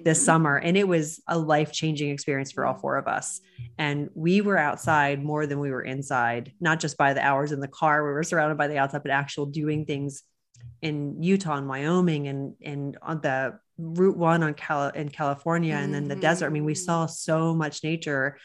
This 0.03 0.17
mm-hmm. 0.19 0.25
summer 0.25 0.57
and 0.57 0.77
it 0.77 0.87
was 0.87 1.21
a 1.27 1.37
life-changing 1.37 2.09
experience 2.09 2.51
for 2.51 2.65
all 2.65 2.73
mm-hmm. 2.73 2.81
four 2.81 2.97
of 2.97 3.07
us. 3.07 3.41
And 3.77 4.09
we 4.13 4.41
were 4.41 4.57
outside 4.57 5.23
more 5.23 5.45
than 5.47 5.59
we 5.59 5.71
were 5.71 5.81
inside 5.81 6.51
not 6.59 6.79
just 6.79 6.97
by 6.97 7.13
the 7.13 7.21
hours 7.21 7.51
in 7.51 7.59
the 7.59 7.67
car 7.67 8.05
we 8.05 8.11
were 8.11 8.23
surrounded 8.23 8.57
by 8.57 8.67
the 8.67 8.77
outside 8.77 9.03
but 9.03 9.11
actual 9.11 9.45
doing 9.45 9.85
things 9.85 10.23
in 10.81 11.21
Utah 11.21 11.57
and 11.57 11.67
Wyoming 11.67 12.27
and 12.27 12.55
and 12.63 12.97
on 13.01 13.21
the 13.21 13.59
Route 13.77 14.17
1 14.17 14.43
on 14.43 14.53
Cal- 14.53 14.89
in 14.89 15.09
California 15.09 15.75
and 15.75 15.93
then 15.93 16.07
the 16.07 16.15
mm-hmm. 16.15 16.21
desert. 16.21 16.47
I 16.47 16.49
mean 16.49 16.65
we 16.65 16.75
saw 16.75 17.05
so 17.05 17.53
much 17.53 17.83
nature 17.83 18.37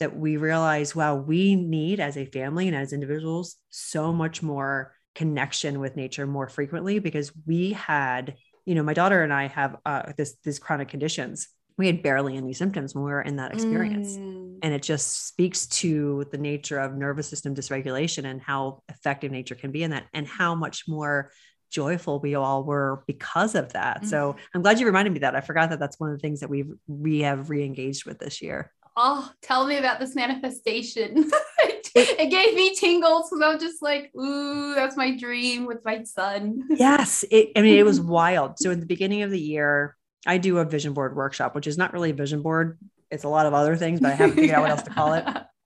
that 0.00 0.16
we 0.16 0.36
realized 0.36 0.94
wow 0.94 1.14
we 1.14 1.54
need 1.54 2.00
as 2.00 2.16
a 2.16 2.26
family 2.26 2.66
and 2.68 2.76
as 2.76 2.92
individuals 2.92 3.56
so 3.70 4.12
much 4.12 4.42
more 4.42 4.94
connection 5.14 5.78
with 5.78 5.96
nature 5.96 6.26
more 6.26 6.48
frequently 6.48 6.98
because 6.98 7.32
we 7.46 7.72
had 7.72 8.34
you 8.66 8.74
know, 8.74 8.82
my 8.82 8.94
daughter 8.94 9.22
and 9.22 9.32
I 9.32 9.48
have 9.48 9.76
uh, 9.84 10.12
this 10.16 10.36
these 10.44 10.58
chronic 10.58 10.88
conditions. 10.88 11.48
We 11.76 11.88
had 11.88 12.02
barely 12.02 12.36
any 12.36 12.52
symptoms 12.52 12.94
when 12.94 13.04
we 13.04 13.10
were 13.10 13.22
in 13.22 13.36
that 13.36 13.52
experience, 13.52 14.16
mm. 14.16 14.58
and 14.62 14.72
it 14.72 14.82
just 14.82 15.26
speaks 15.26 15.66
to 15.66 16.24
the 16.30 16.38
nature 16.38 16.78
of 16.78 16.94
nervous 16.94 17.28
system 17.28 17.54
dysregulation 17.54 18.24
and 18.24 18.40
how 18.40 18.82
effective 18.88 19.32
nature 19.32 19.56
can 19.56 19.72
be 19.72 19.82
in 19.82 19.90
that, 19.90 20.04
and 20.12 20.26
how 20.26 20.54
much 20.54 20.84
more 20.86 21.32
joyful 21.70 22.20
we 22.20 22.36
all 22.36 22.62
were 22.62 23.02
because 23.08 23.56
of 23.56 23.72
that. 23.72 24.02
Mm. 24.02 24.06
So 24.06 24.36
I'm 24.54 24.62
glad 24.62 24.78
you 24.78 24.86
reminded 24.86 25.12
me 25.12 25.18
that. 25.20 25.34
I 25.34 25.40
forgot 25.40 25.70
that 25.70 25.80
that's 25.80 25.98
one 25.98 26.10
of 26.10 26.16
the 26.16 26.22
things 26.22 26.40
that 26.40 26.48
we've 26.48 26.72
we 26.86 27.20
have 27.20 27.50
re-engaged 27.50 28.06
with 28.06 28.20
this 28.20 28.40
year. 28.40 28.72
Oh, 28.96 29.28
tell 29.42 29.66
me 29.66 29.76
about 29.76 29.98
this 29.98 30.14
manifestation. 30.14 31.28
it 32.18 32.28
gave 32.28 32.54
me 32.54 32.74
tingles 32.74 33.30
because 33.30 33.40
I'm 33.40 33.60
just 33.60 33.80
like, 33.80 34.10
ooh, 34.16 34.74
that's 34.74 34.96
my 34.96 35.16
dream 35.16 35.64
with 35.64 35.84
my 35.84 36.02
son. 36.02 36.64
yes. 36.70 37.24
It, 37.30 37.52
I 37.54 37.62
mean, 37.62 37.78
it 37.78 37.84
was 37.84 38.00
wild. 38.18 38.58
So, 38.58 38.72
in 38.72 38.80
the 38.80 38.86
beginning 38.86 39.22
of 39.22 39.30
the 39.30 39.40
year, 39.40 39.96
I 40.26 40.38
do 40.38 40.58
a 40.58 40.64
vision 40.64 40.92
board 40.92 41.14
workshop, 41.14 41.54
which 41.54 41.68
is 41.68 41.78
not 41.78 41.92
really 41.92 42.10
a 42.10 42.14
vision 42.14 42.42
board. 42.42 42.78
It's 43.12 43.22
a 43.22 43.28
lot 43.28 43.46
of 43.46 43.54
other 43.54 43.76
things, 43.76 44.00
but 44.00 44.10
I 44.10 44.14
haven't 44.14 44.34
figured 44.34 44.50
yeah. 44.50 44.58
out 44.58 44.62
what 44.62 44.70
else 44.70 44.82
to 44.82 44.90
call 44.90 45.12
it. 45.12 45.24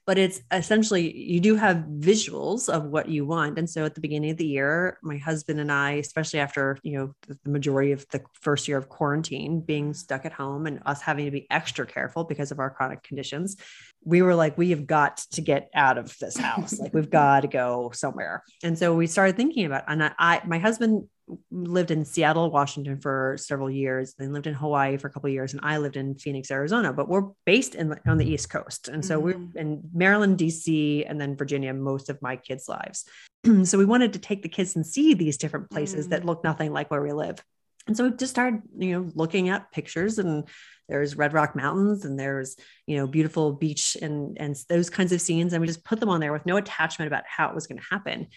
But 0.08 0.16
it's 0.16 0.40
essentially 0.50 1.14
you 1.14 1.38
do 1.38 1.54
have 1.56 1.84
visuals 2.00 2.70
of 2.70 2.86
what 2.86 3.10
you 3.10 3.26
want. 3.26 3.58
And 3.58 3.68
so 3.68 3.84
at 3.84 3.94
the 3.94 4.00
beginning 4.00 4.30
of 4.30 4.38
the 4.38 4.46
year, 4.46 4.96
my 5.02 5.18
husband 5.18 5.60
and 5.60 5.70
I, 5.70 5.92
especially 5.92 6.40
after, 6.40 6.78
you 6.82 6.96
know, 6.96 7.12
the 7.44 7.50
majority 7.50 7.92
of 7.92 8.06
the 8.08 8.22
first 8.40 8.68
year 8.68 8.78
of 8.78 8.88
quarantine, 8.88 9.60
being 9.60 9.92
stuck 9.92 10.24
at 10.24 10.32
home 10.32 10.66
and 10.66 10.80
us 10.86 11.02
having 11.02 11.26
to 11.26 11.30
be 11.30 11.46
extra 11.50 11.84
careful 11.84 12.24
because 12.24 12.50
of 12.50 12.58
our 12.58 12.70
chronic 12.70 13.02
conditions, 13.02 13.58
we 14.02 14.22
were 14.22 14.34
like, 14.34 14.56
we 14.56 14.70
have 14.70 14.86
got 14.86 15.18
to 15.32 15.42
get 15.42 15.68
out 15.74 15.98
of 15.98 16.16
this 16.18 16.38
house. 16.38 16.78
like 16.78 16.94
we've 16.94 17.10
got 17.26 17.42
to 17.42 17.48
go 17.48 17.90
somewhere. 17.92 18.44
And 18.62 18.78
so 18.78 18.94
we 18.94 19.08
started 19.08 19.36
thinking 19.36 19.66
about, 19.66 19.84
and 19.88 20.02
I, 20.02 20.12
I 20.18 20.40
my 20.46 20.58
husband 20.58 21.06
lived 21.50 21.90
in 21.90 22.04
Seattle, 22.04 22.50
Washington 22.50 23.00
for 23.00 23.36
several 23.38 23.70
years, 23.70 24.14
then 24.18 24.32
lived 24.32 24.46
in 24.46 24.54
Hawaii 24.54 24.96
for 24.96 25.08
a 25.08 25.10
couple 25.10 25.28
of 25.28 25.34
years, 25.34 25.52
and 25.52 25.60
I 25.64 25.78
lived 25.78 25.96
in 25.96 26.16
Phoenix, 26.16 26.50
Arizona. 26.50 26.92
But 26.92 27.08
we're 27.08 27.30
based 27.44 27.74
in 27.74 27.94
on 28.06 28.18
the 28.18 28.30
East 28.30 28.50
Coast, 28.50 28.88
and 28.88 29.04
so 29.04 29.20
mm-hmm. 29.20 29.24
we're 29.54 29.60
in 29.60 29.82
Maryland, 29.92 30.38
DC, 30.38 31.04
and 31.08 31.20
then 31.20 31.36
Virginia 31.36 31.72
most 31.74 32.08
of 32.10 32.20
my 32.22 32.36
kids' 32.36 32.68
lives. 32.68 33.04
so 33.64 33.78
we 33.78 33.84
wanted 33.84 34.12
to 34.14 34.18
take 34.18 34.42
the 34.42 34.48
kids 34.48 34.76
and 34.76 34.86
see 34.86 35.14
these 35.14 35.36
different 35.36 35.70
places 35.70 36.06
mm-hmm. 36.06 36.10
that 36.10 36.24
look 36.24 36.44
nothing 36.44 36.72
like 36.72 36.90
where 36.90 37.02
we 37.02 37.12
live. 37.12 37.42
And 37.86 37.96
so 37.96 38.04
we 38.04 38.16
just 38.16 38.30
started, 38.30 38.62
you 38.76 38.92
know, 38.92 39.10
looking 39.14 39.48
at 39.48 39.72
pictures 39.72 40.18
and 40.18 40.46
there's 40.88 41.16
Red 41.16 41.32
Rock 41.32 41.56
Mountains 41.56 42.04
and 42.04 42.20
there's, 42.20 42.56
you 42.86 42.96
know, 42.96 43.06
beautiful 43.06 43.52
beach 43.52 43.96
and 44.00 44.36
and 44.38 44.56
those 44.68 44.90
kinds 44.90 45.12
of 45.12 45.22
scenes. 45.22 45.52
And 45.52 45.60
we 45.60 45.66
just 45.66 45.84
put 45.84 45.98
them 45.98 46.10
on 46.10 46.20
there 46.20 46.32
with 46.32 46.46
no 46.46 46.58
attachment 46.58 47.06
about 47.06 47.24
how 47.26 47.48
it 47.48 47.54
was 47.54 47.66
going 47.66 47.78
to 47.78 47.86
happen. 47.90 48.28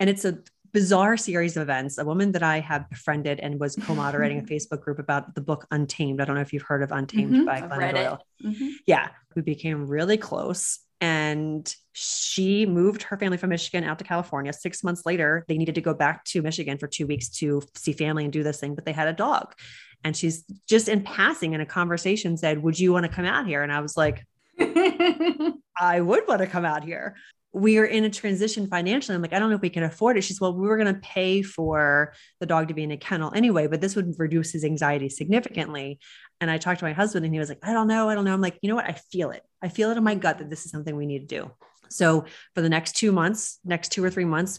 And 0.00 0.10
it's 0.10 0.24
a 0.24 0.38
bizarre 0.74 1.16
series 1.16 1.56
of 1.56 1.62
events. 1.62 1.96
A 1.98 2.04
woman 2.04 2.32
that 2.32 2.42
I 2.42 2.58
have 2.58 2.90
befriended 2.90 3.38
and 3.40 3.58
was 3.58 3.76
co-moderating 3.76 4.40
a 4.40 4.42
Facebook 4.52 4.80
group 4.80 4.98
about 4.98 5.34
the 5.34 5.40
book 5.40 5.66
Untamed. 5.70 6.20
I 6.20 6.26
don't 6.26 6.34
know 6.34 6.42
if 6.42 6.52
you've 6.52 6.62
heard 6.62 6.82
of 6.82 6.92
Untamed 6.92 7.32
mm-hmm. 7.32 7.44
by 7.44 7.60
Glennon 7.62 7.94
Doyle. 7.94 8.26
Mm-hmm. 8.44 8.68
Yeah, 8.84 9.08
we 9.34 9.40
became 9.40 9.86
really 9.86 10.18
close. 10.18 10.80
And 11.00 11.74
she 11.92 12.66
moved 12.66 13.04
her 13.04 13.16
family 13.16 13.36
from 13.36 13.50
Michigan 13.50 13.84
out 13.84 13.98
to 13.98 14.04
California. 14.04 14.52
Six 14.52 14.82
months 14.82 15.06
later, 15.06 15.44
they 15.48 15.56
needed 15.56 15.76
to 15.76 15.80
go 15.80 15.94
back 15.94 16.24
to 16.26 16.42
Michigan 16.42 16.76
for 16.76 16.88
two 16.88 17.06
weeks 17.06 17.28
to 17.38 17.62
see 17.76 17.92
family 17.92 18.24
and 18.24 18.32
do 18.32 18.42
this 18.42 18.58
thing, 18.58 18.74
but 18.74 18.84
they 18.84 18.92
had 18.92 19.08
a 19.08 19.12
dog. 19.12 19.54
And 20.02 20.16
she's 20.16 20.44
just 20.68 20.88
in 20.88 21.02
passing 21.02 21.52
in 21.52 21.60
a 21.60 21.66
conversation 21.66 22.36
said, 22.36 22.62
Would 22.62 22.78
you 22.78 22.92
want 22.92 23.06
to 23.06 23.12
come 23.12 23.24
out 23.24 23.46
here? 23.46 23.62
And 23.62 23.72
I 23.72 23.80
was 23.80 23.96
like, 23.96 24.26
I 24.58 26.00
would 26.00 26.26
want 26.26 26.40
to 26.40 26.46
come 26.46 26.64
out 26.64 26.84
here. 26.84 27.16
We 27.56 27.78
are 27.78 27.84
in 27.84 28.02
a 28.02 28.10
transition 28.10 28.66
financially. 28.66 29.14
I'm 29.14 29.22
like, 29.22 29.32
I 29.32 29.38
don't 29.38 29.48
know 29.48 29.56
if 29.56 29.62
we 29.62 29.70
can 29.70 29.84
afford 29.84 30.18
it. 30.18 30.22
She's, 30.22 30.40
well, 30.40 30.52
we 30.52 30.66
were 30.66 30.76
going 30.76 30.92
to 30.92 31.00
pay 31.00 31.40
for 31.40 32.12
the 32.40 32.46
dog 32.46 32.68
to 32.68 32.74
be 32.74 32.82
in 32.82 32.90
a 32.90 32.96
kennel 32.96 33.32
anyway, 33.34 33.68
but 33.68 33.80
this 33.80 33.94
would 33.94 34.12
reduce 34.18 34.50
his 34.50 34.64
anxiety 34.64 35.08
significantly. 35.08 36.00
And 36.40 36.50
I 36.50 36.58
talked 36.58 36.80
to 36.80 36.84
my 36.84 36.92
husband 36.92 37.24
and 37.24 37.32
he 37.32 37.38
was 37.38 37.48
like, 37.48 37.60
I 37.62 37.72
don't 37.72 37.86
know. 37.86 38.08
I 38.08 38.16
don't 38.16 38.24
know. 38.24 38.34
I'm 38.34 38.40
like, 38.40 38.58
you 38.60 38.68
know 38.68 38.74
what? 38.74 38.86
I 38.88 38.92
feel 38.92 39.30
it. 39.30 39.42
I 39.62 39.68
feel 39.68 39.90
it 39.90 39.96
in 39.96 40.02
my 40.02 40.16
gut 40.16 40.38
that 40.38 40.50
this 40.50 40.64
is 40.64 40.72
something 40.72 40.96
we 40.96 41.06
need 41.06 41.28
to 41.28 41.42
do. 41.42 41.50
So 41.90 42.24
for 42.56 42.60
the 42.60 42.68
next 42.68 42.96
two 42.96 43.12
months, 43.12 43.60
next 43.64 43.92
two 43.92 44.04
or 44.04 44.10
three 44.10 44.24
months, 44.24 44.58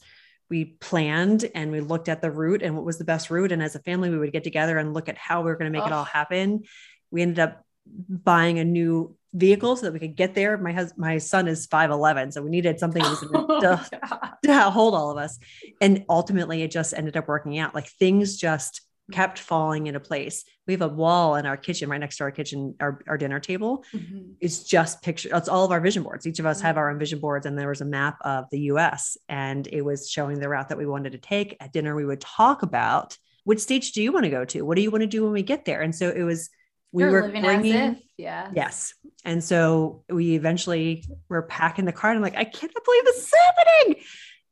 we 0.49 0.65
planned 0.79 1.49
and 1.53 1.71
we 1.71 1.81
looked 1.81 2.07
at 2.07 2.21
the 2.21 2.31
route 2.31 2.61
and 2.61 2.75
what 2.75 2.85
was 2.85 2.97
the 2.97 3.03
best 3.03 3.29
route. 3.29 3.51
And 3.51 3.61
as 3.61 3.75
a 3.75 3.79
family, 3.79 4.09
we 4.09 4.17
would 4.17 4.31
get 4.31 4.43
together 4.43 4.77
and 4.77 4.93
look 4.93 5.09
at 5.09 5.17
how 5.17 5.41
we 5.41 5.51
were 5.51 5.57
going 5.57 5.71
to 5.71 5.77
make 5.77 5.83
oh. 5.83 5.87
it 5.87 5.93
all 5.93 6.05
happen. 6.05 6.63
We 7.11 7.21
ended 7.21 7.39
up 7.39 7.65
buying 7.85 8.59
a 8.59 8.63
new 8.63 9.15
vehicle 9.35 9.75
so 9.75 9.85
that 9.85 9.93
we 9.93 9.99
could 9.99 10.15
get 10.15 10.33
there. 10.33 10.57
My 10.57 10.71
husband, 10.71 10.99
my 10.99 11.17
son 11.17 11.47
is 11.47 11.67
5'11, 11.67 12.33
so 12.33 12.41
we 12.41 12.49
needed 12.49 12.79
something 12.79 13.03
oh, 13.05 13.59
to, 13.59 13.89
to 14.43 14.61
hold 14.71 14.95
all 14.95 15.11
of 15.11 15.17
us. 15.17 15.37
And 15.81 16.05
ultimately 16.09 16.63
it 16.63 16.71
just 16.71 16.93
ended 16.93 17.17
up 17.17 17.27
working 17.27 17.59
out. 17.59 17.75
Like 17.75 17.87
things 17.87 18.37
just 18.37 18.81
kept 19.11 19.37
falling 19.37 19.87
into 19.87 19.99
place. 19.99 20.43
We 20.67 20.73
have 20.73 20.81
a 20.81 20.87
wall 20.87 21.35
in 21.35 21.45
our 21.45 21.57
kitchen 21.57 21.89
right 21.89 21.99
next 21.99 22.17
to 22.17 22.23
our 22.23 22.31
kitchen, 22.31 22.75
our, 22.79 23.01
our 23.07 23.17
dinner 23.17 23.39
table. 23.39 23.83
Mm-hmm. 23.93 24.31
It's 24.39 24.63
just 24.63 25.03
picture. 25.03 25.29
It's 25.31 25.49
all 25.49 25.65
of 25.65 25.71
our 25.71 25.79
vision 25.79 26.03
boards. 26.03 26.25
Each 26.25 26.39
of 26.39 26.45
us 26.45 26.57
mm-hmm. 26.57 26.67
have 26.67 26.77
our 26.77 26.89
own 26.89 26.97
vision 26.97 27.19
boards, 27.19 27.45
and 27.45 27.57
there 27.57 27.69
was 27.69 27.81
a 27.81 27.85
map 27.85 28.17
of 28.21 28.45
the 28.51 28.61
U.S. 28.61 29.17
and 29.29 29.67
it 29.67 29.83
was 29.83 30.09
showing 30.09 30.39
the 30.39 30.49
route 30.49 30.69
that 30.69 30.77
we 30.77 30.85
wanted 30.85 31.11
to 31.11 31.19
take. 31.19 31.55
At 31.59 31.71
dinner, 31.71 31.95
we 31.95 32.05
would 32.05 32.21
talk 32.21 32.63
about 32.63 33.17
which 33.43 33.59
stage 33.59 33.91
do 33.91 34.01
you 34.01 34.11
want 34.11 34.23
to 34.23 34.31
go 34.31 34.43
to? 34.45 34.63
What 34.63 34.75
do 34.75 34.81
you 34.81 34.89
want 34.89 35.03
to 35.03 35.07
do 35.07 35.23
when 35.23 35.33
we 35.33 35.43
get 35.43 35.65
there? 35.65 35.81
And 35.81 35.93
so 35.93 36.09
it 36.09 36.23
was. 36.23 36.49
We 36.91 37.03
You're 37.03 37.11
were 37.11 37.21
living 37.23 37.41
bringing, 37.41 37.73
as 37.73 37.97
if, 37.97 38.03
yeah. 38.17 38.51
Yes. 38.55 38.93
And 39.25 39.43
so 39.43 40.03
we 40.09 40.35
eventually 40.35 41.03
were 41.27 41.41
packing 41.41 41.85
the 41.85 41.91
car. 41.91 42.11
And 42.11 42.17
I'm 42.17 42.23
like, 42.23 42.37
I 42.37 42.45
cannot 42.45 42.85
believe 42.85 43.05
this 43.05 43.17
is 43.17 43.33
happening 43.33 44.03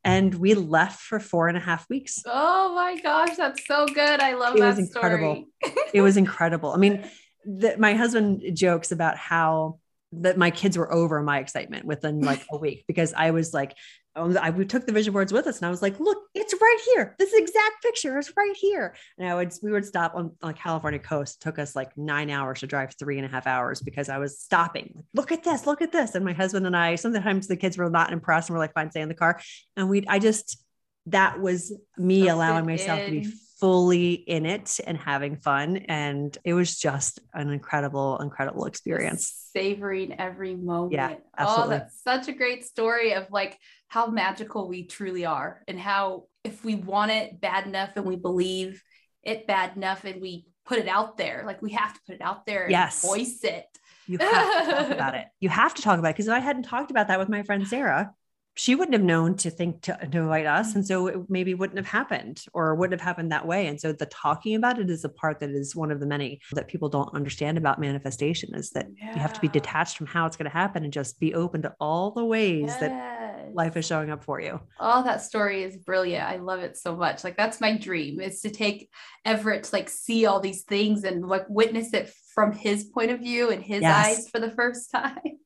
and 0.03 0.36
we 0.36 0.53
left 0.53 1.01
for 1.01 1.19
four 1.19 1.47
and 1.47 1.57
a 1.57 1.61
half 1.61 1.89
weeks. 1.89 2.24
Oh 2.26 2.74
my 2.76 2.99
gosh, 2.99 3.38
that's 3.38 3.65
so 3.65 3.86
good. 3.86 4.19
I 4.19 4.34
love 4.34 4.55
it 4.55 4.59
that. 4.59 4.67
was 4.67 4.80
incredible. 4.80 5.45
it 5.93 6.01
was 6.01 6.17
incredible. 6.26 6.71
I 6.71 6.78
mean, 6.78 7.09
the, 7.45 7.76
my 7.78 7.93
husband 7.93 8.43
jokes 8.53 8.91
about 8.91 9.17
how 9.17 9.80
that 10.13 10.38
my 10.38 10.51
kids 10.51 10.78
were 10.78 10.91
over 10.93 11.21
my 11.24 11.39
excitement 11.39 11.86
within 11.86 12.21
like 12.21 12.45
a 12.51 12.57
week 12.57 12.84
because 12.88 13.13
I 13.13 13.32
was 13.32 13.53
like, 13.53 13.76
Oh, 14.16 14.36
I, 14.38 14.51
we 14.51 14.66
took 14.66 14.86
the 14.86 14.91
vision 14.91 15.11
boards 15.11 15.34
with 15.34 15.47
us 15.47 15.57
and 15.57 15.66
I 15.66 15.72
was 15.72 15.82
like, 15.82 15.99
look, 15.99 16.20
it's 16.36 16.53
right 16.53 16.80
here. 16.93 17.16
This 17.18 17.34
exact 17.34 17.82
picture 17.82 18.20
is 18.20 18.32
right 18.38 18.55
here. 18.55 18.95
And 19.18 19.28
I 19.28 19.34
would, 19.34 19.51
we 19.64 19.72
would 19.72 19.86
stop 19.86 20.14
on, 20.14 20.34
on 20.43 20.53
California 20.53 20.99
coast. 20.99 21.38
It 21.38 21.43
took 21.43 21.57
us 21.57 21.76
like 21.76 21.97
nine 21.97 22.30
hours 22.30 22.59
to 22.59 22.68
drive 22.68 22.93
three 22.99 23.18
and 23.18 23.26
a 23.26 23.30
half 23.30 23.47
hours 23.47 23.82
because 23.82 24.09
I 24.09 24.20
was 24.20 24.39
stopping. 24.39 24.91
Like, 24.95 25.05
look 25.16 25.32
at 25.32 25.43
this, 25.43 25.66
look 25.66 25.82
at 25.82 25.91
this. 25.91 26.14
And 26.14 26.24
my 26.24 26.34
husband 26.34 26.68
and 26.68 26.78
I, 26.78 26.93
sometimes 26.95 27.47
the 27.47 27.57
kids 27.57 27.76
were 27.76 27.89
not 27.89 28.14
impressed 28.14 28.49
and 28.49 28.55
we're 28.55 28.59
like, 28.64 28.74
fine, 28.74 28.91
stay 28.91 29.01
in 29.01 29.09
the 29.09 29.16
car. 29.16 29.39
And 29.76 29.89
we, 29.89 30.05
I 30.07 30.20
just, 30.20 30.64
that 31.07 31.39
was 31.39 31.74
me 31.97 32.28
allowing 32.28 32.68
myself 32.68 32.99
in. 32.99 33.05
to 33.05 33.11
be 33.11 33.34
fully 33.64 34.11
in 34.11 34.45
it 34.45 34.78
and 34.86 34.97
having 34.97 35.38
fun. 35.38 35.78
And 35.78 36.38
it 36.43 36.53
was 36.53 36.78
just 36.78 37.22
an 37.34 37.49
incredible, 37.49 38.18
incredible 38.18 38.66
experience. 38.66 39.49
Savoring 39.55 40.20
every 40.20 40.53
moment. 40.53 40.91
Yeah, 40.91 41.14
oh, 41.14 41.22
absolutely. 41.38 41.76
Oh, 41.76 41.78
that's 41.78 42.03
such 42.03 42.28
a 42.28 42.34
great 42.34 42.66
story 42.66 43.14
of 43.14 43.28
like 43.32 43.57
how 43.88 44.07
magical 44.07 44.68
we 44.68 44.86
truly 44.86 45.26
are 45.26 45.64
and 45.70 45.80
how 45.80 46.26
if 46.43 46.66
we 46.66 46.76
want 46.76 47.11
it 47.11 47.39
bad 47.39 47.66
enough 47.66 47.91
and 47.95 48.05
we 48.05 48.18
believe 48.18 48.84
it 49.24 49.47
bad 49.47 49.78
enough 49.78 50.03
and 50.03 50.22
we 50.22 50.45
put 50.66 50.78
it 50.78 50.89
out 50.89 51.18
there, 51.18 51.43
like 51.45 51.61
we 51.61 51.72
have 51.72 51.93
to 51.93 52.01
put 52.05 52.16
it 52.16 52.22
out 52.22 52.45
there 52.45 52.68
yes. 52.70 53.01
voice 53.01 53.45
it. 53.45 53.66
You 54.07 54.18
have 54.18 54.66
to 54.66 54.72
talk 54.72 54.89
about 54.91 55.16
it. 55.16 55.28
You 55.39 55.47
have 55.47 55.74
to 55.76 55.82
talk 55.82 55.99
about 55.99 56.09
it. 56.09 56.16
Because 56.16 56.28
if 56.28 56.34
I 56.34 56.39
hadn't 56.39 56.64
talked 56.64 56.91
about 56.91 57.07
that 57.07 57.18
with 57.18 57.30
my 57.30 57.43
friend 57.43 57.66
Sarah, 57.66 58.11
she 58.55 58.75
wouldn't 58.75 58.93
have 58.93 59.03
known 59.03 59.35
to 59.35 59.49
think 59.49 59.81
to, 59.81 59.97
to 60.11 60.17
invite 60.17 60.45
us. 60.45 60.69
Mm-hmm. 60.69 60.79
And 60.79 60.87
so 60.87 61.07
it 61.07 61.17
maybe 61.29 61.53
wouldn't 61.53 61.77
have 61.77 61.87
happened 61.87 62.43
or 62.53 62.75
wouldn't 62.75 62.99
have 62.99 63.05
happened 63.05 63.31
that 63.31 63.47
way. 63.47 63.67
And 63.67 63.79
so 63.79 63.91
the 63.91 64.05
talking 64.05 64.55
about 64.55 64.79
it 64.79 64.89
is 64.89 65.03
a 65.03 65.09
part 65.09 65.39
that 65.39 65.49
is 65.49 65.75
one 65.75 65.91
of 65.91 65.99
the 65.99 66.05
many 66.05 66.39
that 66.51 66.67
people 66.67 66.89
don't 66.89 67.13
understand 67.15 67.57
about 67.57 67.79
manifestation 67.79 68.53
is 68.53 68.69
that 68.71 68.87
yeah. 68.95 69.13
you 69.13 69.19
have 69.19 69.33
to 69.33 69.41
be 69.41 69.47
detached 69.47 69.97
from 69.97 70.07
how 70.07 70.25
it's 70.25 70.37
going 70.37 70.49
to 70.49 70.55
happen 70.55 70.83
and 70.83 70.93
just 70.93 71.19
be 71.19 71.33
open 71.33 71.63
to 71.63 71.73
all 71.79 72.11
the 72.11 72.23
ways 72.23 72.65
yes. 72.67 72.79
that 72.79 73.53
life 73.53 73.75
is 73.77 73.85
showing 73.85 74.09
up 74.09 74.23
for 74.23 74.39
you. 74.39 74.59
Oh, 74.79 75.03
that 75.03 75.21
story 75.21 75.63
is 75.63 75.77
brilliant. 75.77 76.23
I 76.23 76.37
love 76.37 76.59
it 76.59 76.77
so 76.77 76.95
much. 76.95 77.23
Like 77.23 77.37
that's 77.37 77.61
my 77.61 77.77
dream 77.77 78.19
is 78.19 78.41
to 78.41 78.49
take 78.49 78.89
Everett 79.25 79.63
to 79.65 79.75
like 79.75 79.89
see 79.89 80.25
all 80.25 80.39
these 80.39 80.63
things 80.63 81.03
and 81.03 81.27
like 81.27 81.45
witness 81.49 81.93
it 81.93 82.13
from 82.33 82.51
his 82.51 82.85
point 82.85 83.11
of 83.11 83.19
view 83.19 83.49
and 83.49 83.63
his 83.63 83.81
yes. 83.81 84.05
eyes 84.05 84.29
for 84.29 84.39
the 84.39 84.51
first 84.51 84.91
time 84.95 85.39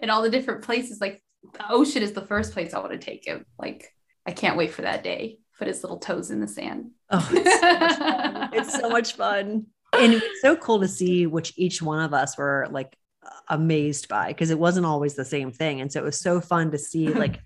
and 0.00 0.10
all 0.10 0.22
the 0.22 0.30
different 0.30 0.62
places 0.62 1.00
like 1.00 1.22
the 1.52 1.70
ocean 1.70 2.02
is 2.02 2.12
the 2.12 2.26
first 2.26 2.52
place 2.52 2.74
I 2.74 2.78
want 2.78 2.92
to 2.92 2.98
take 2.98 3.26
him. 3.26 3.44
Like, 3.58 3.94
I 4.26 4.32
can't 4.32 4.56
wait 4.56 4.72
for 4.72 4.82
that 4.82 5.02
day. 5.02 5.38
Put 5.58 5.68
his 5.68 5.82
little 5.82 5.98
toes 5.98 6.30
in 6.30 6.40
the 6.40 6.48
sand. 6.48 6.90
Oh, 7.10 7.28
it's 7.32 7.60
so, 7.60 8.48
it's 8.52 8.80
so 8.80 8.88
much 8.88 9.14
fun. 9.14 9.66
And 9.92 10.14
it's 10.14 10.40
so 10.40 10.56
cool 10.56 10.80
to 10.80 10.88
see 10.88 11.26
which 11.26 11.52
each 11.56 11.82
one 11.82 12.00
of 12.00 12.14
us 12.14 12.38
were 12.38 12.66
like 12.70 12.96
amazed 13.48 14.08
by 14.08 14.28
because 14.28 14.50
it 14.50 14.58
wasn't 14.58 14.86
always 14.86 15.14
the 15.14 15.24
same 15.24 15.52
thing. 15.52 15.80
And 15.80 15.92
so 15.92 16.00
it 16.00 16.04
was 16.04 16.18
so 16.18 16.40
fun 16.40 16.70
to 16.70 16.78
see 16.78 17.08
like 17.08 17.40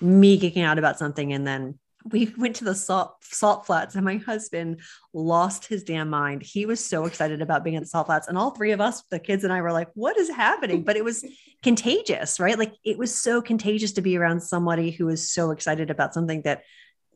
me 0.00 0.38
geeking 0.38 0.64
out 0.64 0.78
about 0.78 0.98
something 0.98 1.32
and 1.32 1.46
then 1.46 1.78
we 2.10 2.32
went 2.38 2.56
to 2.56 2.64
the 2.64 2.74
salt 2.74 3.16
salt 3.22 3.66
flats 3.66 3.94
and 3.94 4.04
my 4.04 4.16
husband 4.16 4.80
lost 5.12 5.66
his 5.66 5.82
damn 5.82 6.08
mind 6.08 6.42
he 6.42 6.66
was 6.66 6.84
so 6.84 7.06
excited 7.06 7.42
about 7.42 7.64
being 7.64 7.76
at 7.76 7.82
the 7.82 7.88
salt 7.88 8.06
flats 8.06 8.28
and 8.28 8.38
all 8.38 8.50
three 8.50 8.72
of 8.72 8.80
us 8.80 9.02
the 9.10 9.18
kids 9.18 9.44
and 9.44 9.52
i 9.52 9.60
were 9.60 9.72
like 9.72 9.88
what 9.94 10.16
is 10.16 10.30
happening 10.30 10.82
but 10.82 10.96
it 10.96 11.04
was 11.04 11.24
contagious 11.62 12.38
right 12.38 12.58
like 12.58 12.72
it 12.84 12.98
was 12.98 13.14
so 13.14 13.42
contagious 13.42 13.92
to 13.92 14.00
be 14.00 14.16
around 14.16 14.40
somebody 14.40 14.90
who 14.90 15.06
was 15.06 15.30
so 15.30 15.50
excited 15.50 15.90
about 15.90 16.14
something 16.14 16.42
that 16.42 16.62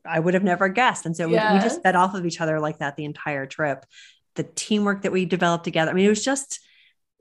i 0.05 0.19
would 0.19 0.33
have 0.33 0.43
never 0.43 0.67
guessed 0.69 1.05
and 1.05 1.15
so 1.15 1.27
yes. 1.27 1.51
we, 1.51 1.57
we 1.57 1.63
just 1.63 1.81
fed 1.81 1.95
off 1.95 2.13
of 2.13 2.25
each 2.25 2.41
other 2.41 2.59
like 2.59 2.79
that 2.79 2.95
the 2.97 3.05
entire 3.05 3.45
trip 3.45 3.85
the 4.35 4.43
teamwork 4.43 5.03
that 5.03 5.11
we 5.11 5.25
developed 5.25 5.63
together 5.63 5.91
i 5.91 5.93
mean 5.93 6.05
it 6.05 6.09
was 6.09 6.23
just 6.23 6.59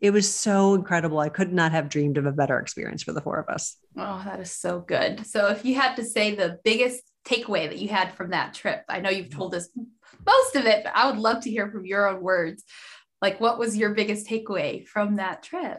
it 0.03 0.13
was 0.13 0.35
so 0.35 0.75
incredible. 0.75 1.21
I 1.21 1.29
could 1.29 1.53
not 1.53 1.71
have 1.71 1.89
dreamed 1.89 2.19
of 2.19 2.27
a 2.27 2.33
better 2.33 2.59
experience 2.59 3.05
for 3.05 3.13
the 3.13 3.21
four 3.21 3.39
of 3.39 3.49
us. 3.49 3.77
Oh, 3.97 4.21
that 4.25 4.41
is 4.41 4.51
so 4.51 4.81
good. 4.81 5.25
So, 5.25 5.47
if 5.47 5.65
you 5.65 5.77
had 5.77 5.95
to 5.95 6.05
say 6.05 6.35
the 6.35 6.59
biggest 6.65 7.05
takeaway 7.25 7.69
that 7.69 7.79
you 7.79 7.89
had 7.89 8.15
from 8.15 8.31
that 8.31 8.55
trip? 8.55 8.85
I 8.89 9.01
know 9.01 9.11
you've 9.11 9.29
mm. 9.29 9.37
told 9.37 9.55
us 9.55 9.69
most 10.27 10.57
of 10.57 10.67
it, 10.67 10.85
but 10.85 10.93
I 10.95 11.11
would 11.11 11.19
love 11.19 11.43
to 11.45 11.51
hear 11.51 11.71
from 11.71 11.85
your 11.85 12.09
own 12.09 12.23
words. 12.23 12.65
Like, 13.21 13.41
what 13.41 13.59
was 13.59 13.77
your 13.77 13.95
biggest 13.95 14.27
takeaway 14.27 14.87
from 14.87 15.17
that 15.17 15.43
trip? 15.43 15.79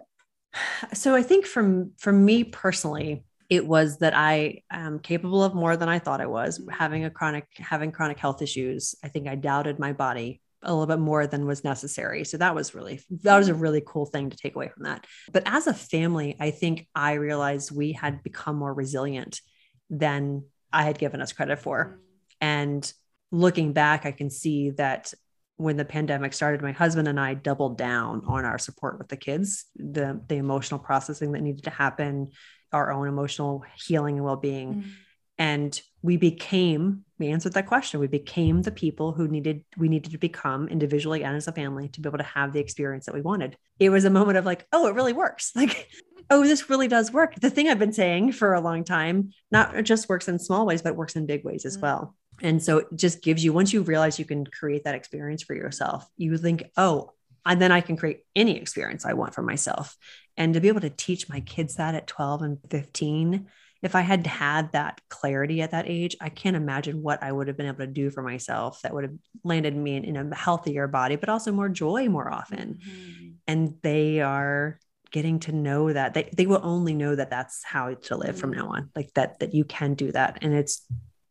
So, 0.93 1.15
I 1.15 1.23
think 1.23 1.45
from 1.45 1.93
for 1.97 2.11
me 2.11 2.43
personally, 2.43 3.23
it 3.49 3.65
was 3.65 3.99
that 3.99 4.15
I 4.15 4.61
am 4.71 4.99
capable 4.99 5.43
of 5.43 5.53
more 5.53 5.77
than 5.77 5.89
I 5.89 5.99
thought 5.99 6.21
I 6.21 6.25
was. 6.27 6.59
Mm. 6.59 6.71
Having 6.71 7.05
a 7.05 7.09
chronic 7.09 7.47
having 7.57 7.91
chronic 7.91 8.19
health 8.19 8.41
issues, 8.41 8.95
I 9.03 9.07
think 9.07 9.27
I 9.27 9.35
doubted 9.35 9.79
my 9.79 9.93
body 9.93 10.41
a 10.63 10.73
little 10.73 10.87
bit 10.87 10.99
more 10.99 11.27
than 11.27 11.45
was 11.45 11.63
necessary. 11.63 12.23
So 12.23 12.37
that 12.37 12.55
was 12.55 12.73
really 12.73 13.01
that 13.23 13.37
was 13.37 13.49
a 13.49 13.53
mm. 13.53 13.61
really 13.61 13.83
cool 13.85 14.05
thing 14.05 14.29
to 14.29 14.37
take 14.37 14.55
away 14.55 14.69
from 14.69 14.83
that. 14.83 15.05
But 15.31 15.43
as 15.45 15.67
a 15.67 15.73
family, 15.73 16.35
I 16.39 16.51
think 16.51 16.87
I 16.95 17.13
realized 17.13 17.71
we 17.71 17.91
had 17.91 18.23
become 18.23 18.55
more 18.55 18.73
resilient 18.73 19.41
than 19.89 20.45
I 20.73 20.83
had 20.83 20.97
given 20.97 21.21
us 21.21 21.31
credit 21.31 21.59
for. 21.59 21.99
And 22.41 22.91
looking 23.31 23.73
back, 23.73 24.05
I 24.05 24.11
can 24.11 24.29
see 24.29 24.71
that 24.71 25.13
when 25.57 25.77
the 25.77 25.85
pandemic 25.85 26.33
started, 26.33 26.61
my 26.61 26.71
husband 26.71 27.07
and 27.07 27.19
I 27.19 27.35
doubled 27.35 27.77
down 27.77 28.23
on 28.25 28.43
our 28.43 28.57
support 28.57 28.97
with 28.97 29.07
the 29.07 29.17
kids, 29.17 29.65
the 29.75 30.19
the 30.27 30.35
emotional 30.35 30.79
processing 30.79 31.31
that 31.33 31.41
needed 31.41 31.63
to 31.65 31.69
happen, 31.69 32.31
our 32.71 32.91
own 32.91 33.07
emotional 33.07 33.63
healing 33.77 34.15
and 34.15 34.25
well-being. 34.25 34.73
Mm-hmm. 34.73 34.89
And 35.37 35.81
we 36.01 36.17
became, 36.17 37.05
we 37.17 37.29
answered 37.29 37.53
that 37.53 37.65
question. 37.65 37.99
We 37.99 38.07
became 38.07 38.61
the 38.61 38.71
people 38.71 39.13
who 39.13 39.27
needed, 39.27 39.63
we 39.77 39.89
needed 39.89 40.11
to 40.11 40.17
become 40.17 40.67
individually 40.67 41.23
and 41.23 41.35
as 41.35 41.47
a 41.47 41.51
family 41.51 41.87
to 41.89 42.01
be 42.01 42.07
able 42.07 42.19
to 42.19 42.23
have 42.23 42.53
the 42.53 42.59
experience 42.59 43.05
that 43.05 43.15
we 43.15 43.21
wanted. 43.21 43.57
It 43.79 43.89
was 43.89 44.05
a 44.05 44.11
moment 44.11 44.37
of 44.37 44.45
like, 44.45 44.67
oh, 44.71 44.87
it 44.87 44.95
really 44.95 45.13
works. 45.13 45.51
Like, 45.55 45.89
oh, 46.29 46.43
this 46.43 46.69
really 46.69 46.87
does 46.87 47.11
work. 47.11 47.35
The 47.35 47.49
thing 47.49 47.67
I've 47.67 47.79
been 47.79 47.93
saying 47.93 48.33
for 48.33 48.53
a 48.53 48.61
long 48.61 48.83
time, 48.83 49.31
not 49.51 49.83
just 49.83 50.09
works 50.09 50.27
in 50.27 50.39
small 50.39 50.65
ways, 50.65 50.81
but 50.81 50.95
works 50.95 51.15
in 51.15 51.25
big 51.25 51.43
ways 51.43 51.65
as 51.65 51.75
mm-hmm. 51.75 51.85
well. 51.85 52.15
And 52.41 52.61
so 52.61 52.79
it 52.79 52.87
just 52.95 53.21
gives 53.21 53.43
you, 53.43 53.53
once 53.53 53.73
you 53.73 53.83
realize 53.83 54.19
you 54.19 54.25
can 54.25 54.45
create 54.45 54.85
that 54.85 54.95
experience 54.95 55.43
for 55.43 55.53
yourself, 55.53 56.07
you 56.17 56.37
think, 56.37 56.63
oh, 56.77 57.11
and 57.45 57.61
then 57.61 57.71
I 57.71 57.81
can 57.81 57.97
create 57.97 58.21
any 58.35 58.57
experience 58.57 59.05
I 59.05 59.13
want 59.13 59.33
for 59.33 59.41
myself. 59.41 59.95
And 60.37 60.53
to 60.53 60.61
be 60.61 60.67
able 60.67 60.81
to 60.81 60.89
teach 60.89 61.29
my 61.29 61.41
kids 61.41 61.75
that 61.75 61.95
at 61.95 62.07
12 62.07 62.41
and 62.41 62.57
15, 62.69 63.47
if 63.83 63.95
I 63.95 64.01
had 64.01 64.25
had 64.25 64.71
that 64.71 65.01
clarity 65.09 65.61
at 65.61 65.71
that 65.71 65.89
age, 65.89 66.15
I 66.21 66.29
can't 66.29 66.55
imagine 66.55 67.03
what 67.03 67.21
I 67.21 67.31
would 67.31 67.49
have 67.49 67.57
been 67.57 67.67
able 67.67 67.79
to 67.79 67.87
do 67.87 68.09
for 68.09 68.23
myself 68.23 68.81
that 68.81 68.93
would 68.93 69.03
have 69.03 69.13
landed 69.43 69.75
me 69.75 69.97
in, 69.97 70.05
in 70.05 70.15
a 70.15 70.35
healthier 70.35 70.87
body, 70.87 71.17
but 71.17 71.27
also 71.27 71.51
more 71.51 71.67
joy 71.67 72.07
more 72.07 72.31
often. 72.31 72.79
Mm-hmm. 72.81 73.27
And 73.45 73.75
they 73.83 74.21
are 74.21 74.79
getting 75.13 75.39
to 75.39 75.53
know 75.53 75.93
that 75.93 76.13
they, 76.13 76.29
they 76.35 76.47
will 76.47 76.59
only 76.63 76.93
know 76.93 77.15
that 77.15 77.29
that's 77.29 77.63
how 77.63 77.93
to 77.93 78.17
live 78.17 78.37
from 78.37 78.51
now 78.51 78.63
mm-hmm. 78.63 78.71
on, 78.71 78.89
like 78.95 79.13
that, 79.13 79.39
that 79.39 79.53
you 79.53 79.63
can 79.63 79.93
do 79.93 80.11
that. 80.11 80.39
And 80.41 80.53
it's 80.53 80.85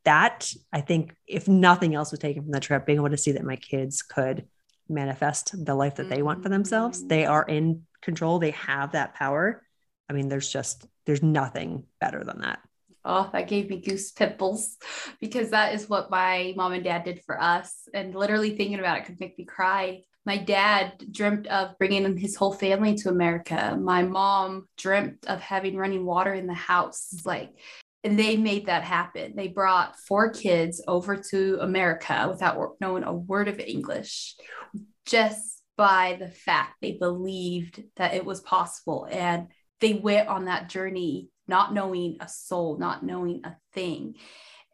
that 0.05 0.51
I 0.72 0.80
think 0.80 1.14
if 1.26 1.49
nothing 1.49 1.95
else 1.95 2.12
was 2.12 2.20
taken 2.20 2.45
from 2.45 2.53
the 2.53 2.61
trip, 2.61 2.87
being 2.87 2.99
able 2.99 3.11
to 3.11 3.18
see 3.18 3.33
that 3.33 3.45
my 3.45 3.57
kids 3.57 4.01
could 4.01 4.47
manifest 4.89 5.53
the 5.64 5.74
life 5.74 5.97
that 5.97 6.09
they 6.09 6.22
want 6.22 6.43
for 6.43 6.49
themselves, 6.49 7.07
they 7.07 7.26
are 7.26 7.43
in 7.43 7.83
control, 8.01 8.39
they 8.39 8.53
have 8.53 8.93
that 8.93 9.14
power. 9.14 9.62
I 10.09 10.12
mean, 10.12 10.28
there's 10.28 10.51
just, 10.51 10.87
there's 11.05 11.22
nothing 11.22 11.85
better 12.01 12.22
than 12.24 12.41
that. 12.41 12.61
Oh, 13.05 13.28
that 13.33 13.49
gave 13.49 13.68
me 13.68 13.80
goose 13.80 14.12
pimples 14.12 14.76
because 15.20 15.51
that 15.51 15.74
is 15.74 15.89
what 15.89 16.11
my 16.11 16.55
mom 16.57 16.72
and 16.72 16.85
dad 16.85 17.03
did 17.03 17.20
for 17.24 17.41
us. 17.41 17.89
And 17.93 18.14
literally 18.14 18.57
thinking 18.57 18.78
about 18.78 18.99
it 18.99 19.07
could 19.07 19.18
make 19.18 19.37
me 19.37 19.45
cry. 19.45 20.05
My 20.24 20.36
dad 20.36 21.04
dreamt 21.10 21.46
of 21.48 21.76
bringing 21.78 22.16
his 22.16 22.36
whole 22.36 22.52
family 22.52 22.94
to 22.96 23.08
America. 23.08 23.76
My 23.80 24.02
mom 24.02 24.68
dreamt 24.76 25.26
of 25.26 25.40
having 25.40 25.76
running 25.76 26.04
water 26.04 26.32
in 26.32 26.46
the 26.46 26.54
house. 26.54 27.12
Like, 27.24 27.50
and 28.04 28.18
they 28.18 28.36
made 28.36 28.66
that 28.66 28.84
happen. 28.84 29.34
They 29.36 29.48
brought 29.48 29.98
four 29.98 30.30
kids 30.30 30.82
over 30.86 31.16
to 31.30 31.58
America 31.60 32.26
without 32.30 32.76
knowing 32.80 33.04
a 33.04 33.12
word 33.12 33.48
of 33.48 33.60
English, 33.60 34.36
just 35.06 35.62
by 35.76 36.16
the 36.18 36.28
fact 36.28 36.74
they 36.80 36.92
believed 36.92 37.82
that 37.96 38.14
it 38.14 38.24
was 38.24 38.40
possible. 38.40 39.08
And 39.10 39.48
they 39.80 39.94
went 39.94 40.28
on 40.28 40.44
that 40.44 40.68
journey 40.68 41.30
not 41.48 41.74
knowing 41.74 42.18
a 42.20 42.28
soul, 42.28 42.78
not 42.78 43.04
knowing 43.04 43.42
a 43.44 43.56
thing. 43.72 44.14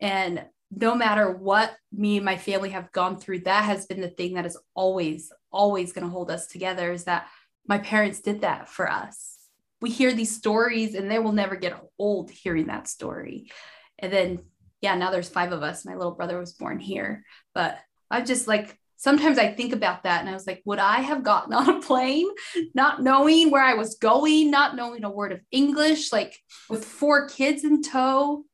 And 0.00 0.44
no 0.70 0.94
matter 0.94 1.32
what 1.32 1.74
me 1.92 2.16
and 2.16 2.24
my 2.24 2.36
family 2.36 2.70
have 2.70 2.92
gone 2.92 3.18
through, 3.18 3.40
that 3.40 3.64
has 3.64 3.86
been 3.86 4.02
the 4.02 4.08
thing 4.08 4.34
that 4.34 4.44
has 4.44 4.56
always, 4.74 5.32
always 5.50 5.92
going 5.92 6.06
to 6.06 6.12
hold 6.12 6.30
us 6.30 6.46
together 6.46 6.92
is 6.92 7.04
that 7.04 7.28
my 7.66 7.78
parents 7.78 8.20
did 8.20 8.42
that 8.42 8.68
for 8.68 8.90
us 8.90 9.38
we 9.80 9.90
hear 9.90 10.12
these 10.12 10.34
stories 10.34 10.94
and 10.94 11.10
they 11.10 11.18
will 11.18 11.32
never 11.32 11.56
get 11.56 11.80
old 11.98 12.30
hearing 12.30 12.66
that 12.66 12.88
story. 12.88 13.50
And 13.98 14.12
then, 14.12 14.40
yeah, 14.80 14.94
now 14.96 15.10
there's 15.10 15.28
five 15.28 15.52
of 15.52 15.62
us. 15.62 15.84
My 15.84 15.94
little 15.94 16.14
brother 16.14 16.38
was 16.38 16.52
born 16.52 16.78
here. 16.78 17.24
But 17.54 17.78
I 18.10 18.22
just 18.22 18.48
like, 18.48 18.76
sometimes 18.96 19.38
I 19.38 19.52
think 19.52 19.72
about 19.72 20.02
that 20.02 20.20
and 20.20 20.28
I 20.28 20.32
was 20.32 20.46
like, 20.46 20.62
would 20.64 20.78
I 20.78 21.00
have 21.00 21.22
gotten 21.22 21.52
on 21.54 21.68
a 21.76 21.80
plane 21.80 22.28
not 22.74 23.02
knowing 23.02 23.50
where 23.50 23.62
I 23.62 23.74
was 23.74 23.96
going, 23.96 24.50
not 24.50 24.74
knowing 24.74 25.04
a 25.04 25.10
word 25.10 25.32
of 25.32 25.40
English, 25.50 26.12
like 26.12 26.36
with 26.68 26.84
four 26.84 27.28
kids 27.28 27.64
in 27.64 27.82
tow, 27.82 28.44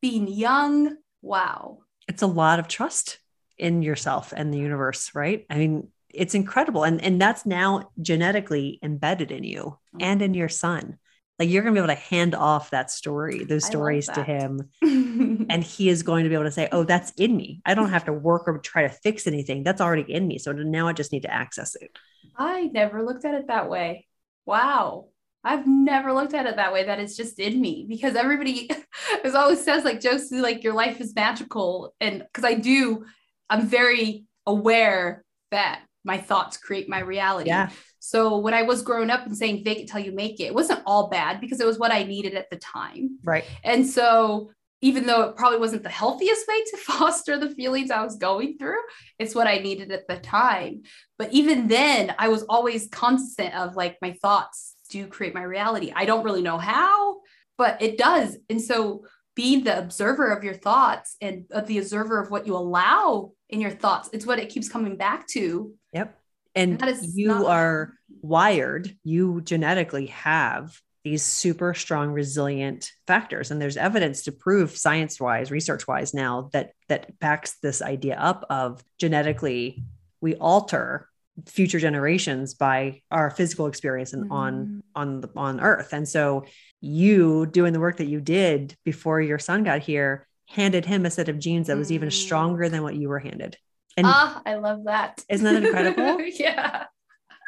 being 0.00 0.26
young? 0.26 0.96
Wow. 1.20 1.78
It's 2.08 2.22
a 2.22 2.26
lot 2.26 2.58
of 2.58 2.66
trust 2.66 3.18
in 3.56 3.82
yourself 3.82 4.32
and 4.36 4.52
the 4.52 4.58
universe, 4.58 5.14
right? 5.14 5.46
I 5.48 5.58
mean, 5.58 5.88
it's 6.12 6.34
incredible. 6.34 6.84
And, 6.84 7.02
and 7.02 7.20
that's 7.20 7.46
now 7.46 7.90
genetically 8.00 8.78
embedded 8.82 9.30
in 9.30 9.44
you 9.44 9.78
mm-hmm. 9.94 9.98
and 10.00 10.22
in 10.22 10.34
your 10.34 10.48
son. 10.48 10.98
Like 11.38 11.48
you're 11.48 11.62
going 11.62 11.74
to 11.74 11.80
be 11.80 11.84
able 11.84 11.94
to 11.94 12.00
hand 12.00 12.34
off 12.34 12.70
that 12.70 12.90
story, 12.90 13.44
those 13.44 13.64
stories 13.64 14.06
to 14.06 14.22
him. 14.22 14.70
and 14.82 15.64
he 15.64 15.88
is 15.88 16.02
going 16.02 16.24
to 16.24 16.28
be 16.28 16.34
able 16.34 16.44
to 16.44 16.52
say, 16.52 16.68
Oh, 16.70 16.84
that's 16.84 17.10
in 17.12 17.36
me. 17.36 17.60
I 17.64 17.74
don't 17.74 17.88
have 17.88 18.04
to 18.04 18.12
work 18.12 18.46
or 18.46 18.58
try 18.58 18.82
to 18.82 18.88
fix 18.88 19.26
anything. 19.26 19.64
That's 19.64 19.80
already 19.80 20.12
in 20.12 20.28
me. 20.28 20.38
So 20.38 20.52
now 20.52 20.86
I 20.86 20.92
just 20.92 21.10
need 21.10 21.22
to 21.22 21.32
access 21.32 21.74
it. 21.74 21.98
I 22.36 22.64
never 22.64 23.02
looked 23.02 23.24
at 23.24 23.34
it 23.34 23.48
that 23.48 23.68
way. 23.68 24.06
Wow. 24.46 25.08
I've 25.42 25.66
never 25.66 26.12
looked 26.12 26.34
at 26.34 26.46
it 26.46 26.56
that 26.56 26.72
way. 26.72 26.84
That 26.84 27.00
it's 27.00 27.16
just 27.16 27.40
in 27.40 27.60
me 27.60 27.86
because 27.88 28.14
everybody 28.14 28.70
is 29.24 29.34
always 29.34 29.64
says 29.64 29.84
like 29.84 30.00
Josie, 30.00 30.40
like 30.40 30.62
your 30.62 30.74
life 30.74 31.00
is 31.00 31.14
magical. 31.14 31.94
And 32.00 32.20
because 32.20 32.44
I 32.44 32.54
do, 32.54 33.06
I'm 33.50 33.66
very 33.66 34.26
aware 34.46 35.24
that 35.50 35.82
my 36.04 36.18
thoughts 36.18 36.56
create 36.56 36.88
my 36.88 37.00
reality. 37.00 37.48
Yeah. 37.48 37.70
So 37.98 38.38
when 38.38 38.54
I 38.54 38.62
was 38.62 38.82
growing 38.82 39.10
up 39.10 39.26
and 39.26 39.36
saying 39.36 39.64
fake 39.64 39.78
it 39.78 39.88
till 39.88 40.00
you 40.00 40.12
make 40.12 40.40
it, 40.40 40.44
it 40.44 40.54
wasn't 40.54 40.82
all 40.86 41.08
bad 41.08 41.40
because 41.40 41.60
it 41.60 41.66
was 41.66 41.78
what 41.78 41.92
I 41.92 42.02
needed 42.02 42.34
at 42.34 42.50
the 42.50 42.56
time. 42.56 43.18
Right. 43.22 43.44
And 43.62 43.86
so 43.86 44.50
even 44.80 45.06
though 45.06 45.22
it 45.22 45.36
probably 45.36 45.60
wasn't 45.60 45.84
the 45.84 45.88
healthiest 45.88 46.46
way 46.48 46.62
to 46.64 46.76
foster 46.78 47.38
the 47.38 47.50
feelings 47.50 47.90
I 47.90 48.02
was 48.02 48.16
going 48.16 48.58
through, 48.58 48.80
it's 49.18 49.34
what 49.34 49.46
I 49.46 49.58
needed 49.58 49.92
at 49.92 50.08
the 50.08 50.16
time. 50.16 50.82
But 51.18 51.32
even 51.32 51.68
then, 51.68 52.14
I 52.18 52.28
was 52.28 52.42
always 52.42 52.88
constant 52.88 53.54
of 53.54 53.76
like 53.76 53.98
my 54.02 54.12
thoughts 54.20 54.74
do 54.90 55.06
create 55.06 55.34
my 55.34 55.42
reality. 55.42 55.92
I 55.94 56.04
don't 56.04 56.24
really 56.24 56.42
know 56.42 56.58
how, 56.58 57.20
but 57.56 57.80
it 57.80 57.96
does. 57.96 58.36
And 58.50 58.60
so 58.60 59.04
being 59.34 59.64
the 59.64 59.78
observer 59.78 60.30
of 60.30 60.44
your 60.44 60.54
thoughts 60.54 61.16
and 61.20 61.44
of 61.50 61.66
the 61.66 61.78
observer 61.78 62.20
of 62.20 62.30
what 62.30 62.46
you 62.46 62.56
allow 62.56 63.32
in 63.48 63.60
your 63.60 63.70
thoughts, 63.70 64.10
it's 64.12 64.26
what 64.26 64.38
it 64.38 64.48
keeps 64.48 64.68
coming 64.68 64.96
back 64.96 65.26
to 65.28 65.74
Yep. 65.92 66.18
And 66.54 66.82
you 67.14 67.46
are 67.46 67.94
wired, 68.20 68.94
you 69.04 69.40
genetically 69.40 70.06
have 70.06 70.78
these 71.04 71.22
super 71.22 71.74
strong 71.74 72.12
resilient 72.12 72.90
factors 73.06 73.50
and 73.50 73.60
there's 73.60 73.76
evidence 73.76 74.22
to 74.22 74.32
prove 74.32 74.76
science 74.76 75.20
wise 75.20 75.50
research 75.50 75.88
wise 75.88 76.14
now 76.14 76.48
that 76.52 76.72
that 76.88 77.18
backs 77.18 77.56
this 77.60 77.82
idea 77.82 78.16
up 78.16 78.44
of 78.50 78.84
genetically 78.98 79.82
we 80.20 80.36
alter 80.36 81.08
future 81.46 81.80
generations 81.80 82.54
by 82.54 83.00
our 83.10 83.30
physical 83.30 83.66
experience 83.66 84.12
and 84.12 84.24
mm-hmm. 84.24 84.32
on 84.32 84.82
on 84.94 85.20
the 85.20 85.30
on 85.34 85.60
earth 85.60 85.92
and 85.92 86.08
so 86.08 86.44
you 86.82 87.46
doing 87.46 87.72
the 87.72 87.80
work 87.80 87.96
that 87.96 88.08
you 88.08 88.20
did 88.20 88.76
before 88.84 89.20
your 89.20 89.38
son 89.38 89.64
got 89.64 89.80
here 89.80 90.26
handed 90.46 90.84
him 90.84 91.06
a 91.06 91.10
set 91.10 91.30
of 91.30 91.38
genes 91.38 91.68
that 91.68 91.78
was 91.78 91.90
even 91.90 92.10
mm. 92.10 92.12
stronger 92.12 92.68
than 92.68 92.82
what 92.82 92.94
you 92.94 93.08
were 93.08 93.18
handed 93.18 93.56
and 93.96 94.06
ah, 94.06 94.40
I 94.44 94.54
love 94.54 94.84
that. 94.84 95.24
Isn't 95.28 95.44
that 95.44 95.62
incredible? 95.62 96.20
yeah. 96.34 96.84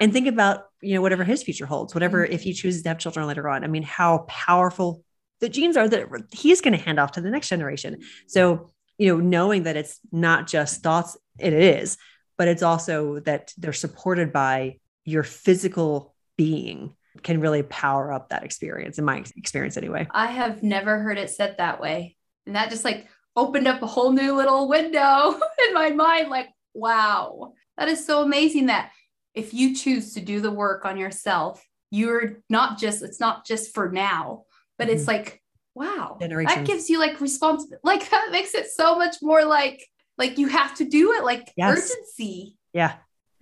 And 0.01 0.13
think 0.13 0.27
about, 0.27 0.65
you 0.81 0.95
know, 0.95 1.01
whatever 1.01 1.25
his 1.25 1.43
future 1.43 1.67
holds, 1.67 1.95
whatever, 1.95 2.25
mm-hmm. 2.25 2.33
if 2.33 2.43
he 2.43 2.53
chooses 2.53 2.83
to 2.83 2.89
have 2.91 2.99
children 2.99 3.27
later 3.27 3.49
on. 3.49 3.65
I 3.65 3.69
mean, 3.69 3.83
how 3.83 4.19
powerful 4.29 5.03
the 5.41 5.49
genes 5.49 5.77
are 5.77 5.89
that 5.89 6.09
he's 6.33 6.61
going 6.61 6.77
to 6.77 6.83
hand 6.83 6.99
off 6.99 7.13
to 7.13 7.21
the 7.21 7.31
next 7.31 7.49
generation. 7.49 8.01
So, 8.27 8.73
you 8.99 9.09
know, 9.09 9.21
knowing 9.23 9.65
that 9.65 9.77
it's 9.77 10.01
not 10.13 10.47
just 10.47 10.83
thoughts, 10.83 11.17
it 11.39 11.53
is, 11.53 11.97
but 12.37 12.49
it's 12.49 12.63
also 12.63 13.21
that 13.21 13.53
they're 13.57 13.73
supported 13.73 14.33
by 14.33 14.79
your 15.05 15.23
physical 15.23 16.15
being 16.37 16.95
can 17.23 17.41
really 17.41 17.63
power 17.63 18.13
up 18.13 18.31
that 18.31 18.45
experience 18.45 18.99
in 18.99 19.05
my 19.05 19.25
experience 19.37 19.77
anyway. 19.77 20.07
I 20.11 20.27
have 20.27 20.63
never 20.63 20.99
heard 20.99 21.19
it 21.19 21.31
said 21.31 21.57
that 21.59 21.81
way. 21.81 22.17
And 22.47 22.57
that 22.57 22.71
just 22.71 22.85
like 22.85 23.09
opened 23.37 23.67
up 23.67 23.83
a 23.83 23.87
whole 23.87 24.13
new 24.13 24.35
little 24.35 24.69
window 24.69 25.39
in 25.69 25.75
my 25.75 25.91
mind 25.91 26.29
like 26.29 26.49
wow 26.73 27.53
that 27.77 27.89
is 27.89 28.05
so 28.05 28.23
amazing 28.23 28.67
that 28.67 28.91
if 29.35 29.53
you 29.53 29.75
choose 29.75 30.15
to 30.15 30.21
do 30.21 30.41
the 30.41 30.51
work 30.51 30.85
on 30.85 30.97
yourself 30.97 31.65
you're 31.91 32.39
not 32.49 32.79
just 32.79 33.03
it's 33.03 33.21
not 33.21 33.45
just 33.47 33.75
for 33.75 33.91
now 33.91 34.45
but 34.79 34.89
mm-hmm. 34.89 34.97
it's 34.97 35.07
like 35.07 35.41
wow 35.75 36.17
that 36.21 36.65
gives 36.65 36.89
you 36.89 36.99
like 36.99 37.21
response 37.21 37.67
like 37.83 38.09
that 38.11 38.31
makes 38.31 38.55
it 38.55 38.69
so 38.69 38.97
much 38.97 39.17
more 39.23 39.45
like 39.45 39.85
like 40.17 40.39
you 40.39 40.49
have 40.49 40.75
to 40.77 40.85
do 40.85 41.13
it 41.13 41.25
like 41.25 41.53
yes. 41.57 41.77
urgency 41.79 42.57
yeah 42.73 42.95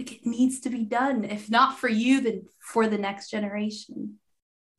like 0.03 0.13
it 0.13 0.27
needs 0.27 0.61
to 0.61 0.71
be 0.71 0.85
done 0.85 1.25
if 1.25 1.51
not 1.51 1.79
for 1.79 1.89
you 1.89 2.21
then 2.21 2.43
for 2.61 2.87
the 2.87 2.99
next 2.99 3.31
generation 3.31 4.19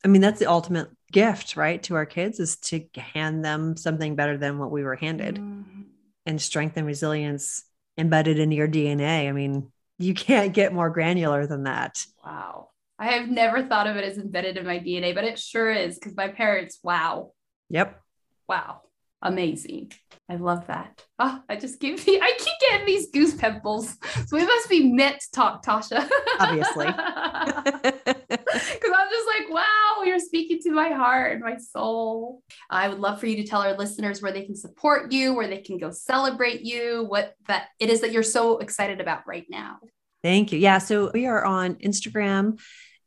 I 0.04 0.10
mean, 0.10 0.22
that's 0.22 0.40
the 0.40 0.50
ultimate 0.50 0.90
gift, 1.12 1.56
right, 1.56 1.82
to 1.84 1.96
our 1.96 2.06
kids 2.06 2.40
is 2.40 2.58
to 2.58 2.86
hand 2.96 3.46
them 3.46 3.78
something 3.78 4.16
better 4.16 4.38
than 4.38 4.60
what 4.60 4.72
we 4.72 4.84
were 4.84 4.96
handed 4.96 5.36
mm-hmm. 5.36 5.82
and 6.26 6.42
strength 6.42 6.76
and 6.76 6.86
resilience 6.86 7.64
embedded 7.98 8.40
in 8.40 8.52
your 8.52 8.68
DNA. 8.68 9.30
I 9.30 9.32
mean, 9.32 9.72
you 9.98 10.14
can't 10.14 10.54
get 10.54 10.74
more 10.74 10.90
granular 10.90 11.48
than 11.48 11.64
that. 11.64 12.06
Wow. 12.26 12.70
I 13.00 13.14
have 13.14 13.30
never 13.30 13.64
thought 13.64 13.88
of 13.88 13.96
it 13.96 14.04
as 14.04 14.18
embedded 14.18 14.58
in 14.58 14.66
my 14.66 14.80
DNA, 14.80 15.16
but 15.16 15.24
it 15.24 15.40
sure 15.40 15.72
is 15.72 15.98
because 15.98 16.16
my 16.16 16.28
parents, 16.28 16.80
wow. 16.84 17.32
Yep. 17.70 18.00
Wow. 18.48 18.82
Amazing. 19.24 19.92
I 20.30 20.36
love 20.36 20.68
that. 20.68 21.04
Oh, 21.20 21.42
I 21.50 21.56
just 21.56 21.80
gave 21.80 22.06
me, 22.08 22.20
I 22.22 22.34
keep 22.38 22.54
getting 22.62 22.86
these 22.86 23.10
goose 23.12 23.34
pimples. 23.34 23.98
So 24.28 24.38
we 24.38 24.46
must 24.46 24.70
be 24.70 24.92
meant 24.92 25.20
to 25.20 25.32
talk, 25.32 25.66
Tasha. 25.66 26.08
Obviously. 26.40 26.88
Because 28.54 28.92
I'm 28.96 29.10
just 29.10 29.28
like, 29.28 29.54
wow, 29.54 30.04
you're 30.06 30.20
speaking 30.20 30.60
to 30.62 30.72
my 30.72 30.90
heart 30.90 31.34
and 31.34 31.42
my 31.42 31.58
soul. 31.58 32.44
I 32.70 32.88
would 32.88 33.00
love 33.00 33.20
for 33.20 33.26
you 33.26 33.38
to 33.38 33.44
tell 33.44 33.62
our 33.62 33.76
listeners 33.76 34.22
where 34.22 34.32
they 34.32 34.44
can 34.44 34.56
support 34.56 35.12
you, 35.12 35.34
where 35.34 35.48
they 35.48 35.58
can 35.58 35.80
go 35.80 35.90
celebrate 35.90 36.62
you, 36.62 37.06
what 37.08 37.36
that 37.48 37.70
it 37.80 37.90
is 37.90 38.02
that 38.02 38.12
you're 38.12 38.22
so 38.22 38.60
excited 38.60 39.02
about 39.02 39.26
right 39.26 39.46
now. 39.50 39.80
Thank 40.22 40.52
you. 40.52 40.60
Yeah. 40.60 40.78
So 40.78 41.10
we 41.14 41.26
are 41.26 41.44
on 41.44 41.76
Instagram 41.76 42.60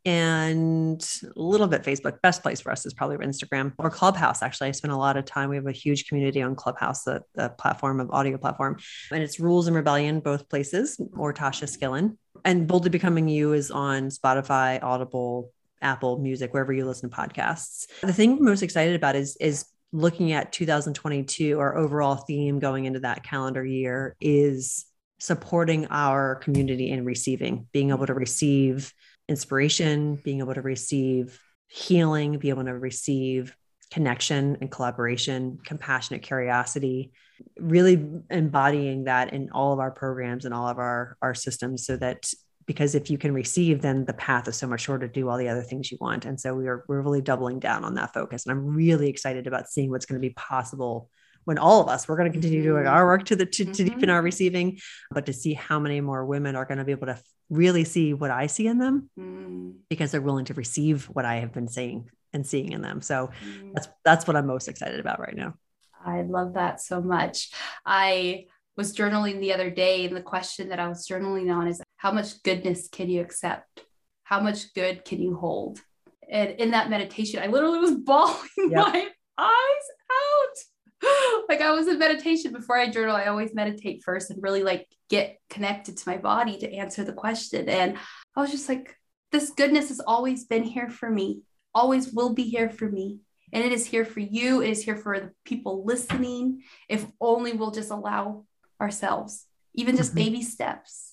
and 0.07 1.05
a 1.25 1.41
little 1.41 1.67
bit 1.67 1.83
Facebook. 1.83 2.23
Best 2.23 2.41
place 2.41 2.61
for 2.61 2.71
us 2.71 2.87
is 2.87 2.95
probably 2.95 3.17
Instagram 3.19 3.73
or 3.77 3.91
Clubhouse. 3.91 4.41
Actually, 4.41 4.69
I 4.69 4.71
spend 4.71 4.93
a 4.93 4.97
lot 4.97 5.17
of 5.17 5.25
time. 5.25 5.51
We 5.51 5.57
have 5.57 5.67
a 5.67 5.73
huge 5.73 6.07
community 6.07 6.41
on 6.41 6.55
Clubhouse, 6.55 7.03
the, 7.03 7.23
the 7.35 7.49
platform 7.51 7.99
of 7.99 8.11
audio 8.13 8.39
platform, 8.39 8.79
and 9.11 9.23
it's 9.23 9.41
Rules 9.41 9.67
and 9.67 9.75
Rebellion, 9.75 10.21
both 10.21 10.49
places, 10.49 11.01
or 11.17 11.35
Tasha 11.35 11.69
Skillin. 11.69 12.17
And 12.45 12.69
Boldly 12.69 12.91
Becoming 12.91 13.29
You 13.29 13.53
is 13.53 13.73
on 13.73 14.11
Spotify, 14.11 14.81
Audible, 14.81 15.53
Apple 15.83 16.19
Music, 16.19 16.55
wherever 16.55 16.73
you 16.73 16.87
listen 16.87 17.11
to 17.11 17.17
podcasts. 17.17 17.87
The 18.01 18.13
thing 18.13 18.37
we're 18.37 18.45
most 18.45 18.63
excited 18.63 18.95
about 18.95 19.17
is 19.17 19.37
is 19.41 19.67
looking 19.93 20.33
at 20.33 20.53
2022. 20.53 21.59
Our 21.59 21.77
overall 21.77 22.15
theme 22.15 22.61
going 22.61 22.85
into 22.85 23.01
that 23.01 23.25
calendar 23.25 23.65
year 23.65 24.15
is 24.21 24.87
supporting 25.19 25.87
our 25.91 26.37
community 26.37 26.93
and 26.93 27.05
receiving, 27.05 27.67
being 27.73 27.91
able 27.91 28.07
to 28.07 28.15
receive 28.15 28.93
inspiration, 29.29 30.17
being 30.17 30.41
able 30.41 30.55
to 30.55 30.63
receive 30.63 31.41
healing, 31.69 32.39
be 32.39 32.51
able 32.51 32.65
to 32.65 32.75
receive 32.75 33.57
connection 33.91 34.57
and 34.61 34.71
collaboration, 34.71 35.59
compassionate 35.65 36.23
curiosity, 36.23 37.13
really 37.59 38.05
embodying 38.31 39.05
that 39.05 39.33
in 39.33 39.51
all 39.51 39.73
of 39.73 39.79
our 39.79 39.91
programs 39.91 40.45
and 40.45 40.55
all 40.55 40.69
of 40.69 40.79
our, 40.79 41.17
our 41.23 41.35
systems 41.35 41.87
so 41.87 41.97
that 41.97 42.33
because 42.67 42.97
if 42.97 43.11
you 43.11 43.17
can 43.17 43.33
receive, 43.33 43.81
then 43.81 44.05
the 44.05 44.13
path 44.13 44.49
is 44.49 44.57
so 44.57 44.67
much 44.67 44.81
shorter 44.81 45.07
to 45.07 45.13
do 45.13 45.29
all 45.29 45.39
the 45.39 45.49
other 45.49 45.63
things 45.63 45.91
you 45.91 45.99
want. 46.01 46.25
And 46.25 46.39
so 46.39 46.55
we 46.55 46.67
are 46.67 46.85
we're 46.89 47.01
really 47.01 47.21
doubling 47.21 47.61
down 47.61 47.85
on 47.85 47.95
that 47.95 48.13
focus. 48.13 48.45
And 48.45 48.53
I'm 48.53 48.75
really 48.75 49.09
excited 49.09 49.47
about 49.47 49.69
seeing 49.69 49.91
what's 49.91 50.05
going 50.05 50.21
to 50.21 50.29
be 50.29 50.35
possible 50.35 51.09
when 51.47 51.59
all 51.59 51.81
of 51.81 51.89
us 51.89 52.07
we're 52.07 52.17
going 52.17 52.31
to 52.31 52.33
continue 52.33 52.63
doing 52.63 52.85
mm-hmm. 52.85 52.93
our 52.93 53.07
work 53.07 53.25
to 53.25 53.37
the 53.37 53.47
to, 53.47 53.65
to 53.65 53.85
deepen 53.85 54.01
mm-hmm. 54.01 54.11
our 54.11 54.21
receiving 54.21 54.79
but 55.11 55.27
to 55.27 55.33
see 55.33 55.55
how 55.55 55.79
many 55.79 56.01
more 56.03 56.27
women 56.27 56.55
are 56.55 56.67
going 56.67 56.79
to 56.79 56.85
be 56.85 56.93
able 56.93 57.07
to 57.07 57.19
really 57.49 57.85
see 57.85 58.13
what 58.13 58.31
i 58.31 58.47
see 58.47 58.67
in 58.67 58.79
them 58.79 59.09
mm. 59.19 59.75
because 59.89 60.11
they're 60.11 60.21
willing 60.21 60.45
to 60.45 60.55
receive 60.55 61.07
what 61.07 61.25
i 61.25 61.37
have 61.37 61.53
been 61.53 61.69
saying 61.69 62.11
and 62.33 62.47
seeing 62.47 62.73
in 62.73 62.83
them 62.83 63.01
so 63.01 63.31
mm. 63.45 63.73
that's 63.73 63.89
that's 64.05 64.27
what 64.27 64.37
i'm 64.37 64.47
most 64.47 64.69
excited 64.69 65.01
about 65.01 65.21
right 65.21 65.37
now 65.37 65.55
i 66.05 66.23
love 66.23 66.55
that 66.55 66.81
so 66.81 67.01
much 67.01 67.51
i 67.87 68.45
was 68.77 68.95
journaling 68.95 69.41
the 69.41 69.55
other 69.55 69.71
day 69.71 70.05
and 70.05 70.15
the 70.15 70.21
question 70.21 70.69
that 70.69 70.81
i 70.81 70.89
was 70.89 71.07
journaling 71.07 71.55
on 71.55 71.67
is 71.69 71.81
how 71.97 72.11
much 72.11 72.43
goodness 72.43 72.89
can 72.91 73.09
you 73.09 73.21
accept 73.21 73.81
how 74.25 74.41
much 74.41 74.75
good 74.75 75.05
can 75.05 75.23
you 75.23 75.37
hold 75.37 75.81
and 76.29 76.51
in 76.59 76.73
that 76.73 76.91
meditation 76.91 77.41
i 77.41 77.47
literally 77.47 77.79
was 77.79 77.95
bawling 78.05 78.37
yep. 78.59 78.73
my 78.73 79.09
eyes 79.39 79.87
out 80.11 80.57
like 81.49 81.61
I 81.61 81.73
was 81.73 81.89
in 81.89 81.99
meditation 81.99 82.53
before 82.53 82.77
I 82.77 82.89
journal. 82.89 83.17
I 83.17 83.27
always 83.27 83.55
meditate 83.55 84.03
first 84.05 84.31
and 84.31 84.43
really 84.43 84.63
like 84.63 84.87
get 85.09 85.39
connected 85.51 85.97
to 85.97 86.09
my 86.09 86.17
body 86.17 86.59
to 86.59 86.73
answer 86.73 87.05
the 87.05 87.13
question. 87.13 87.69
And 87.69 87.99
I 88.35 88.41
was 88.41 88.51
just 88.51 88.69
like, 88.69 88.97
this 89.33 89.51
goodness 89.51 89.89
has 89.89 90.01
always 90.01 90.45
been 90.45 90.63
here 90.63 90.89
for 90.89 91.11
me, 91.11 91.43
always 91.75 92.13
will 92.13 92.33
be 92.33 92.45
here 92.45 92.71
for 92.71 92.89
me. 92.89 93.19
And 93.53 93.65
it 93.65 93.73
is 93.73 93.87
here 93.87 94.05
for 94.05 94.21
you. 94.21 94.61
It 94.61 94.71
is 94.71 94.83
here 94.83 94.97
for 94.97 95.19
the 95.19 95.31
people 95.45 95.85
listening. 95.85 96.63
If 96.89 97.07
only 97.21 97.53
we'll 97.53 97.71
just 97.71 97.91
allow 97.91 98.45
ourselves, 98.81 99.47
even 99.75 99.97
just 99.97 100.11
mm-hmm. 100.11 100.19
baby 100.19 100.43
steps. 100.43 101.13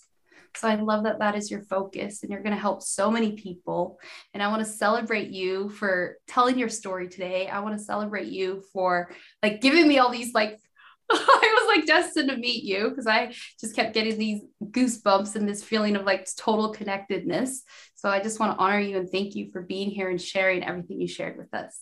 So 0.57 0.67
I 0.67 0.75
love 0.75 1.03
that 1.03 1.19
that 1.19 1.35
is 1.35 1.49
your 1.49 1.63
focus 1.63 2.21
and 2.21 2.31
you're 2.31 2.43
going 2.43 2.55
to 2.55 2.61
help 2.61 2.81
so 2.81 3.09
many 3.09 3.33
people. 3.33 3.99
And 4.33 4.41
I 4.41 4.47
want 4.47 4.59
to 4.59 4.71
celebrate 4.71 5.29
you 5.29 5.69
for 5.69 6.17
telling 6.27 6.57
your 6.57 6.69
story 6.69 7.09
today. 7.09 7.47
I 7.47 7.59
want 7.59 7.77
to 7.77 7.83
celebrate 7.83 8.27
you 8.27 8.63
for 8.71 9.11
like 9.41 9.61
giving 9.61 9.87
me 9.87 9.99
all 9.99 10.09
these 10.09 10.33
like 10.33 10.59
I 11.11 11.59
was 11.59 11.77
like 11.77 11.85
destined 11.85 12.29
to 12.29 12.37
meet 12.37 12.63
you 12.63 12.89
because 12.89 13.07
I 13.07 13.33
just 13.59 13.75
kept 13.75 13.93
getting 13.93 14.17
these 14.17 14.41
goosebumps 14.63 15.35
and 15.35 15.47
this 15.47 15.63
feeling 15.63 15.95
of 15.95 16.05
like 16.05 16.27
total 16.37 16.69
connectedness. 16.69 17.63
So 17.95 18.09
I 18.09 18.21
just 18.21 18.39
want 18.39 18.57
to 18.57 18.63
honor 18.63 18.79
you 18.79 18.97
and 18.97 19.09
thank 19.09 19.35
you 19.35 19.51
for 19.51 19.61
being 19.61 19.89
here 19.89 20.09
and 20.09 20.21
sharing 20.21 20.63
everything 20.63 21.01
you 21.01 21.07
shared 21.07 21.37
with 21.37 21.53
us. 21.53 21.77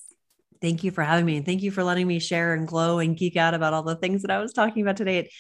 Thank 0.62 0.84
you 0.84 0.92
for 0.92 1.04
having 1.04 1.26
me. 1.26 1.38
And 1.38 1.46
thank 1.46 1.64
you 1.64 1.72
for 1.72 1.84
letting 1.84 2.08
me 2.08 2.20
share 2.20 2.54
and 2.54 2.68
glow 2.68 3.00
and 3.00 3.18
geek 3.18 3.36
out 3.36 3.54
about 3.54 3.74
all 3.74 3.84
the 3.84 3.96
things 3.96 4.22
that 4.22 4.32
I 4.32 4.40
was 4.40 4.54
talking 4.54 4.84
about 4.84 4.98
today. 4.98 5.20
It, 5.20 5.32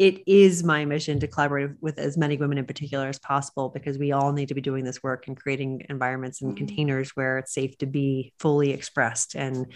it 0.00 0.22
is 0.26 0.64
my 0.64 0.86
mission 0.86 1.20
to 1.20 1.26
collaborate 1.26 1.72
with 1.82 1.98
as 1.98 2.16
many 2.16 2.38
women 2.38 2.56
in 2.56 2.64
particular 2.64 3.08
as 3.08 3.18
possible 3.18 3.68
because 3.68 3.98
we 3.98 4.12
all 4.12 4.32
need 4.32 4.48
to 4.48 4.54
be 4.54 4.62
doing 4.62 4.82
this 4.82 5.02
work 5.02 5.28
and 5.28 5.38
creating 5.38 5.84
environments 5.90 6.40
and 6.40 6.52
mm-hmm. 6.52 6.64
containers 6.64 7.10
where 7.10 7.36
it's 7.36 7.52
safe 7.52 7.76
to 7.76 7.84
be 7.84 8.32
fully 8.38 8.70
expressed. 8.70 9.34
And 9.34 9.66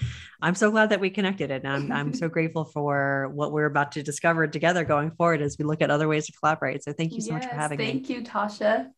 I'm 0.41 0.55
so 0.55 0.71
glad 0.71 0.89
that 0.89 1.01
we 1.01 1.11
connected 1.11 1.51
and 1.51 1.69
I'm, 1.69 1.93
I'm 1.93 2.15
so 2.15 2.27
grateful 2.31 2.65
for 2.65 3.31
what 3.35 3.53
we're 3.53 3.67
about 3.67 3.93
to 3.93 4.03
discover 4.03 4.47
together 4.47 4.83
going 4.83 5.11
forward 5.11 5.43
as 5.43 5.59
we 5.59 5.67
look 5.67 5.83
at 5.83 5.91
other 5.91 6.09
ways 6.09 6.25
to 6.25 6.33
collaborate. 6.33 6.83
So 6.83 6.95
thank 6.95 7.13
you 7.13 7.21
so 7.21 7.35
yes, 7.35 7.43
much 7.43 7.51
for 7.51 7.57
having 7.57 7.77
thank 7.77 8.09
me. 8.09 8.15
Thank 8.15 8.17
you, 8.17 8.23
Tasha. 8.33 8.91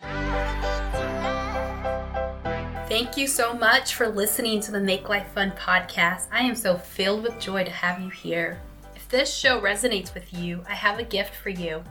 Thank 2.88 3.16
you 3.16 3.28
so 3.28 3.54
much 3.54 3.94
for 3.94 4.08
listening 4.08 4.60
to 4.62 4.72
the 4.72 4.80
Make 4.80 5.08
Life 5.08 5.28
Fun 5.32 5.52
podcast. 5.52 6.26
I 6.32 6.40
am 6.40 6.56
so 6.56 6.76
filled 6.76 7.22
with 7.22 7.38
joy 7.38 7.62
to 7.62 7.70
have 7.70 8.00
you 8.00 8.08
here 8.08 8.60
this 9.10 9.34
show 9.34 9.60
resonates 9.60 10.14
with 10.14 10.32
you, 10.32 10.64
I 10.68 10.74
have 10.74 10.98
a 10.98 11.04
gift 11.04 11.34
for 11.34 11.50
you. 11.50 11.82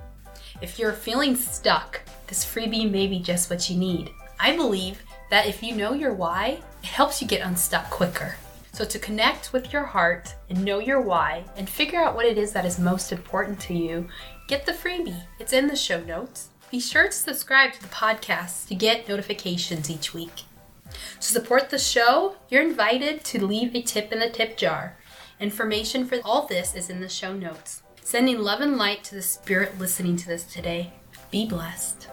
If 0.61 0.79
you're 0.79 0.93
feeling 0.93 1.35
stuck, 1.35 2.01
this 2.27 2.45
freebie 2.45 2.89
may 2.89 3.07
be 3.07 3.19
just 3.19 3.49
what 3.49 3.69
you 3.69 3.77
need. 3.77 4.09
I 4.39 4.55
believe 4.55 5.03
that 5.29 5.45
if 5.45 5.61
you 5.61 5.75
know 5.75 5.93
your 5.93 6.13
why, 6.13 6.61
it 6.81 6.87
helps 6.87 7.21
you 7.21 7.27
get 7.27 7.41
unstuck 7.41 7.89
quicker. 7.89 8.35
So, 8.71 8.85
to 8.85 8.99
connect 8.99 9.51
with 9.51 9.73
your 9.73 9.83
heart 9.83 10.33
and 10.49 10.63
know 10.63 10.79
your 10.79 11.01
why 11.01 11.43
and 11.57 11.67
figure 11.67 11.99
out 11.99 12.15
what 12.15 12.25
it 12.25 12.37
is 12.37 12.53
that 12.53 12.65
is 12.65 12.79
most 12.79 13.11
important 13.11 13.59
to 13.61 13.73
you, 13.73 14.07
get 14.47 14.65
the 14.65 14.71
freebie. 14.71 15.23
It's 15.39 15.53
in 15.53 15.67
the 15.67 15.75
show 15.75 16.01
notes. 16.01 16.49
Be 16.71 16.79
sure 16.79 17.07
to 17.07 17.11
subscribe 17.11 17.73
to 17.73 17.81
the 17.81 17.89
podcast 17.89 18.67
to 18.67 18.75
get 18.75 19.09
notifications 19.09 19.89
each 19.89 20.13
week. 20.13 20.43
To 21.19 21.27
support 21.27 21.69
the 21.69 21.79
show, 21.79 22.37
you're 22.47 22.61
invited 22.63 23.23
to 23.25 23.45
leave 23.45 23.75
a 23.75 23.81
tip 23.81 24.13
in 24.13 24.19
the 24.19 24.29
tip 24.29 24.55
jar. 24.55 24.95
Information 25.39 26.05
for 26.05 26.17
all 26.25 26.47
this 26.47 26.75
is 26.75 26.89
in 26.89 26.99
the 26.99 27.07
show 27.07 27.33
notes. 27.33 27.81
Sending 28.03 28.39
love 28.39 28.59
and 28.59 28.77
light 28.77 29.05
to 29.05 29.15
the 29.15 29.21
spirit 29.21 29.79
listening 29.79 30.17
to 30.17 30.27
this 30.27 30.43
today. 30.43 30.91
Be 31.31 31.45
blessed. 31.45 32.08